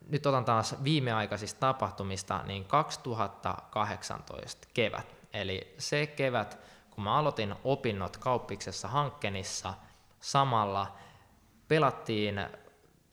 nyt 0.09 0.27
otan 0.27 0.45
taas 0.45 0.85
viimeaikaisista 0.85 1.61
tapahtumista, 1.61 2.43
niin 2.47 2.65
2018 2.65 4.69
kevät. 4.75 5.17
Eli 5.33 5.75
se 5.79 6.07
kevät, 6.07 6.59
kun 6.91 7.05
mä 7.05 7.17
aloitin 7.17 7.55
opinnot 7.65 8.17
kauppiksessa 8.17 8.89
Hankkenissa, 8.89 9.75
samalla 10.21 10.97
pelattiin 11.69 12.47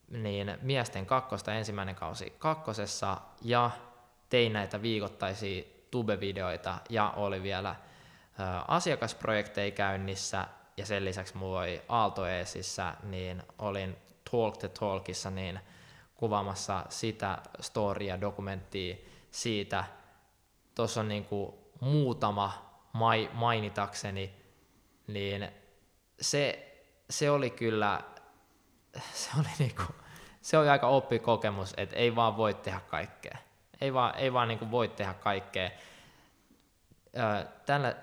niin 0.08 0.58
miesten 0.62 1.06
kakkosta 1.06 1.54
ensimmäinen 1.54 1.96
kausi 1.96 2.34
kakkosessa 2.38 3.18
ja 3.42 3.72
tein 4.30 4.54
näitä 4.54 4.82
viikoittaisia 4.82 5.64
tube-videoita 5.92 6.78
ja 6.90 7.14
oli 7.16 7.44
vielä 7.44 7.70
ä, 7.70 7.76
asiakasprojekteja 8.68 9.72
käynnissä 9.72 10.48
ja 10.78 10.86
sen 10.86 11.06
lisäksi 11.06 11.38
mulla 11.38 11.60
oli 11.60 11.82
Aalto 11.90 12.22
niin 13.04 13.44
olin 13.60 13.98
Talk 14.32 14.58
the 14.58 14.68
Talkissa 14.68 15.30
niin 15.30 15.60
kuvaamassa 16.16 16.86
sitä 16.90 17.38
storya, 17.62 18.22
dokumenttia 18.22 18.96
siitä. 19.32 19.84
Tuossa 20.76 21.00
on 21.00 21.08
niin 21.08 21.26
kuin 21.26 21.54
muutama 21.80 22.72
mai, 22.94 23.30
mainitakseni, 23.34 24.34
niin 25.08 25.50
se, 26.22 26.72
se 27.10 27.32
oli 27.32 27.50
kyllä, 27.50 28.02
se 29.14 29.30
oli, 29.40 29.48
niin 29.60 29.76
kuin, 29.76 29.96
se 30.42 30.58
oli 30.58 30.70
aika 30.70 30.88
oppikokemus, 30.88 31.74
että 31.78 31.96
ei 31.96 32.16
vaan 32.16 32.38
voi 32.38 32.54
tehdä 32.54 32.80
kaikkea. 32.80 33.38
Ei 33.82 33.94
vaan, 33.94 34.16
ei 34.16 34.34
vaan 34.34 34.48
niin 34.48 34.60
kuin 34.60 34.72
voi 34.72 34.88
tehdä 34.88 35.14
kaikkea 35.14 35.70
tällä, 37.66 37.96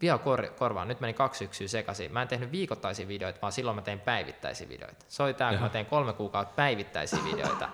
vielä 0.00 0.18
kor, 0.18 0.48
korvaan, 0.48 0.88
nyt 0.88 1.00
meni 1.00 1.14
kaksi 1.14 1.44
yksyä 1.44 1.68
sekaisin. 1.68 2.12
Mä 2.12 2.22
en 2.22 2.28
tehnyt 2.28 2.52
viikoittaisia 2.52 3.08
videoita, 3.08 3.40
vaan 3.42 3.52
silloin 3.52 3.74
mä 3.74 3.82
tein 3.82 4.00
päivittäisiä 4.00 4.68
videoita. 4.68 5.04
Se 5.08 5.22
oli 5.22 5.34
tämä, 5.34 5.52
kun 5.52 5.60
mä 5.60 5.68
tein 5.68 5.86
kolme 5.86 6.12
kuukautta 6.12 6.54
päivittäisiä 6.54 7.18
videoita. 7.24 7.68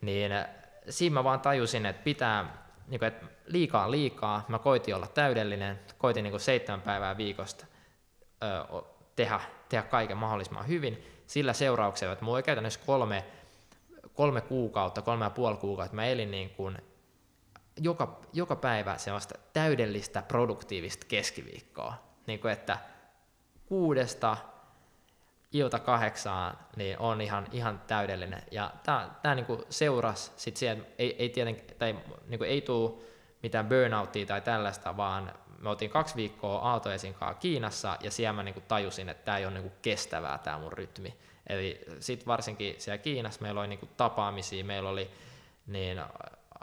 Niin 0.00 0.32
siinä 0.88 1.14
mä 1.14 1.24
vaan 1.24 1.40
tajusin, 1.40 1.86
että 1.86 2.02
pitää, 2.02 2.44
niin 2.86 2.98
kuin, 2.98 3.06
että 3.06 3.26
liikaa 3.46 3.90
liikaa, 3.90 4.44
mä 4.48 4.58
koitin 4.58 4.94
olla 4.94 5.06
täydellinen, 5.06 5.80
koitin 5.98 6.22
niin 6.22 6.32
kuin 6.32 6.40
seitsemän 6.40 6.80
päivää 6.80 7.16
viikosta 7.16 7.66
ö, 8.42 8.82
tehdä, 9.16 9.40
tehdä 9.68 9.82
kaiken 9.82 10.16
mahdollisimman 10.16 10.68
hyvin. 10.68 11.17
Sillä 11.28 11.52
seurauksella, 11.52 12.12
että 12.12 12.24
mulla 12.24 12.36
oli 12.36 12.42
käytännössä 12.42 12.80
kolme, 12.86 13.24
kolme 14.14 14.40
kuukautta, 14.40 15.02
kolme 15.02 15.24
ja 15.24 15.30
puoli 15.30 15.56
kuukautta, 15.56 15.96
mä 15.96 16.06
elin 16.06 16.30
niin 16.30 16.50
kuin 16.50 16.78
joka, 17.80 18.20
joka 18.32 18.56
päivä 18.56 18.98
sellaista 18.98 19.34
täydellistä 19.52 20.22
produktiivista 20.22 21.06
keskiviikkoa. 21.08 21.94
Niin 22.26 22.40
kuin 22.40 22.52
että 22.52 22.78
kuudesta 23.66 24.36
ilta 25.52 25.78
kahdeksaan 25.78 26.58
niin 26.76 26.98
on 26.98 27.20
ihan, 27.20 27.46
ihan 27.52 27.80
täydellinen. 27.86 28.42
Ja 28.50 28.70
tämä, 28.82 29.34
niin 29.34 29.46
kuin 29.46 29.62
seurasi 29.70 30.32
sit 30.36 30.56
siihen, 30.56 30.86
ei, 30.98 31.16
ei, 31.22 31.28
tieten, 31.28 31.56
tai 31.78 31.96
kuin 32.38 32.50
ei 32.50 32.60
tule 32.60 33.04
mitään 33.42 33.66
burnouttia 33.66 34.26
tai 34.26 34.40
tällaista, 34.40 34.96
vaan 34.96 35.32
me 35.58 35.68
oltiin 35.70 35.90
kaksi 35.90 36.16
viikkoa 36.16 36.58
Aaltoesin 36.58 37.14
kanssa 37.14 37.40
Kiinassa, 37.40 37.96
ja 38.00 38.10
siellä 38.10 38.32
mä 38.32 38.42
niin 38.42 38.54
kuin 38.54 38.64
tajusin, 38.68 39.08
että 39.08 39.24
tämä 39.24 39.38
ei 39.38 39.44
ole 39.46 39.54
niin 39.54 39.62
kuin 39.62 39.74
kestävää 39.82 40.38
tämä 40.38 40.58
mun 40.58 40.72
rytmi. 40.72 41.14
Eli 41.46 41.80
sitten 42.00 42.26
varsinkin 42.26 42.74
siellä 42.78 42.98
Kiinassa 42.98 43.42
meillä 43.42 43.60
oli 43.60 43.68
niin 43.68 43.78
kuin 43.78 43.90
tapaamisia, 43.96 44.64
meillä 44.64 44.88
oli 44.88 45.10
niin 45.66 46.00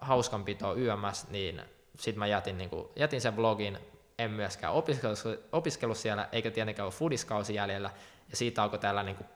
hauskanpitoa 0.01 0.73
YMS, 0.73 1.27
niin 1.29 1.61
sitten 1.99 2.19
mä 2.19 2.27
jätin, 2.27 2.57
niin 2.57 2.69
kuin, 2.69 2.87
jätin 2.95 3.21
sen 3.21 3.35
vlogin, 3.35 3.77
en 4.19 4.31
myöskään 4.31 4.73
opiskellut, 4.73 5.19
opiskellut 5.51 5.97
siellä, 5.97 6.29
eikä 6.31 6.51
tietenkään 6.51 6.85
ole 6.85 6.93
fudiskausi 6.93 7.55
jäljellä, 7.55 7.89
ja 8.29 8.37
siitä 8.37 8.63
alkoi 8.63 8.79
tällä 8.79 9.03
niin 9.03 9.15
kuin 9.15 9.27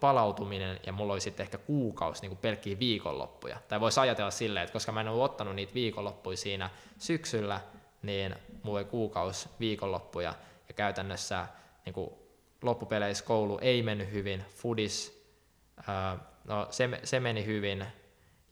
palautuminen, 0.00 0.80
ja 0.86 0.92
mulla 0.92 1.12
oli 1.12 1.20
sitten 1.20 1.44
ehkä 1.44 1.58
kuukausi 1.58 2.28
niin 2.28 2.36
pelkkiä 2.36 2.78
viikonloppuja. 2.78 3.56
Tai 3.68 3.80
voisi 3.80 4.00
ajatella 4.00 4.30
silleen, 4.30 4.64
että 4.64 4.72
koska 4.72 4.92
mä 4.92 5.00
en 5.00 5.08
ollut 5.08 5.24
ottanut 5.24 5.54
niitä 5.54 5.74
viikonloppuja 5.74 6.36
siinä 6.36 6.70
syksyllä, 6.98 7.60
niin 8.02 8.34
mulla 8.62 8.78
oli 8.78 8.84
kuukausi 8.84 9.48
viikonloppuja, 9.60 10.34
ja 10.68 10.74
käytännössä 10.74 11.46
niin 11.84 11.94
kuin 11.94 12.10
loppupeleissä 12.62 13.24
koulu 13.24 13.58
ei 13.62 13.82
mennyt 13.82 14.12
hyvin, 14.12 14.44
fudis, 14.48 15.26
no 16.44 16.66
se, 16.70 17.00
se 17.04 17.20
meni 17.20 17.46
hyvin, 17.46 17.86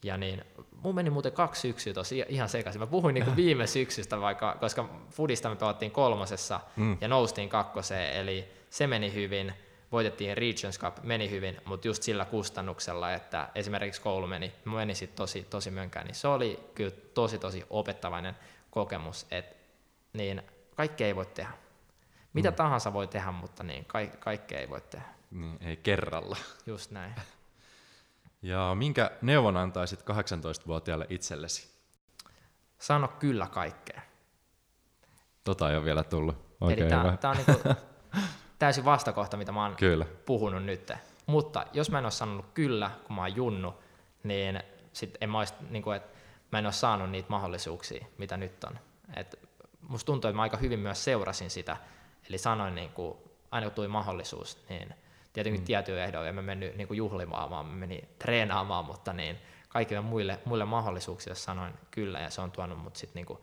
ja 0.02 0.16
niin, 0.16 0.44
mun 0.82 0.94
meni 0.94 1.10
muuten 1.10 1.32
kaksi 1.32 1.60
syksyä 1.60 1.92
tosi 1.92 2.24
ihan 2.28 2.48
sekaisin. 2.48 2.80
Mä 2.80 2.86
puhuin 2.86 3.14
niin 3.14 3.24
kuin 3.24 3.36
viime 3.44 3.66
syksystä, 3.66 4.20
vaikka, 4.20 4.56
koska 4.60 4.88
Fudista 5.10 5.48
me 5.48 5.56
pelattiin 5.56 5.90
kolmosessa 5.90 6.60
mm. 6.76 6.98
ja 7.00 7.08
noustiin 7.08 7.48
kakkoseen, 7.48 8.16
eli 8.16 8.48
se 8.70 8.86
meni 8.86 9.14
hyvin. 9.14 9.54
Voitettiin 9.92 10.36
Regions 10.36 10.78
Cup, 10.78 10.96
meni 11.02 11.30
hyvin, 11.30 11.60
mutta 11.64 11.88
just 11.88 12.02
sillä 12.02 12.24
kustannuksella, 12.24 13.12
että 13.12 13.48
esimerkiksi 13.54 14.00
koulu 14.00 14.26
meni, 14.26 14.52
meni 14.64 14.94
sit 14.94 15.14
tosi, 15.14 15.46
tosi 15.50 15.70
mönkään, 15.70 16.06
niin 16.06 16.14
se 16.14 16.28
oli 16.28 16.60
kyllä 16.74 16.90
tosi 17.14 17.38
tosi 17.38 17.64
opettavainen 17.70 18.36
kokemus, 18.74 19.26
että 19.30 19.56
niin 20.12 20.42
kaikkea 20.76 21.06
ei 21.06 21.16
voi 21.16 21.26
tehdä. 21.26 21.52
Mitä 22.32 22.50
mm. 22.50 22.56
tahansa 22.56 22.92
voi 22.92 23.06
tehdä, 23.06 23.32
mutta 23.32 23.62
niin 23.62 23.84
ka- 23.84 24.16
kaikkea 24.18 24.60
ei 24.60 24.70
voi 24.70 24.80
tehdä. 24.80 25.06
Niin, 25.30 25.58
ei 25.60 25.76
kerralla. 25.76 26.36
Just 26.66 26.90
näin. 26.90 27.14
Ja 28.42 28.74
minkä 28.74 29.10
neuvon 29.22 29.56
antaisit 29.56 30.00
18-vuotiaalle 30.00 31.06
itsellesi? 31.08 31.68
Sano 32.78 33.08
kyllä 33.08 33.46
kaikkeen. 33.46 34.02
Tota 35.44 35.70
ei 35.70 35.76
ole 35.76 35.84
vielä 35.84 36.04
tullut. 36.04 36.36
Oikein 36.60 36.92
Eli 36.92 37.16
tämä 37.20 37.30
on 37.30 37.36
niinku 37.36 37.68
täysin 38.58 38.84
vastakohta, 38.84 39.36
mitä 39.36 39.52
mä 39.52 39.62
oon 39.62 39.76
kyllä. 39.76 40.06
puhunut 40.26 40.64
nyt. 40.64 40.92
Mutta 41.26 41.66
jos 41.72 41.90
mä 41.90 41.98
en 41.98 42.04
ole 42.04 42.10
sanonut 42.10 42.46
kyllä, 42.54 42.90
kun 43.06 43.16
mä 43.16 43.22
oon 43.22 43.36
junnu, 43.36 43.74
niin 44.22 44.62
sit 44.92 45.16
en 45.20 45.30
mä, 45.30 45.38
olisi, 45.38 45.54
niinku, 45.70 45.90
et 45.90 46.13
mä 46.54 46.58
en 46.58 46.66
ole 46.66 46.72
saanut 46.72 47.10
niitä 47.10 47.30
mahdollisuuksia, 47.30 48.06
mitä 48.18 48.36
nyt 48.36 48.64
on. 48.64 48.78
Et 49.16 49.40
musta 49.80 50.06
tuntuu, 50.06 50.28
että 50.28 50.36
mä 50.36 50.42
aika 50.42 50.56
hyvin 50.56 50.78
myös 50.78 51.04
seurasin 51.04 51.50
sitä. 51.50 51.76
Eli 52.28 52.38
sanoin, 52.38 52.74
niin 52.74 52.90
kuin, 52.90 53.18
aina 53.50 53.66
kun 53.66 53.74
tuli 53.74 53.88
mahdollisuus, 53.88 54.64
niin 54.68 54.94
tietenkin 55.32 55.60
mm. 55.62 55.64
tietyillä 55.64 56.04
ehdoilla, 56.04 56.28
emme 56.28 56.42
mennyt 56.42 56.76
niin 56.76 56.88
kuin 56.88 56.98
juhlimaan, 56.98 57.50
vaan 57.50 57.66
me 57.66 57.74
meni 57.74 58.08
treenaamaan, 58.18 58.84
mutta 58.84 59.12
niin 59.12 59.38
kaikille 59.68 60.00
muille, 60.00 60.38
muille 60.44 60.64
mahdollisuuksille 60.64 61.34
sanoin 61.34 61.74
kyllä, 61.90 62.20
ja 62.20 62.30
se 62.30 62.40
on 62.40 62.50
tuonut 62.50 62.78
mut 62.78 62.96
sitten 62.96 63.24
niin 63.28 63.38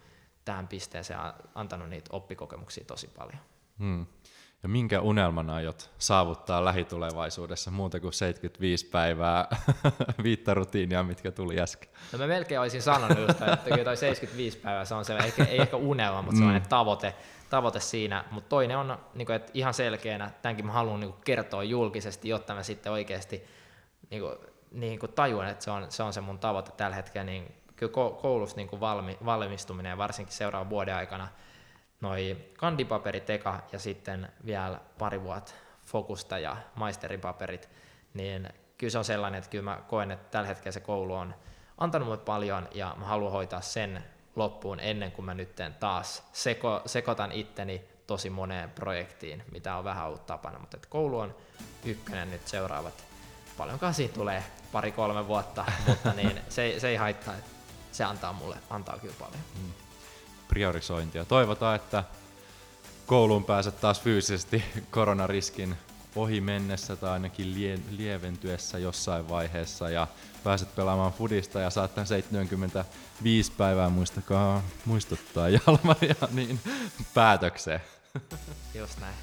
tähän 0.46 0.68
pisteeseen 0.68 1.20
antanut 1.56 1.90
niitä 1.90 2.10
oppikokemuksia 2.14 2.86
tosi 2.86 3.08
paljon. 3.08 3.40
Hmm. 3.80 4.06
Ja 4.64 4.70
minkä 4.70 5.02
unelman 5.02 5.50
aiot 5.50 5.92
saavuttaa 5.98 6.66
lähitulevaisuudessa 6.66 7.72
muuta 7.72 8.00
kuin 8.00 8.14
75 8.14 8.86
päivää 8.86 9.48
viittä 10.24 10.54
rutiinia, 10.54 11.04
mitkä 11.04 11.32
tuli 11.32 11.60
äsken? 11.60 11.90
No 12.12 12.20
mä 12.20 12.28
melkein 12.28 12.62
olisin 12.62 12.82
sanonut 12.82 13.20
just, 13.20 13.42
että 13.42 13.70
kyllä 13.70 13.84
toi 13.84 13.98
75 13.98 14.58
päivää, 14.58 14.86
se 14.86 14.96
on 14.96 15.06
se, 15.06 15.18
ei, 15.18 15.34
ei 15.48 15.62
ehkä 15.62 15.78
unelma, 15.78 16.22
mutta 16.22 16.32
mm. 16.32 16.38
sellainen 16.38 16.70
tavoite, 16.70 17.16
tavoite 17.50 17.80
siinä. 17.80 18.26
Mutta 18.32 18.50
toinen 18.50 18.78
on 18.78 18.98
niin 19.14 19.26
kuin, 19.26 19.36
että 19.36 19.52
ihan 19.54 19.74
selkeänä, 19.74 20.32
tämänkin 20.42 20.66
mä 20.66 20.72
haluan 20.72 21.00
niin 21.00 21.12
kuin, 21.12 21.24
kertoa 21.24 21.64
julkisesti, 21.64 22.30
jotta 22.30 22.56
mä 22.56 22.64
sitten 22.64 22.92
oikeasti 22.92 23.44
niin 24.10 24.22
kuin, 24.22 24.36
niin 24.72 25.00
kuin 25.00 25.12
tajun, 25.12 25.48
että 25.48 25.64
se 25.64 25.72
on, 25.72 25.86
se 25.90 26.04
on 26.04 26.14
se 26.14 26.22
mun 26.22 26.40
tavoite 26.40 26.72
tällä 26.72 26.96
hetkellä. 26.96 27.26
Niin 27.26 27.56
kyllä 27.76 27.94
koulussa 28.22 28.58
niin 28.58 28.68
kuin 28.68 28.80
valmi, 28.80 29.18
valmistuminen 29.26 29.90
ja 29.90 29.98
varsinkin 29.98 30.36
seuraavan 30.36 30.70
vuoden 30.70 30.96
aikana– 30.96 31.28
noi 32.02 32.38
kandipaperit 32.58 33.30
eka 33.30 33.60
ja 33.72 33.80
sitten 33.80 34.32
vielä 34.46 34.80
pari 34.98 35.24
vuotta 35.24 35.54
fokusta 35.86 36.40
ja 36.40 36.58
maisteripaperit, 36.76 37.70
niin 38.14 38.50
kyllä 38.78 38.92
se 38.92 38.98
on 38.98 39.06
sellainen, 39.06 39.38
että 39.38 39.50
kyllä 39.50 39.64
mä 39.64 39.82
koen, 39.88 40.12
että 40.12 40.32
tällä 40.32 40.48
hetkellä 40.48 40.72
se 40.72 40.80
koulu 40.80 41.14
on 41.14 41.36
antanut 41.78 42.08
mulle 42.08 42.22
paljon 42.22 42.68
ja 42.72 42.96
mä 43.00 43.06
haluan 43.06 43.32
hoitaa 43.32 43.62
sen 43.62 44.04
loppuun 44.36 44.80
ennen 44.80 45.12
kuin 45.12 45.26
mä 45.26 45.34
nyt 45.34 45.56
taas 45.80 46.24
seko, 46.32 46.82
sekoitan 46.86 47.32
itteni 47.32 47.86
tosi 48.08 48.30
moneen 48.30 48.70
projektiin, 48.70 49.44
mitä 49.52 49.76
on 49.76 49.84
vähän 49.84 50.08
ollut 50.08 50.26
tapana, 50.26 50.60
mutta 50.60 50.78
että 50.78 50.90
koulu 50.90 51.20
on 51.20 51.36
ykkönen 51.86 52.32
nyt 52.32 52.48
seuraavat, 52.48 53.04
paljonkaan 53.58 53.94
siitä 53.94 54.14
tulee? 54.14 54.44
Pari-kolme 54.72 55.28
vuotta, 55.28 55.66
mutta 55.88 56.14
niin 56.14 56.42
se, 56.50 56.76
se 56.78 56.90
ei 56.90 56.96
haittaa, 56.96 57.34
että 57.34 57.50
se 57.92 58.04
antaa 58.04 58.34
mulle, 58.34 58.58
antaa 58.70 59.00
kyllä 59.00 59.16
paljon. 59.20 59.42
Mm 59.64 59.91
priorisointia. 60.52 61.26
Toivotaan, 61.26 61.76
että 61.76 62.04
kouluun 63.06 63.46
pääset 63.46 63.82
taas 63.82 64.02
fyysisesti 64.02 64.64
koronariskin 64.92 65.76
ohi 66.16 66.42
mennessä 66.42 66.96
tai 66.96 67.10
ainakin 67.10 67.56
lie, 67.56 67.80
lieventyessä 67.90 68.78
jossain 68.78 69.30
vaiheessa 69.30 69.90
ja 69.90 70.08
pääset 70.44 70.76
pelaamaan 70.76 71.14
fudista 71.14 71.60
ja 71.60 71.70
saat 71.70 71.96
tämän 71.96 72.08
75 72.08 73.52
päivää, 73.58 73.90
muistakaa 73.90 74.64
muistuttaa 74.86 75.50
Jalmaria, 75.68 76.16
niin 76.32 76.60
päätökseen. 77.14 77.82
Just 78.80 79.00
näin. 79.00 79.16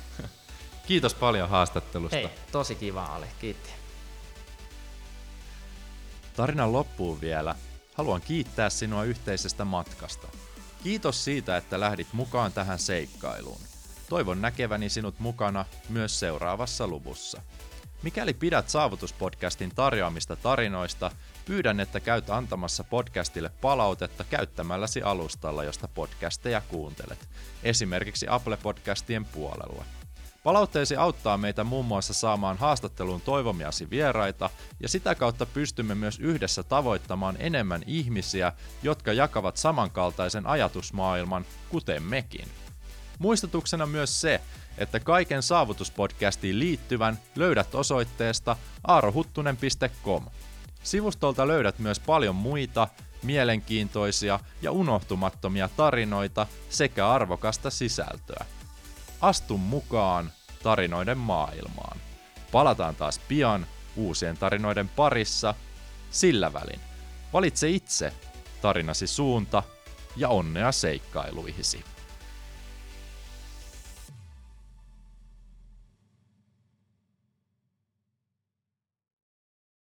Kiitos 0.87 1.15
paljon 1.15 1.49
haastattelusta. 1.49 2.17
Hei, 2.17 2.31
tosi 2.53 2.75
kiva 2.75 3.17
oli, 3.17 3.27
kiitti. 3.41 3.71
Tarinan 6.37 6.73
loppuun 6.73 7.21
vielä. 7.21 7.55
Haluan 7.95 8.21
kiittää 8.21 8.71
sinua 8.71 9.05
yhteisestä 9.05 9.65
matkasta. 9.65 10.29
Kiitos 10.83 11.25
siitä, 11.25 11.57
että 11.57 11.81
lähdit 11.81 12.09
mukaan 12.13 12.53
tähän 12.53 12.79
seikkailuun. 12.79 13.61
Toivon 14.09 14.43
näkeväni 14.43 14.89
sinut 14.89 15.19
mukana 15.19 15.65
myös 15.89 16.21
seuraavassa 16.21 16.87
luvussa. 16.87 17.43
Mikäli 18.03 18.35
pidät 18.35 18.69
Saavutuspodcastin 18.69 19.75
tarjoamista 19.75 20.37
tarinoista, 20.37 21.11
pyydän, 21.45 21.81
että 21.81 22.01
käyt 22.01 22.31
antamassa 22.31 22.85
podcastille 22.85 23.51
palautetta 23.61 24.25
käyttämälläsi 24.25 25.03
alustalla, 25.03 25.65
josta 25.65 25.89
podcasteja 25.89 26.61
kuuntelet, 26.61 27.29
esimerkiksi 27.63 28.27
Apple-podcastien 28.29 29.25
puolella. 29.33 29.85
Palautteesi 30.49 30.97
auttaa 30.97 31.39
meitä 31.39 31.65
muun 31.65 31.85
muassa 31.87 32.15
saamaan 32.15 32.59
haastatteluun 32.59 33.21
toivomiasi 33.21 33.91
vieraita, 33.91 34.51
ja 34.81 34.89
sitä 34.89 35.15
kautta 35.15 35.47
pystymme 35.47 35.95
myös 35.95 36.19
yhdessä 36.19 36.63
tavoittamaan 36.63 37.37
enemmän 37.39 37.83
ihmisiä, 37.87 38.53
jotka 38.83 39.13
jakavat 39.13 39.57
samankaltaisen 39.57 40.47
ajatusmaailman, 40.47 41.45
kuten 41.69 42.03
mekin. 42.03 42.49
Muistutuksena 43.19 43.87
myös 43.87 44.21
se, 44.21 44.41
että 44.79 45.01
kaiken 45.01 45.43
saavutuspodcastiin 45.43 46.59
liittyvän 46.59 47.19
löydät 47.37 47.75
osoitteesta 47.75 48.57
aarohuttunen.com. 48.85 50.25
Sivustolta 50.83 51.49
löydät 51.49 51.79
myös 51.79 52.01
paljon 52.01 52.35
muita, 52.35 52.89
mielenkiintoisia 53.23 54.41
ja 54.63 54.73
unohtumattomia 54.73 55.69
tarinoita 55.77 56.47
sekä 56.71 57.11
arvokasta 57.11 57.71
sisältöä. 57.71 58.45
Astu 59.21 59.59
mukaan 59.59 60.33
tarinoiden 60.63 61.19
maailmaan. 61.19 61.99
Palataan 62.53 62.97
taas 62.97 63.21
pian 63.29 63.67
uusien 63.97 64.39
tarinoiden 64.39 64.89
parissa. 64.89 65.55
Sillä 66.11 66.53
välin. 66.53 66.81
Valitse 67.33 67.69
itse 67.69 68.13
tarinasi 68.63 69.07
suunta 69.07 69.63
ja 70.17 70.29
onnea 70.29 70.73
seikkailuihisi. 70.73 71.85